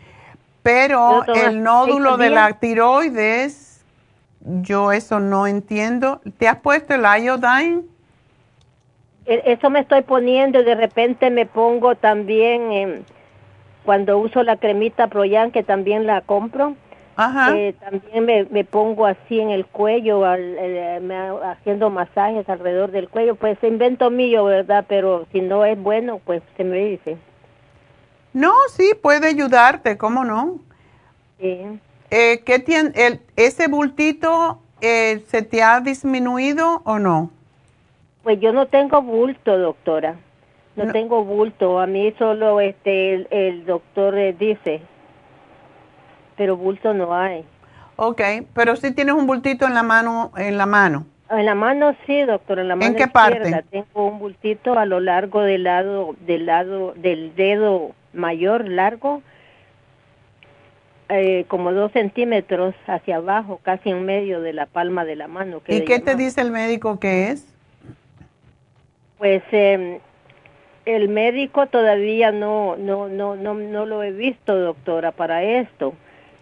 [0.64, 3.84] pero el nódulo de la tiroides,
[4.42, 6.22] yo eso no entiendo.
[6.38, 7.82] ¿Te has puesto el iodine?
[9.26, 13.06] E, eso me estoy poniendo y de repente me pongo también,
[13.86, 16.76] cuando uso la cremita Proyan, que también la compro,
[17.54, 20.56] Eh, también me, me, pongo así en el cuello, al,
[21.02, 23.36] me, haciendo masajes alrededor del cuello.
[23.36, 24.86] Pues invento mío, ¿verdad?
[24.88, 27.18] Pero si no es bueno, pues se me dice.
[28.34, 30.60] No, sí, puede ayudarte, ¿cómo no?
[31.40, 31.80] Sí.
[32.12, 37.32] Eh, ¿Qué tiene, el, ese bultito eh, se te ha disminuido o no?
[38.24, 40.16] Pues yo no tengo bulto, doctora.
[40.76, 41.80] No, tengo bulto.
[41.80, 44.82] A mí solo este el, doctor eh, dice,
[46.38, 47.44] pero bulto no hay.
[47.98, 48.22] Ok,
[48.54, 51.06] pero si tienes un bultito en la mano, en la mano.
[51.30, 53.64] En la mano sí, doctor, en la mano ¿En qué parte?
[53.70, 59.22] Tengo un bultito a lo largo del lado del lado del dedo mayor largo,
[61.10, 65.62] eh, como dos centímetros hacia abajo, casi en medio de la palma de la mano.
[65.68, 67.48] ¿Y qué te dice el médico que es?
[69.18, 70.00] Pues eh,
[70.86, 75.94] el médico todavía no, no, no, no, no lo he visto, doctora, para esto.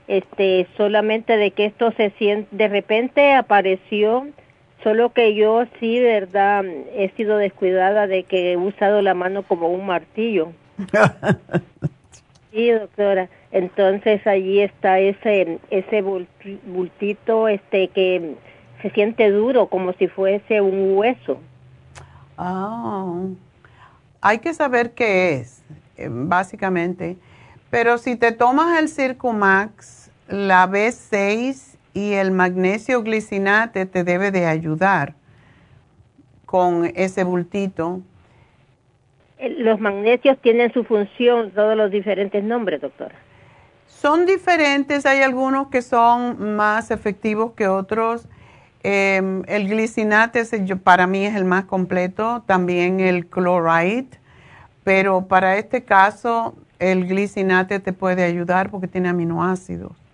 [0.07, 4.27] Este, solamente de que esto se siente, de repente apareció,
[4.83, 9.69] solo que yo sí, verdad, he sido descuidada de que he usado la mano como
[9.69, 10.53] un martillo.
[12.51, 13.29] sí, doctora.
[13.51, 18.35] Entonces allí está ese, ese bultito, este, que
[18.81, 21.39] se siente duro, como si fuese un hueso.
[22.37, 23.23] Ah
[24.21, 25.61] hay que saber qué es,
[25.95, 27.17] eh, básicamente.
[27.69, 34.45] Pero si te tomas el Circumax, la B6 y el magnesio glicinate te debe de
[34.45, 35.15] ayudar
[36.45, 38.01] con ese bultito.
[39.39, 43.15] Eh, los magnesios tienen su función, todos los diferentes nombres, doctora.
[43.85, 48.27] Son diferentes, hay algunos que son más efectivos que otros.
[48.83, 50.43] Em, el glicinate
[50.83, 54.09] para mí es el más completo, también el chloride,
[54.83, 60.06] pero para este caso el glicinate te puede ayudar porque tiene aminoácidos.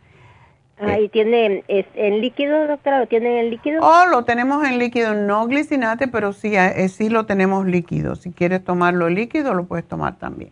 [0.79, 2.99] Ah, ¿y tiene en líquido, doctora?
[2.99, 3.81] ¿Lo tienen en líquido?
[3.81, 8.15] Oh, lo tenemos en líquido, no glicinate, pero sí, eh, sí lo tenemos líquido.
[8.15, 10.51] Si quieres tomarlo líquido, lo puedes tomar también.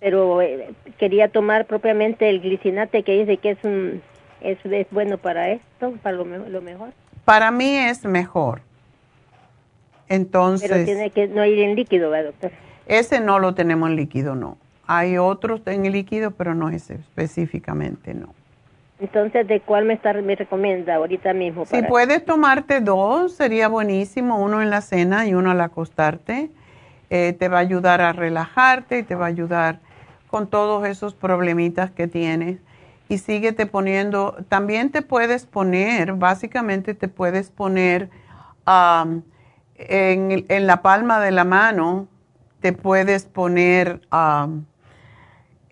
[0.00, 4.02] Pero eh, quería tomar propiamente el glicinate que dice que es, un,
[4.40, 6.90] es, es bueno para esto, para lo, lo mejor.
[7.24, 8.62] Para mí es mejor.
[10.08, 10.70] Entonces.
[10.70, 12.52] Pero tiene que no ir en líquido, ¿verdad, doctor?
[12.86, 14.56] Ese no lo tenemos en líquido, no.
[14.86, 18.34] Hay otros en líquido, pero no ese específicamente, no.
[18.98, 21.66] Entonces, ¿de cuál me, está, me recomienda ahorita mismo?
[21.66, 26.50] Si puedes tomarte dos, sería buenísimo, uno en la cena y uno al acostarte.
[27.10, 29.80] Eh, te va a ayudar a relajarte y te va a ayudar
[30.28, 32.58] con todos esos problemitas que tienes
[33.08, 38.10] y síguete poniendo, también te puedes poner, básicamente te puedes poner
[39.76, 42.08] en, la palma de la mano,
[42.60, 44.00] te puedes poner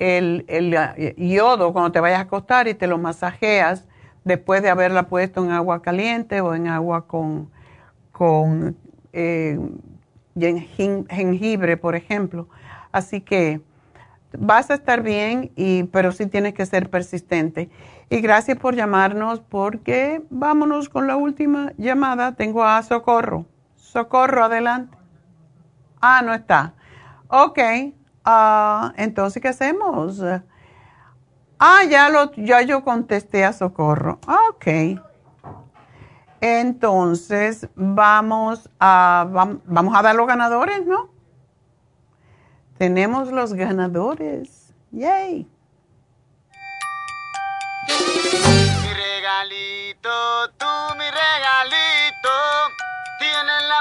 [0.05, 3.89] el, el, yodo cuando te vayas a acostar y te lo masajeas
[4.25, 7.51] después de haberla puesto en agua caliente o en agua con,
[8.13, 8.77] con
[9.13, 9.59] eh,
[11.09, 12.49] jengibre, por ejemplo.
[12.93, 13.61] Así que
[14.37, 17.71] vas a estar bien, y, pero sí tienes que ser persistente.
[18.11, 22.33] Y gracias por llamarnos porque vámonos con la última llamada.
[22.33, 23.47] Tengo a Socorro.
[23.77, 24.97] Socorro, adelante.
[26.01, 26.75] Ah, no está.
[27.29, 27.59] Ok.
[28.27, 30.21] Uh, entonces, ¿qué hacemos?
[31.59, 34.19] Ah, ya, lo, ya yo contesté a Socorro.
[34.49, 34.99] Ok.
[36.41, 39.27] Entonces, vamos a,
[39.65, 41.11] vamos a dar los ganadores, ¿no?
[42.79, 44.75] Tenemos los ganadores.
[44.91, 45.49] ¡Yay!
[47.89, 50.11] Mi regalito,
[50.59, 50.67] tú
[50.99, 51.94] mi regalito.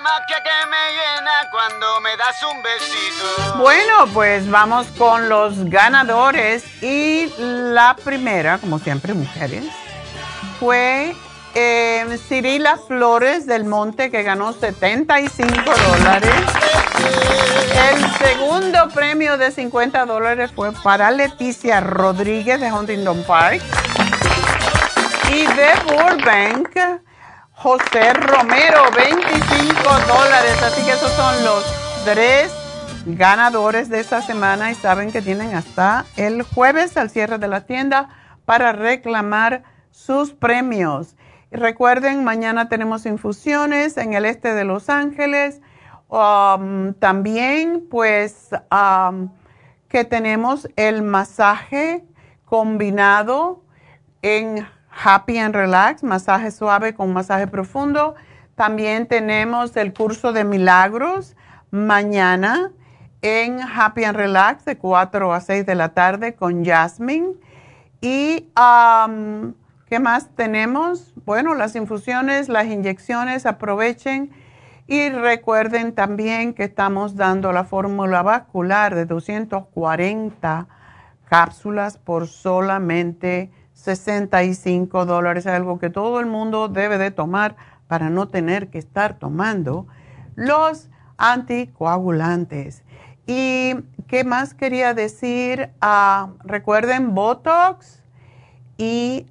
[0.02, 3.58] La que me llena cuando me das un besito.
[3.60, 6.64] Bueno, pues vamos con los ganadores.
[6.82, 9.66] Y la primera, como siempre, mujeres,
[10.60, 11.14] fue
[11.54, 15.54] eh, Cirila Flores del Monte que ganó 75
[15.88, 16.34] dólares.
[17.92, 23.62] El segundo premio de 50 dólares fue para Leticia Rodríguez de Huntington Park.
[25.30, 27.03] Y de Burbank,
[27.64, 29.74] José Romero, 25
[30.06, 30.62] dólares.
[30.62, 31.64] Así que esos son los
[32.04, 32.52] tres
[33.06, 37.62] ganadores de esta semana y saben que tienen hasta el jueves al cierre de la
[37.62, 38.10] tienda
[38.44, 41.16] para reclamar sus premios.
[41.52, 45.62] Recuerden, mañana tenemos infusiones en el este de Los Ángeles.
[46.10, 49.30] Um, también, pues, um,
[49.88, 52.04] que tenemos el masaje
[52.44, 53.64] combinado
[54.22, 58.16] en Happy and Relax, masaje suave con masaje profundo.
[58.56, 61.36] También tenemos el curso de milagros
[61.72, 62.72] mañana
[63.22, 67.34] en Happy and Relax de 4 a 6 de la tarde con Jasmine.
[68.02, 69.54] Y um,
[69.94, 71.14] ¿Qué más tenemos?
[71.24, 74.32] Bueno, las infusiones, las inyecciones, aprovechen
[74.88, 80.68] y recuerden también que estamos dando la fórmula vascular de 240
[81.26, 83.52] cápsulas por solamente
[83.84, 87.58] 65 dólares, algo que todo el mundo debe de tomar
[87.88, 89.88] para no tener que estar tomando
[90.36, 92.84] los anticoagulantes.
[93.28, 93.76] ¿Y
[94.08, 95.70] qué más quería decir?
[95.82, 98.02] Ah, recuerden Botox
[98.78, 99.26] y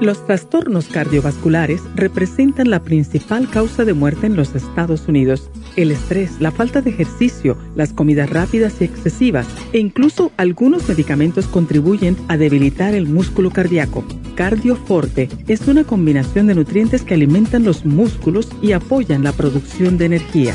[0.00, 5.50] Los trastornos cardiovasculares representan la principal causa de muerte en los Estados Unidos.
[5.80, 11.46] El estrés, la falta de ejercicio, las comidas rápidas y excesivas e incluso algunos medicamentos
[11.46, 14.04] contribuyen a debilitar el músculo cardíaco.
[14.34, 20.04] Cardioforte es una combinación de nutrientes que alimentan los músculos y apoyan la producción de
[20.04, 20.54] energía.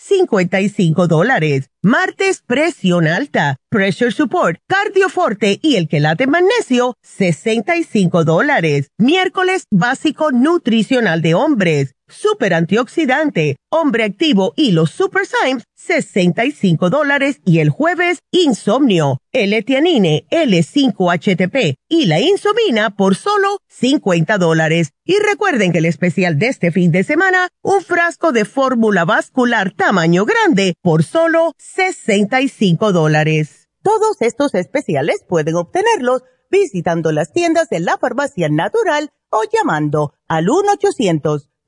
[0.00, 1.68] 55 dólares.
[1.82, 8.88] Martes, presión alta, pressure support, cardioforte y el quelate magnesio, 65 dólares.
[8.98, 17.40] Miércoles, básico nutricional de hombres, super antioxidante, hombre activo y los super Symes, 65 dólares.
[17.44, 24.90] Y el jueves, insomnio, L-etianine, L5-HTP y la insomina por solo 50 dólares.
[25.04, 29.72] Y recuerden que el especial de este fin de semana, un frasco de fórmula vascular
[29.72, 33.68] tamaño grande por solo 65 dólares.
[33.82, 40.48] Todos estos especiales pueden obtenerlos visitando las tiendas de la farmacia natural o llamando al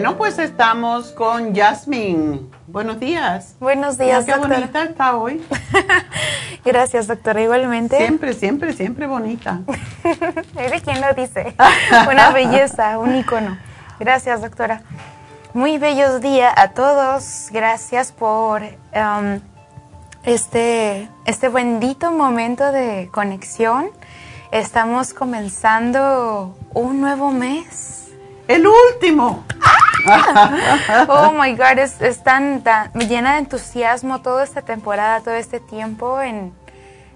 [0.00, 2.40] Bueno, pues estamos con Jasmine.
[2.68, 3.54] Buenos días.
[3.60, 4.56] Buenos días, Qué doctora.
[4.60, 5.46] bonita está hoy.
[6.64, 7.42] Gracias, doctora.
[7.42, 7.98] Igualmente.
[7.98, 9.60] Siempre, siempre, siempre bonita.
[10.54, 11.54] ¿De quién lo dice?
[12.10, 13.58] Una belleza, un icono.
[13.98, 14.80] Gracias, doctora.
[15.52, 17.48] Muy bellos días a todos.
[17.50, 19.38] Gracias por um,
[20.22, 23.90] este, este bendito momento de conexión.
[24.50, 27.99] Estamos comenzando un nuevo mes.
[28.50, 29.44] El último.
[31.08, 32.64] oh my God, es, tan,
[32.94, 36.52] llena de entusiasmo toda esta temporada, todo este tiempo, en,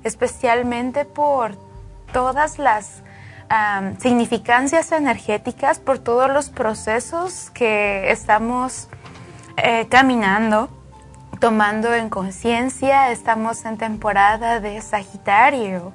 [0.05, 1.57] especialmente por
[2.13, 3.03] todas las
[3.49, 8.87] am, significancias energéticas, por todos los procesos que estamos
[9.57, 10.69] eh, caminando,
[11.41, 13.11] tomando en conciencia.
[13.11, 15.93] Estamos en temporada de Sagitario.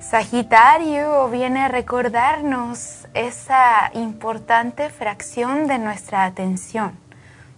[0.00, 6.92] Sagitario viene a recordarnos esa importante fracción de nuestra atención.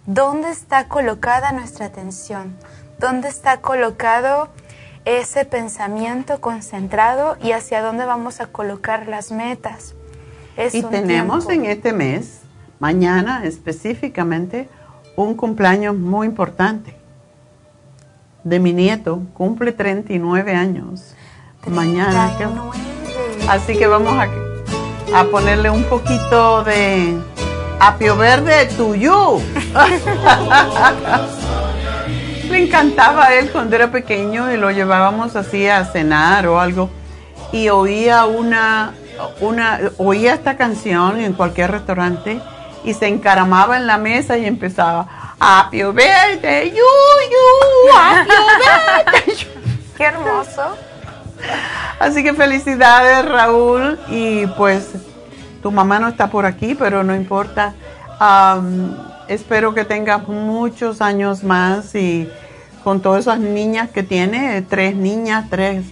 [0.05, 2.55] ¿Dónde está colocada nuestra atención?
[2.99, 4.49] ¿Dónde está colocado
[5.05, 9.95] ese pensamiento concentrado y hacia dónde vamos a colocar las metas?
[10.57, 12.41] Es y tenemos tiempo- en este mes,
[12.79, 14.69] mañana específicamente,
[15.15, 16.95] un cumpleaños muy importante
[18.43, 19.21] de mi nieto.
[19.33, 21.15] Cumple 39 años.
[21.67, 22.31] Mañana.
[23.49, 24.27] Así que vamos a,
[25.13, 27.17] a ponerle un poquito de
[27.79, 29.39] apio verde tuyo.
[32.49, 36.89] Le encantaba él cuando era pequeño y lo llevábamos así a cenar o algo
[37.51, 38.93] y oía una,
[39.39, 42.39] una, oía esta canción en cualquier restaurante
[42.83, 48.33] y se encaramaba en la mesa y empezaba apio verde, yu, yu, apio
[49.05, 49.47] verde.
[49.97, 50.77] Qué hermoso.
[51.99, 54.91] Así que felicidades Raúl y pues
[55.61, 57.73] tu mamá no está por aquí, pero no importa.
[58.19, 58.95] Am,
[59.27, 62.29] espero que tengas muchos años más y
[62.83, 65.85] con todas esas niñas que tiene, tres niñas, tres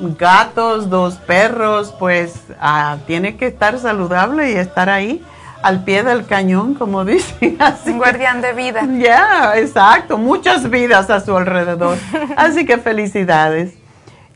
[0.00, 5.20] gatos, dos perros, pues ah, tiene que estar saludable y estar ahí
[5.62, 7.56] al pie del cañón, como dicen.
[7.58, 8.86] Así Un guardián de vida.
[8.98, 11.98] Ya, exacto, muchas vidas a su alrededor.
[12.36, 13.74] Así que felicidades.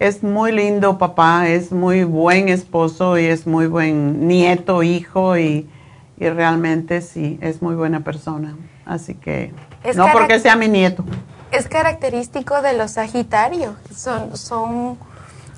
[0.02, 5.70] Es muy lindo papá, es muy buen esposo y es muy buen nieto, hijo y,
[6.18, 8.56] y realmente sí, es muy buena persona.
[8.84, 9.54] Así que
[9.84, 11.04] Es no porque sea mi nieto.
[11.52, 13.76] Es característico de los Sagitarios.
[13.94, 14.98] Son, son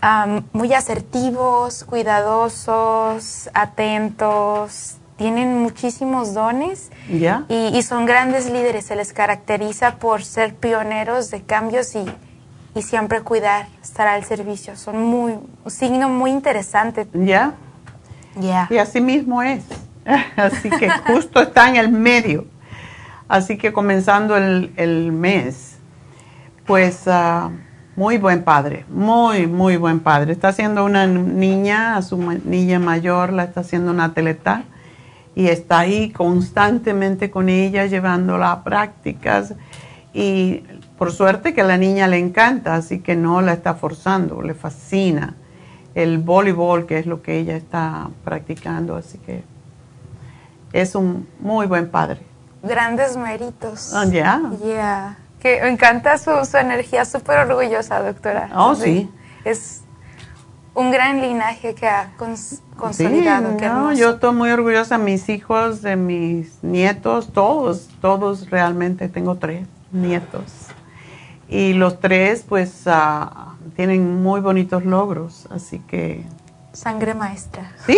[0.02, 8.84] am, muy asertivos, cuidadosos, atentos, tienen muchísimos dones y, y son grandes líderes.
[8.84, 12.04] Se les caracteriza por ser pioneros de cambios y,
[12.74, 14.76] y siempre cuidar, estar al servicio.
[14.76, 17.06] Son muy, un signo muy interesante.
[17.12, 17.54] ¿Ya?
[18.36, 18.66] Ya.
[18.70, 19.64] Y así mismo es.
[20.36, 22.46] Así que justo está en el medio.
[23.26, 25.78] Así que comenzando el, el mes,
[26.66, 27.50] pues ah,
[27.96, 30.32] muy buen padre, muy, muy buen padre.
[30.32, 34.64] Está haciendo una niña, a su niña mayor, la está haciendo una teleta
[35.34, 39.54] y está ahí constantemente con ella, llevándola a prácticas.
[40.12, 40.62] Y
[40.98, 44.54] por suerte que a la niña le encanta, así que no la está forzando, le
[44.54, 45.34] fascina
[45.94, 49.44] el voleibol, que es lo que ella está practicando, así que
[50.72, 52.20] es un muy buen padre.
[52.62, 53.92] Grandes méritos.
[53.94, 54.40] Ah, ya.
[54.64, 55.18] Yeah.
[55.40, 58.48] Que me encanta su, su energía, súper orgullosa, doctora.
[58.56, 59.10] Oh, sí.
[59.44, 59.82] Es
[60.74, 63.50] un gran linaje que ha cons- consolidado.
[63.58, 69.08] Sí, no, yo estoy muy orgullosa de mis hijos, de mis nietos, todos, todos realmente,
[69.08, 70.42] tengo tres nietos.
[71.48, 76.24] Y los tres pues ah, tienen muy bonitos logros, así que
[76.72, 77.70] Sangre maestra.
[77.86, 77.96] sí,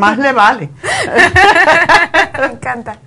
[0.00, 0.68] más le vale.
[2.40, 2.98] me encanta.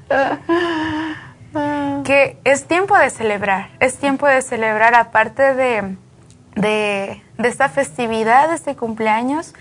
[2.05, 5.97] que es tiempo de celebrar, es tiempo de celebrar aparte de,
[6.55, 9.53] de, de esta festividad, de este cumpleaños.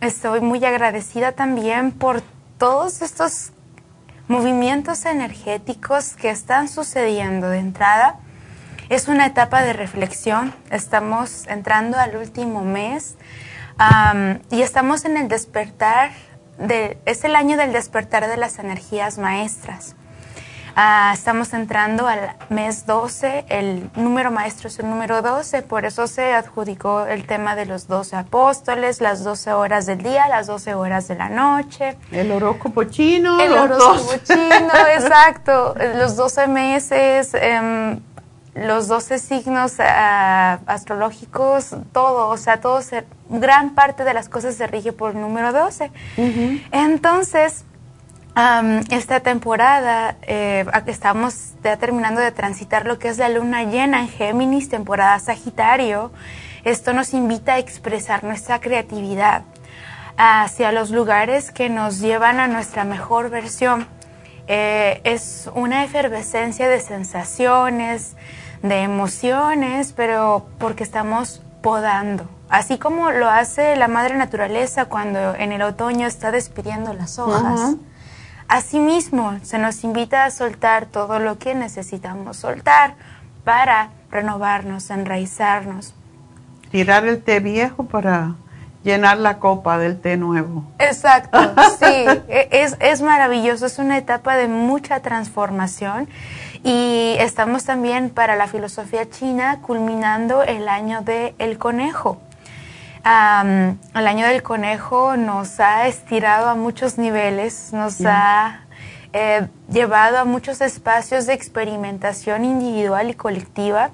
[0.00, 2.22] estoy muy agradecida también por
[2.58, 3.50] todos estos
[4.28, 8.20] movimientos energéticos que están sucediendo de entrada.
[8.92, 13.16] Es una etapa de reflexión, estamos entrando al último mes
[14.50, 16.10] y estamos en el despertar,
[16.58, 19.96] de, es el año del despertar de las energías maestras.
[20.76, 26.06] Ah, estamos entrando al mes 12, el número maestro es el número 12, por eso
[26.06, 30.74] se adjudicó el tema de los 12 apóstoles, las 12 horas del día, las 12
[30.74, 31.96] horas de la noche.
[32.10, 35.74] El horóscopo chino, El horóscopo chino, exacto.
[35.96, 38.00] Los 12 meses, em,
[38.54, 44.54] los 12 signos ah, astrológicos, todo, o sea, todo se, gran parte de las cosas
[44.54, 45.90] se rige por el número 12.
[46.70, 47.64] Entonces,
[48.90, 54.08] esta temporada eh, estamos ya terminando de transitar lo que es la luna llena en
[54.08, 56.12] Géminis, temporada Sagitario.
[56.64, 59.42] Esto nos invita a expresar nuestra creatividad
[60.16, 63.86] hacia los lugares que nos llevan a nuestra mejor versión.
[64.46, 68.16] Eh, es una efervescencia de sensaciones,
[68.62, 72.28] de emociones, pero porque estamos podando.
[72.48, 77.76] Así como lo hace la madre naturaleza cuando en el otoño está despidiendo las hojas.
[78.46, 82.94] Asimismo, se nos invita a soltar todo lo que necesitamos soltar
[83.44, 85.94] para renovarnos, enraizarnos.
[86.70, 88.34] Tirar el té viejo para
[88.84, 90.64] llenar la copa del té nuevo.
[90.78, 91.38] Exacto,
[91.78, 96.08] sí, e, es, es maravilloso, es una etapa de mucha transformación
[96.64, 102.20] y estamos también para la filosofía china culminando el año del el conejo.
[103.04, 108.60] el año del conejo nos ha estirado a muchos niveles, nos ha
[109.12, 113.90] eh, llevado a muchos espacios de experimentación individual y colectiva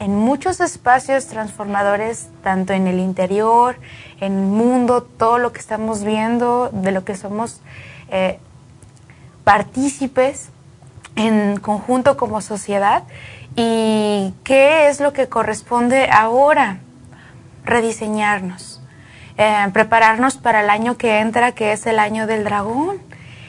[0.00, 3.76] en muchos espacios transformadores, tanto en el interior,
[4.20, 7.60] en el mundo, todo lo que estamos viendo, de lo que somos
[8.10, 8.40] eh,
[9.44, 10.51] partícipes
[11.16, 13.04] en conjunto como sociedad.
[13.56, 16.78] ¿Y qué es lo que corresponde ahora?
[17.64, 18.80] Rediseñarnos,
[19.36, 23.00] eh, prepararnos para el año que entra, que es el año del dragón.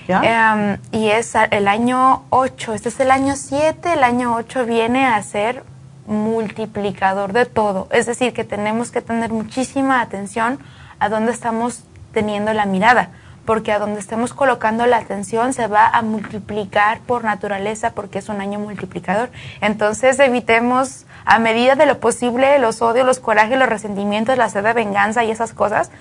[0.07, 5.05] Em, y es el año 8, este es el año 7, el año 8 viene
[5.05, 5.63] a ser
[6.07, 7.87] multiplicador de todo.
[7.91, 10.59] Es decir, que tenemos que tener muchísima atención
[10.99, 11.83] a dónde estamos
[12.13, 13.09] teniendo la mirada,
[13.45, 18.29] porque a donde estemos colocando la atención se va a multiplicar por naturaleza, porque es
[18.29, 19.29] un año multiplicador.
[19.61, 24.63] Entonces evitemos a medida de lo posible los odios, los corajes, los resentimientos, la sed
[24.63, 25.91] de venganza y esas cosas,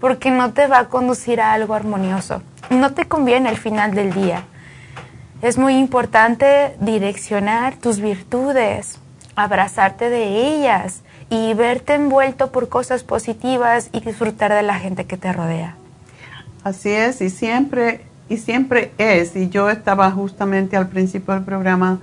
[0.00, 2.42] porque no te va a conducir a algo armonioso.
[2.70, 4.44] No te conviene al final del día.
[5.42, 8.98] Es muy importante direccionar tus virtudes,
[9.36, 15.16] abrazarte de ellas y verte envuelto por cosas positivas y disfrutar de la gente que
[15.16, 15.76] te rodea.
[16.64, 18.00] Así es, y siempre,
[18.30, 21.98] y siempre es, y yo estaba justamente al principio del programa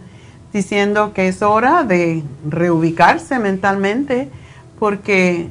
[0.53, 4.29] diciendo que es hora de reubicarse mentalmente,
[4.77, 5.49] porque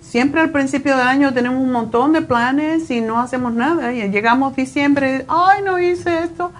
[0.00, 4.10] siempre al principio del año tenemos un montón de planes y no hacemos nada, y
[4.10, 6.50] llegamos diciembre, ay, no hice esto,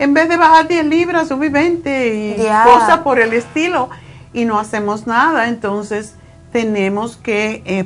[0.00, 3.90] en vez de bajar 10 libras, subí 20 y cosas por el estilo
[4.32, 6.16] y no hacemos nada, entonces
[6.50, 7.84] tenemos que eh,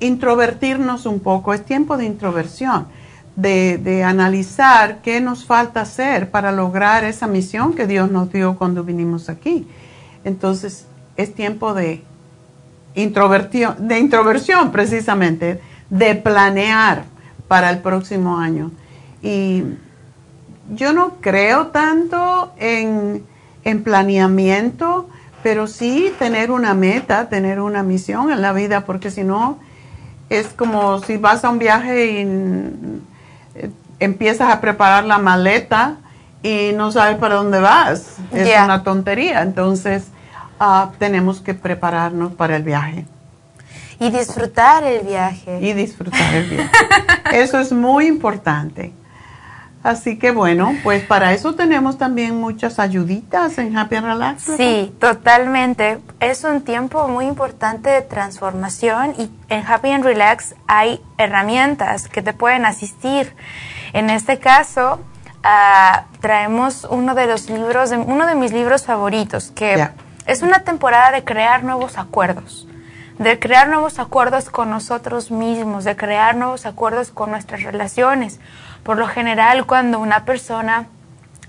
[0.00, 2.86] introvertirnos un poco, es tiempo de introversión,
[3.34, 8.56] de, de, analizar qué nos falta hacer para lograr esa misión que Dios nos dio
[8.56, 9.66] cuando vinimos aquí.
[10.24, 10.86] Entonces
[11.16, 12.02] es tiempo de
[12.94, 15.60] introversión, de precisamente,
[15.90, 17.04] de planear
[17.46, 18.70] para el próximo año.
[19.22, 19.62] Y
[20.74, 23.24] yo no creo tanto en,
[23.64, 25.08] en planeamiento,
[25.42, 29.58] pero sí tener una meta, tener una misión en la vida, porque si no,
[30.28, 32.20] es como si vas a un viaje y
[33.54, 33.70] eh,
[34.00, 35.96] empiezas a preparar la maleta
[36.42, 38.16] y no sabes para dónde vas.
[38.32, 39.42] Es una tontería.
[39.42, 40.08] Entonces,
[40.60, 43.06] ah, tenemos que prepararnos para el viaje.
[43.98, 45.58] Y disfrutar el viaje.
[45.60, 46.70] Y disfrutar el viaje.
[47.32, 48.92] Eso es muy importante.
[49.86, 54.42] Así que bueno, pues para eso tenemos también muchas ayuditas en Happy and Relax.
[54.56, 56.00] Sí, totalmente.
[56.18, 62.20] Es un tiempo muy importante de transformación y en Happy and Relax hay herramientas que
[62.20, 63.32] te pueden asistir.
[63.92, 64.98] En este caso,
[65.44, 69.88] ah, traemos uno de los libros, uno de mis libros favoritos, que
[70.26, 72.66] es una temporada de crear nuevos acuerdos
[73.18, 78.40] de crear nuevos acuerdos con nosotros mismos, de crear nuevos acuerdos con nuestras relaciones.
[78.86, 80.86] Por lo general, cuando una persona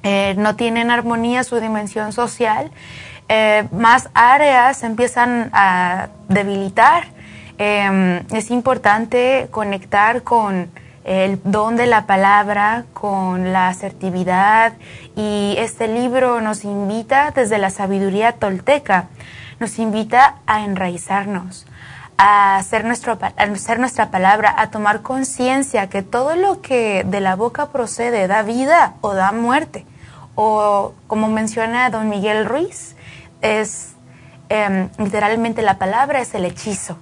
[0.01, 2.71] eh, no tiene en armonía su dimensión social,
[3.29, 7.03] eh, más áreas empiezan a debilitar.
[7.59, 10.71] Em, es importante conectar con
[11.03, 14.73] el don de la palabra, con la asertividad
[15.15, 19.09] y este libro nos invita desde la sabiduría tolteca,
[19.59, 21.67] nos invita a enraizarnos,
[22.17, 27.35] a hacer, nuestro, hacer nuestra palabra, a tomar conciencia que todo lo que de la
[27.35, 29.85] boca procede da vida o da muerte.
[30.35, 32.95] O como menciona don Miguel Ruiz,
[33.41, 33.95] es
[34.49, 36.97] em, literalmente la palabra es el hechizo.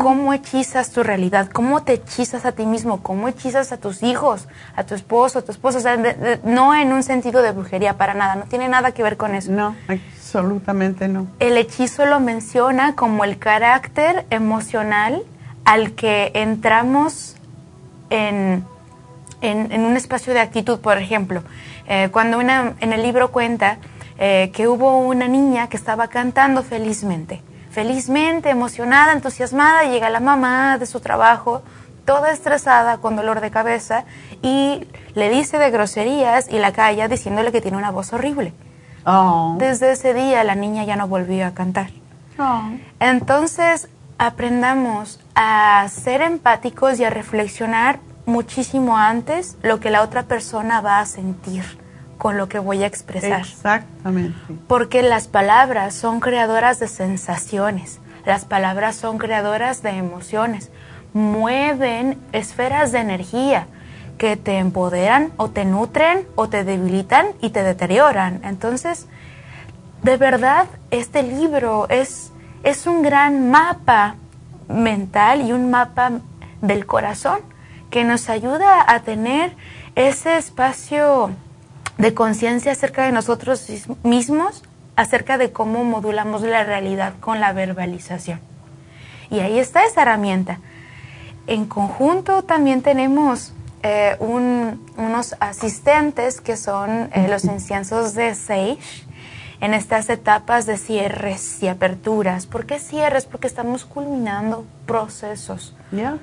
[0.00, 1.48] ¿Cómo hechizas tu realidad?
[1.52, 3.02] ¿Cómo te hechizas a ti mismo?
[3.02, 5.96] ¿Cómo hechizas a tus hijos, a tu esposo, a tu esposa?
[6.44, 9.52] no en un sentido de brujería para nada, no tiene nada que ver con eso.
[9.52, 11.26] No, Absolutamente no.
[11.38, 15.22] El hechizo lo menciona como el carácter emocional
[15.64, 17.36] al que entramos
[18.10, 18.64] en
[19.40, 21.42] en, en un espacio de actitud, por ejemplo.
[21.86, 23.78] Eh, cuando una, en el libro cuenta
[24.18, 30.78] eh, que hubo una niña que estaba cantando felizmente, felizmente, emocionada, entusiasmada, llega la mamá
[30.78, 31.62] de su trabajo,
[32.04, 34.04] toda estresada, con dolor de cabeza,
[34.42, 38.54] y le dice de groserías y la calla diciéndole que tiene una voz horrible.
[39.04, 39.56] Oh.
[39.58, 41.90] Desde ese día la niña ya no volvió a cantar.
[43.00, 50.80] Entonces, aprendamos a ser empáticos y a reflexionar muchísimo antes lo que la otra persona
[50.80, 51.64] va a sentir
[52.18, 53.40] con lo que voy a expresar.
[53.40, 54.36] Exactamente.
[54.66, 60.70] Porque las palabras son creadoras de sensaciones, las palabras son creadoras de emociones,
[61.14, 63.66] mueven esferas de energía
[64.18, 68.40] que te empoderan o te nutren o te debilitan y te deterioran.
[68.44, 69.06] Entonces,
[70.02, 72.32] de verdad, este libro es,
[72.64, 74.16] es un gran mapa
[74.68, 76.12] mental y un mapa
[76.60, 77.40] del corazón
[77.90, 79.54] que nos ayuda a tener
[79.94, 81.30] ese espacio
[81.98, 83.66] de conciencia acerca de nosotros
[84.04, 84.62] mismos,
[84.96, 88.40] acerca de cómo modulamos la realidad con la verbalización.
[89.30, 90.60] Y ahí está esa herramienta.
[91.46, 93.52] En conjunto también tenemos
[93.82, 99.06] eh, unos asistentes que son eh, los inciensos de Sage
[99.60, 102.46] en estas etapas de cierres y aperturas.
[102.46, 103.24] ¿Por qué cierres?
[103.24, 105.74] Porque estamos culminando procesos,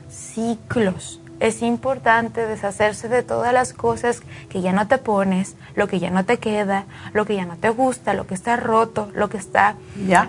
[0.10, 1.22] ciclos.
[1.46, 6.10] Es importante deshacerse de todas las cosas que ya no te pones, lo que ya
[6.10, 9.38] no te queda, lo que ya no te gusta, lo que está roto, lo que
[9.38, 9.76] está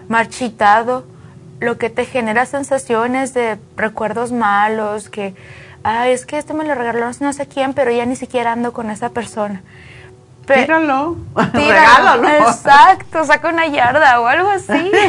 [0.09, 1.07] marchitado,
[1.59, 5.35] lo que te genera sensaciones de recuerdos malos, que,
[5.85, 8.75] ah, es que este me lo regaló no sé quién, pero ya ni siquiera ando
[8.75, 9.63] con esa persona.
[10.47, 11.17] Tíralo,
[11.53, 12.29] regálalo.
[12.29, 14.91] Exacto, saca una yarda o algo así.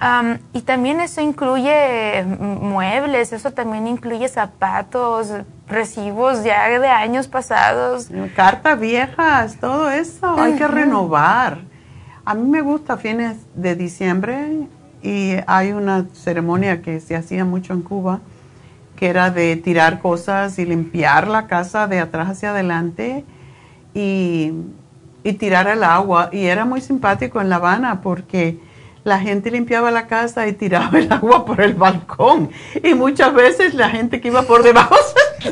[0.00, 5.30] Um, y también eso incluye muebles, eso también incluye zapatos,
[5.68, 8.08] recibos ya de años pasados.
[8.34, 11.58] Cartas viejas, todo eso, hay que renovar.
[12.24, 14.68] A mí me gusta fines de diciembre
[15.02, 18.20] y hay una ceremonia que se hacía mucho en Cuba,
[18.96, 23.26] que era de tirar cosas y limpiar la casa de atrás hacia adelante
[23.94, 24.52] y,
[25.38, 26.30] tirar el agua.
[26.32, 28.58] Y era muy simpático en La Habana porque
[29.04, 32.50] la gente limpiaba la casa y tiraba el agua por el balcón.
[32.82, 34.96] Y muchas veces la gente que iba por debajo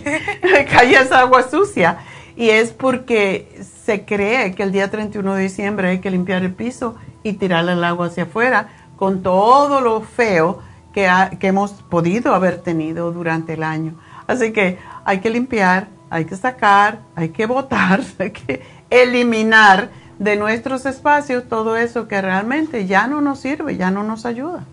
[0.70, 1.98] caía esa agua sucia.
[2.36, 6.54] Y es porque se cree que el día 31 de diciembre hay que limpiar el
[6.54, 10.60] piso y tirar el agua hacia afuera con todo lo feo
[10.92, 11.10] que,
[11.40, 13.94] que hemos podido haber tenido durante el año.
[14.26, 20.36] Así que hay que limpiar, hay que sacar, hay que botar, hay que eliminar de
[20.36, 24.64] nuestros espacios todo eso que realmente ya no nos sirve, ya no nos ayuda.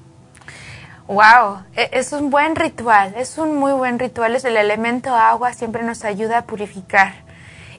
[1.08, 5.54] Wow, e, es un buen ritual, es un muy buen ritual, es el elemento agua
[5.54, 7.14] siempre nos ayuda a purificar.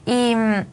[0.05, 0.65] Y mm,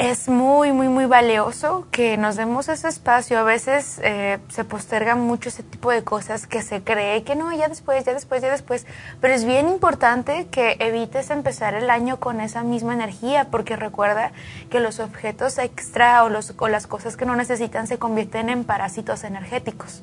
[0.00, 3.38] es muy, muy, muy valioso que nos demos ese espacio.
[3.38, 7.52] A veces eh, se posterga mucho ese tipo de cosas que se cree que no,
[7.52, 8.86] ya después, ya después, ya después.
[9.20, 14.32] Pero es bien importante que evites empezar el año con esa misma energía, porque recuerda
[14.70, 18.64] que los objetos extra o, los, o las cosas que no necesitan se convierten en
[18.64, 20.02] parásitos energéticos.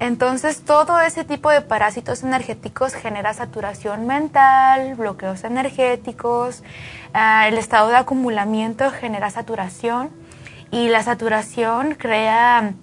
[0.00, 6.64] Entonces, todo ese tipo de parásitos energéticos genera saturación mental, bloqueos energéticos.
[7.12, 10.10] Ah, el estado de acumulamiento genera saturación
[10.70, 12.74] y la saturación crea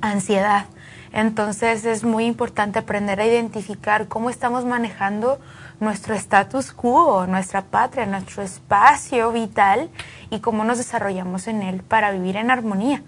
[0.00, 0.66] ansiedad.
[1.12, 5.38] Entonces es muy importante aprender a identificar cómo estamos manejando
[5.78, 9.88] nuestro status quo, nuestra patria, nuestro espacio vital
[10.30, 13.02] y cómo nos desarrollamos en él para vivir en armonía.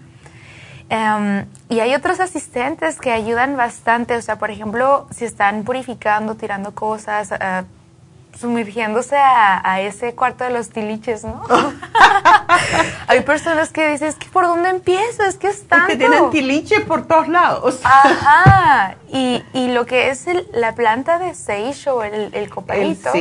[0.89, 6.35] Em, y hay otros asistentes que ayudan bastante, o sea, por ejemplo, si están purificando,
[6.35, 7.65] tirando cosas, uh,
[8.39, 11.41] sumergiéndose a, ese cuarto de los tiliches, ¿no?
[13.07, 15.23] Hay personas que dicen, que ¿por dónde empiezo?
[15.23, 15.87] Es que es tanto.
[15.87, 17.79] que tienen tiliche por todos lados.
[17.83, 18.95] Ajá.
[19.11, 23.11] Y, y lo que es la planta de sage o el, el copalito,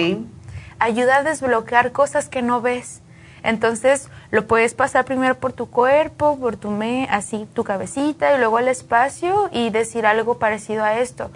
[0.78, 3.00] ayuda a desbloquear cosas que no ves.
[3.42, 8.38] Entonces, lo puedes pasar primero por tu cuerpo, por tu me, así tu cabecita y
[8.38, 11.30] luego al espacio y decir algo parecido a esto.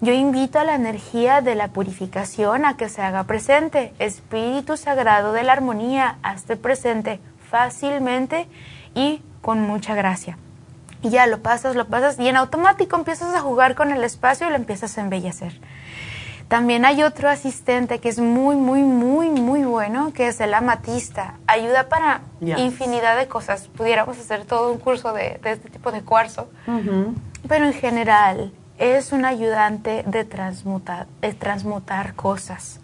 [0.00, 3.92] Yo invito a la energía de la purificación a que se haga presente.
[3.98, 7.18] Espíritu Sagrado de la Armonía, hazte presente
[7.50, 8.46] fácilmente
[8.94, 10.38] y con mucha gracia.
[11.02, 14.46] Y ya lo pasas, lo pasas y en automático empiezas a jugar con el espacio
[14.46, 15.58] y lo empiezas a embellecer.
[16.46, 21.34] También hay otro asistente que es muy, muy, muy, muy bueno, que es el amatista.
[21.48, 23.68] Ayuda para infinidad de cosas.
[23.68, 26.48] Pudiéramos hacer todo un curso de, este tipo de cuarzo.
[27.48, 32.80] Pero en general, es un ayudante de transmutar, de transmutar cosas.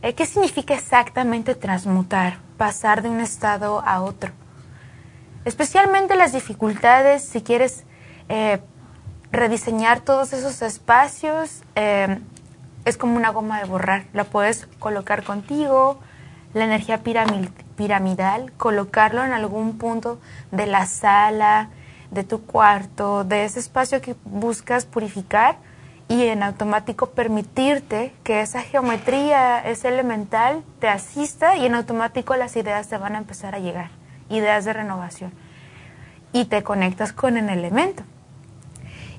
[0.00, 4.30] Eh, ¿Qué significa exactamente transmutar, pasar de un estado a otro?
[5.44, 7.84] Especialmente las dificultades, si quieres
[8.28, 8.60] eh,
[9.32, 12.18] rediseñar todos esos espacios, eh,
[12.84, 14.04] es como una goma de borrar.
[14.12, 15.98] La puedes colocar contigo,
[16.54, 20.20] la energía piramidal, colocarlo en algún punto
[20.52, 21.70] de la sala,
[22.10, 25.56] de tu cuarto, de ese espacio que buscas purificar
[26.08, 32.56] y en automático permitirte que esa geometría, ese elemental, te asista y en automático las
[32.56, 33.90] ideas te van a empezar a llegar,
[34.30, 35.32] ideas de renovación.
[36.32, 38.02] Y te conectas con el elemento.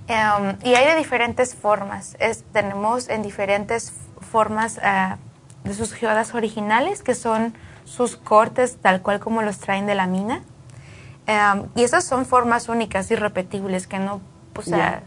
[0.08, 2.18] Em, y hay de diferentes formas.
[2.52, 3.94] tenemos en diferentes
[4.32, 5.18] formas ah,
[5.64, 7.54] de sus geodas originales, que son
[7.86, 10.42] sus cortes tal cual como los traen de la mina.
[11.30, 14.20] Em, y esas son formas únicas, irrepetibles, que no,
[14.56, 15.04] o sea,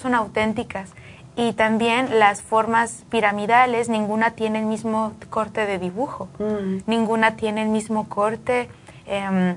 [0.00, 0.90] son auténticas.
[1.34, 6.82] Y también las formas piramidales, ninguna tiene el mismo corte de dibujo, mm.
[6.86, 8.68] ninguna tiene el mismo corte
[9.06, 9.56] em,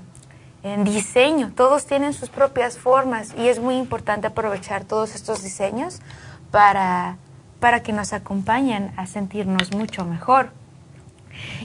[0.63, 6.01] en diseño, todos tienen sus propias formas y es muy importante aprovechar todos estos diseños
[6.49, 7.17] para,
[7.59, 10.49] para que nos acompañen a sentirnos mucho mejor.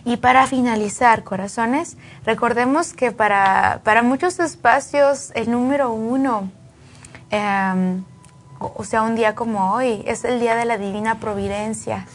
[0.05, 6.51] Y para finalizar, corazones, recordemos que para, para muchos espacios el número uno,
[7.31, 8.05] em,
[8.59, 12.07] o sea, un día como hoy, es el día de la Divina Providencia.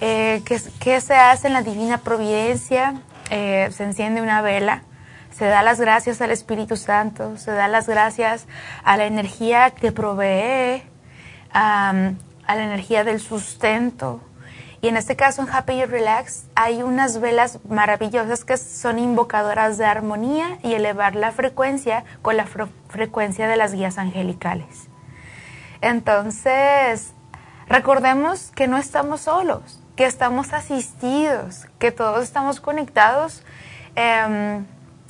[0.00, 2.94] Eh, ¿qué, se hace en la Divina Providencia?
[3.30, 4.82] Eh, se enciende una vela,
[5.30, 8.46] se da las gracias al Espíritu Santo, se da las gracias
[8.84, 10.82] a la energía que provee,
[11.52, 11.92] a
[12.46, 14.20] la energía del sustento.
[14.86, 19.84] Y en este caso en Happy Relax hay unas velas maravillosas que son invocadoras de
[19.84, 24.86] armonía y elevar la frecuencia con la frecuencia de las guías angelicales.
[25.80, 27.14] Entonces,
[27.66, 33.42] recordemos que no estamos solos, que estamos asistidos, que todos estamos conectados
[33.96, 34.66] em,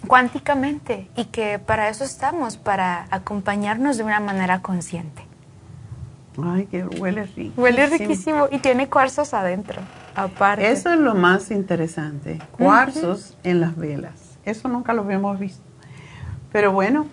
[0.09, 5.36] cuánticamente y que para eso estamos, para acompañarnos de una manera consciente.
[6.45, 7.61] Ay, que huele rico.
[7.61, 9.81] Huele riquísimo y tiene cuarzos adentro,
[10.15, 10.71] aparte.
[10.71, 14.39] Eso es lo más interesante, cuarzos en las velas.
[14.45, 15.63] Eso nunca lo habíamos visto.
[16.53, 17.07] Pero bueno,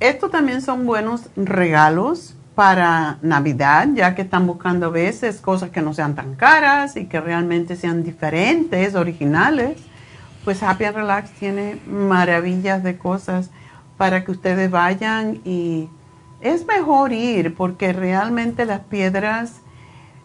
[0.00, 5.82] estos también son buenos regalos para Navidad, ya que están buscando a veces cosas que
[5.82, 9.78] no sean tan caras y que realmente sean diferentes, originales.
[10.44, 13.50] Pues Happy and Relax tiene maravillas de cosas
[13.96, 15.88] para que ustedes vayan y
[16.44, 19.62] es mejor ir porque realmente las piedras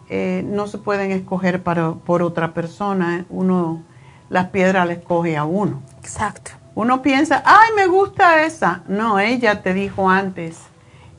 [0.08, 3.26] eh, no se pueden escoger para, por otra persona.
[3.28, 3.82] Uno,
[4.28, 5.82] las piedras las escoge a uno.
[5.98, 6.52] Exacto.
[6.76, 8.84] Uno piensa, ay, me gusta esa.
[8.86, 10.70] No, ella te dijo antes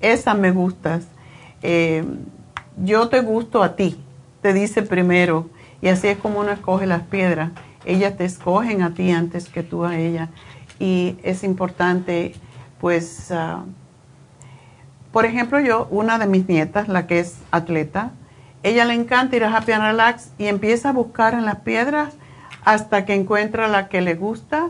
[0.02, 1.06] esa me gustas,
[1.61, 2.03] eh,
[2.78, 3.99] yo te gusto a ti,
[4.41, 5.49] te dice primero,
[5.82, 7.52] y así es como uno escoge las piedras.
[7.86, 10.30] Ellas te escogen a ti antes que tú a ella.
[10.80, 12.34] Y es importante,
[12.80, 13.64] pues, ah,
[15.12, 18.12] por ejemplo, yo, una de mis nietas, la que es atleta,
[18.64, 22.14] ella le encanta ir a Happy and Relax y empieza a buscar en las piedras
[22.64, 24.70] hasta que encuentra la que le gusta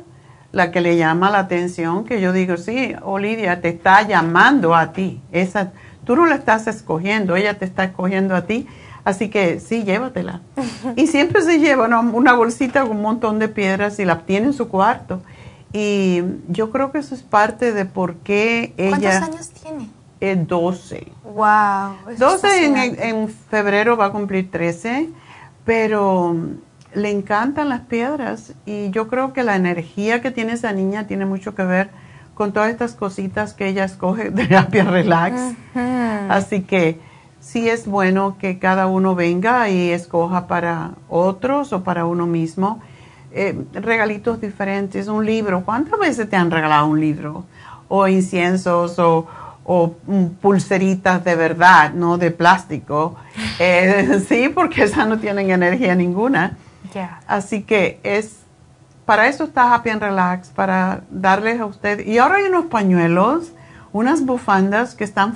[0.52, 4.92] la que le llama la atención, que yo digo, sí, Olivia te está llamando a
[4.92, 5.22] ti.
[5.32, 5.72] Esa,
[6.04, 8.68] tú no la estás escogiendo, ella te está escogiendo a ti.
[9.04, 10.42] Así que sí, llévatela.
[10.96, 14.54] y siempre se lleva una, bolsita con un montón de piedras y la tiene en
[14.54, 15.22] su cuarto.
[15.74, 19.20] Y yo creo que eso es parte de por qué ella...
[19.20, 19.90] ¿Cuántos años tiene?
[20.22, 21.12] Es 12.
[21.24, 22.16] ¡Wow!
[22.18, 25.10] 12 en, en febrero va a cumplir 13,
[25.66, 26.36] pero
[26.94, 31.26] le encantan las piedras y yo creo que la energía que tiene esa niña tiene
[31.26, 31.90] mucho que ver
[32.36, 35.42] con todas estas cositas que ella escoge de Happy Relax.
[36.30, 37.00] Así que
[37.40, 42.80] sí es bueno que cada uno venga y escoja para otros o para uno mismo
[43.34, 45.64] eh, regalitos diferentes, un libro.
[45.64, 47.46] ¿Cuántas veces te han regalado un libro?
[47.88, 49.28] O inciensos o,
[49.74, 49.96] o
[50.42, 53.16] pulseritas de verdad, no de plástico.
[53.64, 56.58] Eh, sí, porque esas no tienen energía ninguna.
[57.28, 58.38] Así que es,
[59.06, 62.06] para eso está Happy and Relax, para darles a usted.
[62.06, 63.52] Y ahora hay unos pañuelos,
[63.94, 65.36] unas bufandas que están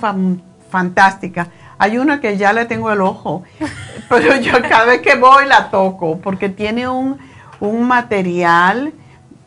[0.68, 1.48] fantásticas.
[1.78, 3.44] Hay una que ya le tengo el ojo,
[4.08, 7.16] pero yo cada vez que voy la toco porque tiene un,
[7.60, 8.92] un material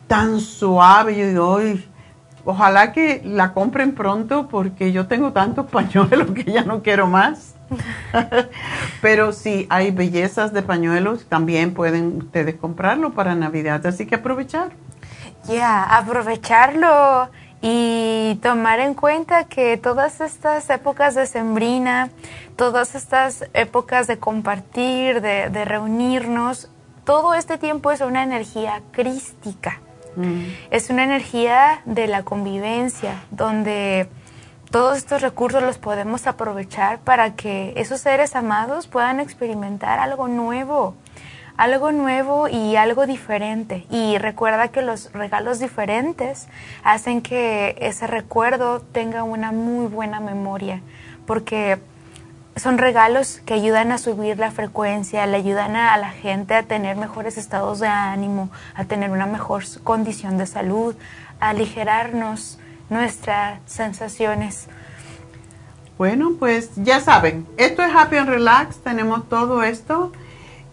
[0.06, 1.16] tan suave.
[1.18, 1.89] Yo digo,
[2.44, 7.54] ojalá que la compren pronto porque yo tengo tantos pañuelos que ya no quiero más.
[9.02, 14.70] Pero si hay bellezas de pañuelos, también pueden ustedes comprarlo para Navidad, así que aprovechar.
[15.46, 17.30] Ya, aprovecharlo
[17.62, 22.10] y tomar en cuenta que todas estas épocas de sembrina,
[22.56, 26.70] todas estas épocas de compartir, de, reunirnos,
[27.04, 29.80] todo este tiempo es una energía crística.
[30.70, 34.08] Es una energía de la convivencia, donde
[34.70, 40.94] todos estos recursos los podemos aprovechar para que esos seres amados puedan experimentar algo nuevo,
[41.56, 43.84] algo nuevo y algo diferente.
[43.90, 46.48] Y recuerda que los regalos diferentes
[46.84, 50.82] hacen que ese recuerdo tenga una muy buena memoria,
[51.26, 51.80] porque
[52.56, 56.96] son regalos que ayudan a subir la frecuencia, le ayudan a, la gente a tener
[56.96, 60.94] mejores estados de ánimo, a tener una mejor condición de salud,
[61.38, 62.58] a aligerarnos
[62.88, 64.66] nuestras sensaciones.
[65.96, 70.12] Bueno, pues ya saben, esto es Happy and Relax, tenemos todo esto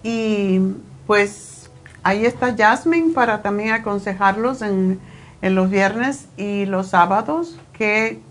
[0.01, 0.59] y
[1.05, 1.69] pues
[2.03, 4.99] ahí está Jasmine para también aconsejarlos en,
[5.41, 8.21] en los viernes y los sábados que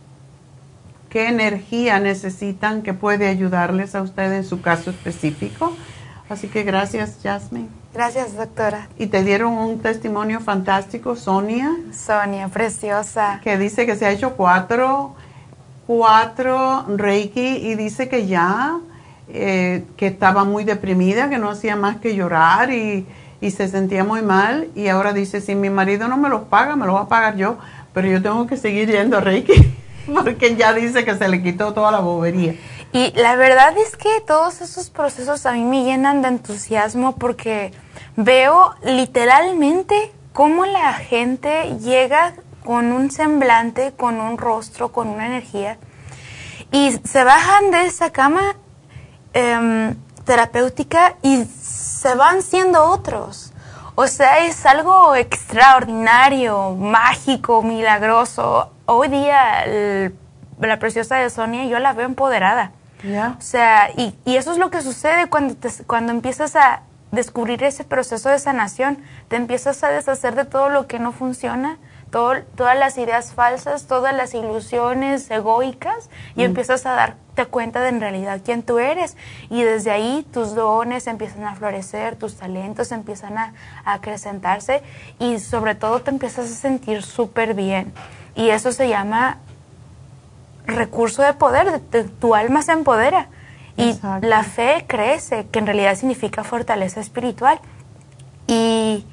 [1.16, 5.74] qué energía necesitan que puede ayudarles a ustedes en su caso específico.
[6.28, 7.68] Así que gracias, Jasmine.
[7.94, 8.88] Gracias, doctora.
[8.98, 11.74] Y te dieron un testimonio fantástico, Sonia.
[11.90, 13.40] Sonia, preciosa.
[13.42, 15.14] Que dice que se ha hecho cuatro,
[15.86, 18.76] cuatro Reiki y dice que ya,
[19.30, 23.06] eh, que estaba muy deprimida, que no hacía más que llorar y,
[23.40, 24.68] y se sentía muy mal.
[24.74, 27.36] Y ahora dice, si mi marido no me los paga, me los va a pagar
[27.36, 27.56] yo,
[27.94, 29.54] pero yo tengo que seguir yendo a Reiki.
[30.14, 32.54] porque ya dice que se le quitó toda la bobería.
[32.92, 37.72] Y la verdad es que todos esos procesos a mí me llenan de entusiasmo porque
[38.16, 42.34] veo literalmente cómo la gente llega
[42.64, 45.78] con un semblante, con un rostro, con una energía
[46.72, 48.56] y se bajan de esa cama
[49.32, 53.45] em, terapéutica y se van siendo otros.
[53.98, 58.70] O sea, es algo extraordinario, mágico, milagroso.
[58.84, 60.12] Hoy día
[60.60, 62.72] la preciosa de Sonia yo la veo empoderada.
[63.38, 65.54] O sea, y, y, eso es lo que sucede cuando,
[65.86, 68.98] cuando empiezas a descubrir ese proceso de sanación,
[69.28, 71.78] te empiezas a deshacer de todo lo que no funciona,
[72.10, 76.44] todo, todas las ideas falsas, todas las ilusiones egoicas y mm.
[76.44, 79.16] empiezas a darte cuenta de en realidad quién tú eres.
[79.50, 83.54] Y desde ahí tus dones empiezan a florecer, tus talentos empiezan a,
[83.84, 84.82] a acrecentarse
[85.18, 87.92] y sobre todo te empiezas a sentir súper bien.
[88.34, 89.38] Y eso se llama
[90.66, 91.80] recurso de poder,
[92.20, 93.28] tu alma se empodera.
[93.78, 97.60] Y la fe crece, que en realidad significa fortaleza espiritual.
[98.46, 99.04] Y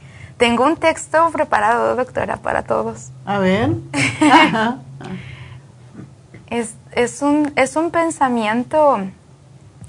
[0.44, 3.12] tengo un texto preparado, doctora, para todos.
[3.26, 3.70] A ver.
[6.50, 9.00] es, es, un, es un pensamiento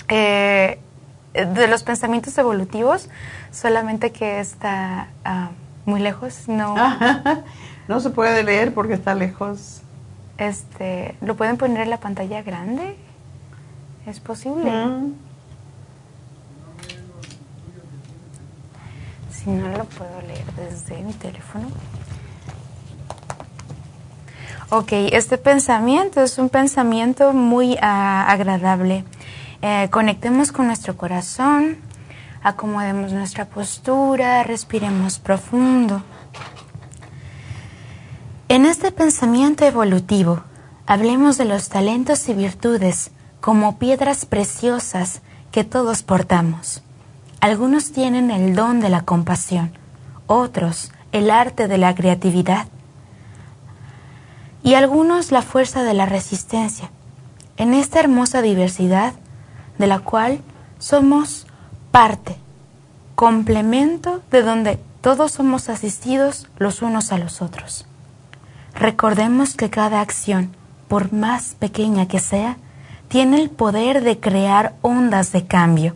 [0.07, 0.79] eh,
[1.33, 3.09] de los pensamientos evolutivos,
[3.51, 5.49] solamente que está ah,
[5.87, 6.47] muy lejos.
[6.47, 6.77] No.
[7.87, 9.83] No se puede leer porque está lejos.
[10.39, 12.97] Este, ¿lo pueden poner en la pantalla grande?
[14.07, 14.71] ¿Es posible?
[14.71, 15.13] Mm.
[19.45, 21.69] Si no lo puedo leer desde mi teléfono.
[24.71, 29.05] Ok, este pensamiento es un pensamiento muy ah, agradable.
[29.61, 31.77] Eh, conectemos con nuestro corazón,
[32.43, 36.03] acomodemos nuestra postura, respiremos profundo.
[38.49, 40.43] En este pensamiento evolutivo,
[40.87, 43.11] hablemos de los talentos y virtudes
[43.41, 46.84] como piedras preciosas que todos portamos.
[47.45, 49.71] Algunos tienen el don de la compasión,
[50.27, 52.69] otros el arte de la creatividad
[54.63, 56.89] y algunos la fuerza de la resistencia.
[57.59, 59.13] En esta hermosa diversidad
[59.77, 60.41] de la cual
[60.79, 61.47] somos
[61.91, 62.39] parte,
[63.15, 67.85] complemento de donde todos somos asistidos los unos a los otros.
[68.73, 70.57] Recordemos que cada acción,
[70.89, 72.57] por más pequeña que sea,
[73.09, 75.95] tiene el poder de crear ondas de cambio.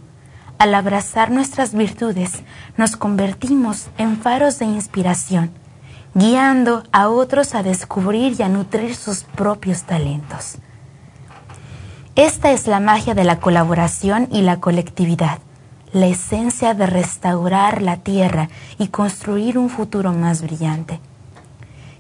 [0.59, 2.43] Al abrazar nuestras virtudes,
[2.77, 5.51] nos convertimos en faros de inspiración,
[6.15, 10.59] guiando a otros a descubrir y a nutrir sus propios talentos.
[12.17, 15.39] Esta es la magia de la colaboración y la colectividad,
[15.93, 18.49] la esencia de restaurar la tierra
[18.79, 21.01] y construir un futuro más brillante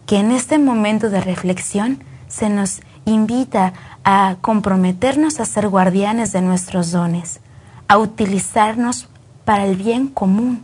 [0.08, 3.74] que en este momento de reflexión se nos invita
[4.04, 7.40] a comprometernos a ser guardianes de nuestros dones,
[7.88, 9.08] a utilizarnos
[9.44, 10.62] para el bien común.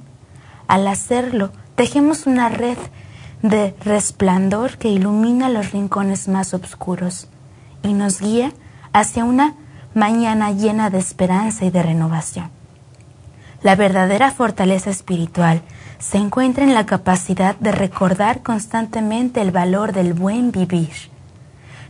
[0.69, 2.77] Al hacerlo, tejemos una red
[3.43, 7.29] de resplandor que ilumina los rincones más oscuros
[7.83, 8.53] y nos guía
[8.93, 9.55] hacia una
[9.95, 12.51] mañana llena de esperanza y de renovación.
[13.63, 15.63] La verdadera fortaleza espiritual
[15.99, 20.93] se encuentra en la capacidad de recordar constantemente el valor del buen vivir.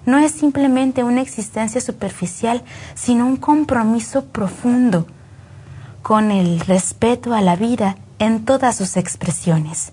[0.06, 2.62] No es simplemente una existencia superficial,
[2.94, 5.06] sino un compromiso profundo
[6.04, 9.90] con el respeto a la vida en todas sus expresiones.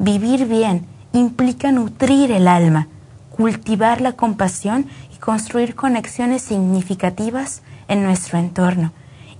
[0.00, 2.88] Vivir bien implica nutrir el alma,
[3.30, 8.90] cultivar la compasión y construir conexiones significativas en nuestro entorno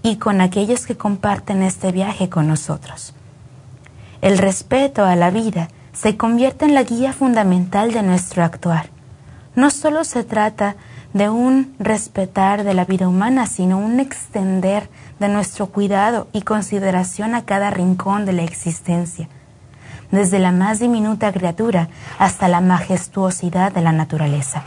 [0.05, 3.15] y con aquellos que comparten este viaje con nosotros.
[4.20, 8.90] El respeto a la vida se convierte en la guía fundamental de nuestro actuar.
[9.57, 10.77] No solo se trata
[11.15, 14.89] de un respetar de la vida humana, sino un extender
[15.23, 19.28] de nuestro cuidado y consideración a cada rincón de la existencia,
[20.11, 21.89] desde la más diminuta criatura
[22.19, 24.65] hasta la majestuosidad de la naturaleza.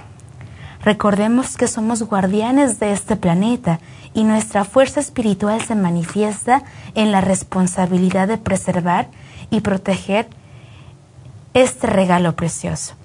[0.84, 3.80] Recordemos que somos guardianes de este planeta
[4.14, 6.64] y nuestra fuerza espiritual se manifiesta
[6.94, 9.08] en la responsabilidad de preservar
[9.50, 10.28] y proteger
[11.54, 12.96] este regalo precioso.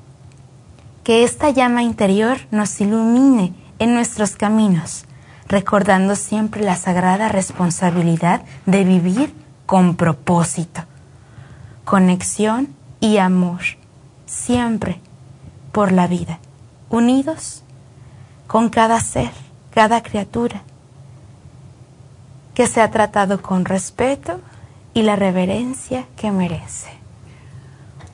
[1.02, 5.04] Que esta llama interior nos ilumine en nuestros caminos,
[5.50, 9.34] recordando siempre la sagrada responsabilidad de vivir
[9.66, 10.82] con propósito,
[11.84, 12.68] conexión
[13.00, 13.60] y amor,
[14.26, 15.00] siempre
[15.72, 16.38] por la vida,
[16.88, 17.64] unidos
[18.46, 19.32] con cada ser,
[19.74, 20.62] cada criatura,
[22.54, 24.40] que se ha tratado con respeto
[24.94, 26.90] y la reverencia que merece.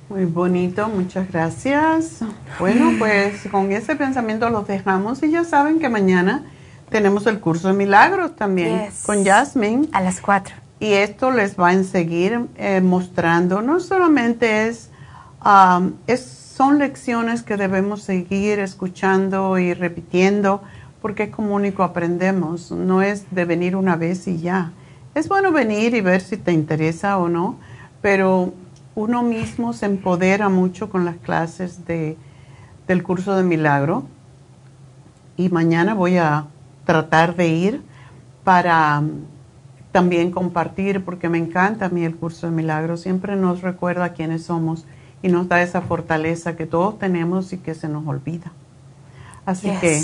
[0.09, 2.21] Muy bonito, muchas gracias.
[2.59, 6.45] Bueno, pues con ese pensamiento los dejamos y ya saben que mañana
[6.91, 9.89] tenemos el curso de milagros también con Jasmine.
[9.93, 10.55] A las 4.
[10.79, 14.91] Y esto les va a seguir eh, mostrando, no solamente es,
[15.45, 20.63] um, es, son lecciones que debemos seguir escuchando y repitiendo,
[21.01, 24.73] porque es como único aprendemos, no es de venir una vez y ya.
[25.15, 27.57] Es bueno venir y ver si te interesa o no,
[28.03, 28.53] pero
[28.95, 32.19] uno mismo se empodera mucho con las clases de,
[32.87, 34.05] del curso de milagro
[35.39, 36.47] y mañana voy a
[36.87, 37.83] tratar de ir
[38.45, 39.25] para um,
[39.93, 44.45] también compartir porque me encanta a mí el curso de milagro, siempre nos recuerda quiénes
[44.45, 44.87] somos
[45.23, 48.53] y nos da esa fortaleza que todos tenemos y que se nos olvida.
[49.45, 50.03] Así que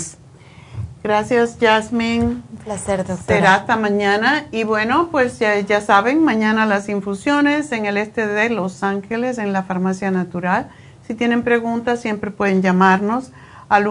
[1.03, 2.23] Gracias, Jasmine.
[2.23, 3.23] Un placer, doctora.
[3.23, 4.45] Será hasta mañana.
[4.51, 9.37] Y bueno, pues ya, ya, saben, mañana las infusiones en el este de Los Ángeles,
[9.37, 10.69] en la Farmacia Natural.
[11.05, 13.33] Si tienen preguntas, siempre pueden llamarnos
[13.67, 13.87] al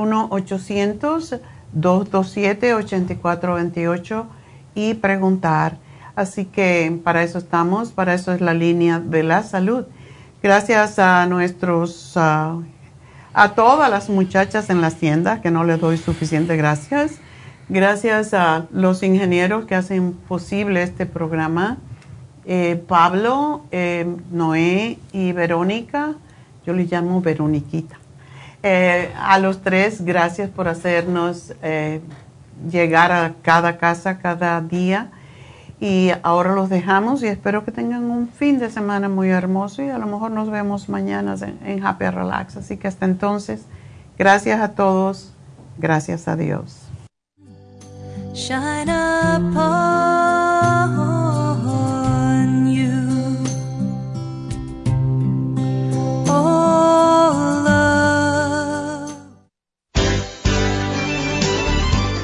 [1.76, 4.26] 1-800-227-8428
[4.74, 5.78] y preguntar.
[6.14, 9.84] Así que para eso estamos, para eso es la línea de la salud.
[10.42, 12.16] Gracias a nuestros
[13.34, 17.18] a todas las muchachas en las tiendas, que no les doy suficiente gracias.
[17.68, 21.78] Gracias a los ingenieros que hacen posible este programa.
[22.44, 26.14] Eh, Pablo, eh, Noé y Verónica,
[26.66, 28.01] yo le llamo Veroniquita.
[28.62, 31.52] Eh, a los tres, gracias por hacernos
[32.70, 35.10] llegar a cada casa cada día
[35.82, 39.88] y ahora los dejamos y espero que tengan un fin de semana muy hermoso y
[39.88, 41.34] a lo mejor nos vemos mañana
[41.64, 42.56] en, Happy Relax.
[42.56, 43.64] Así que hasta entonces,
[44.16, 45.32] gracias a todos,
[45.78, 46.78] gracias a Dios.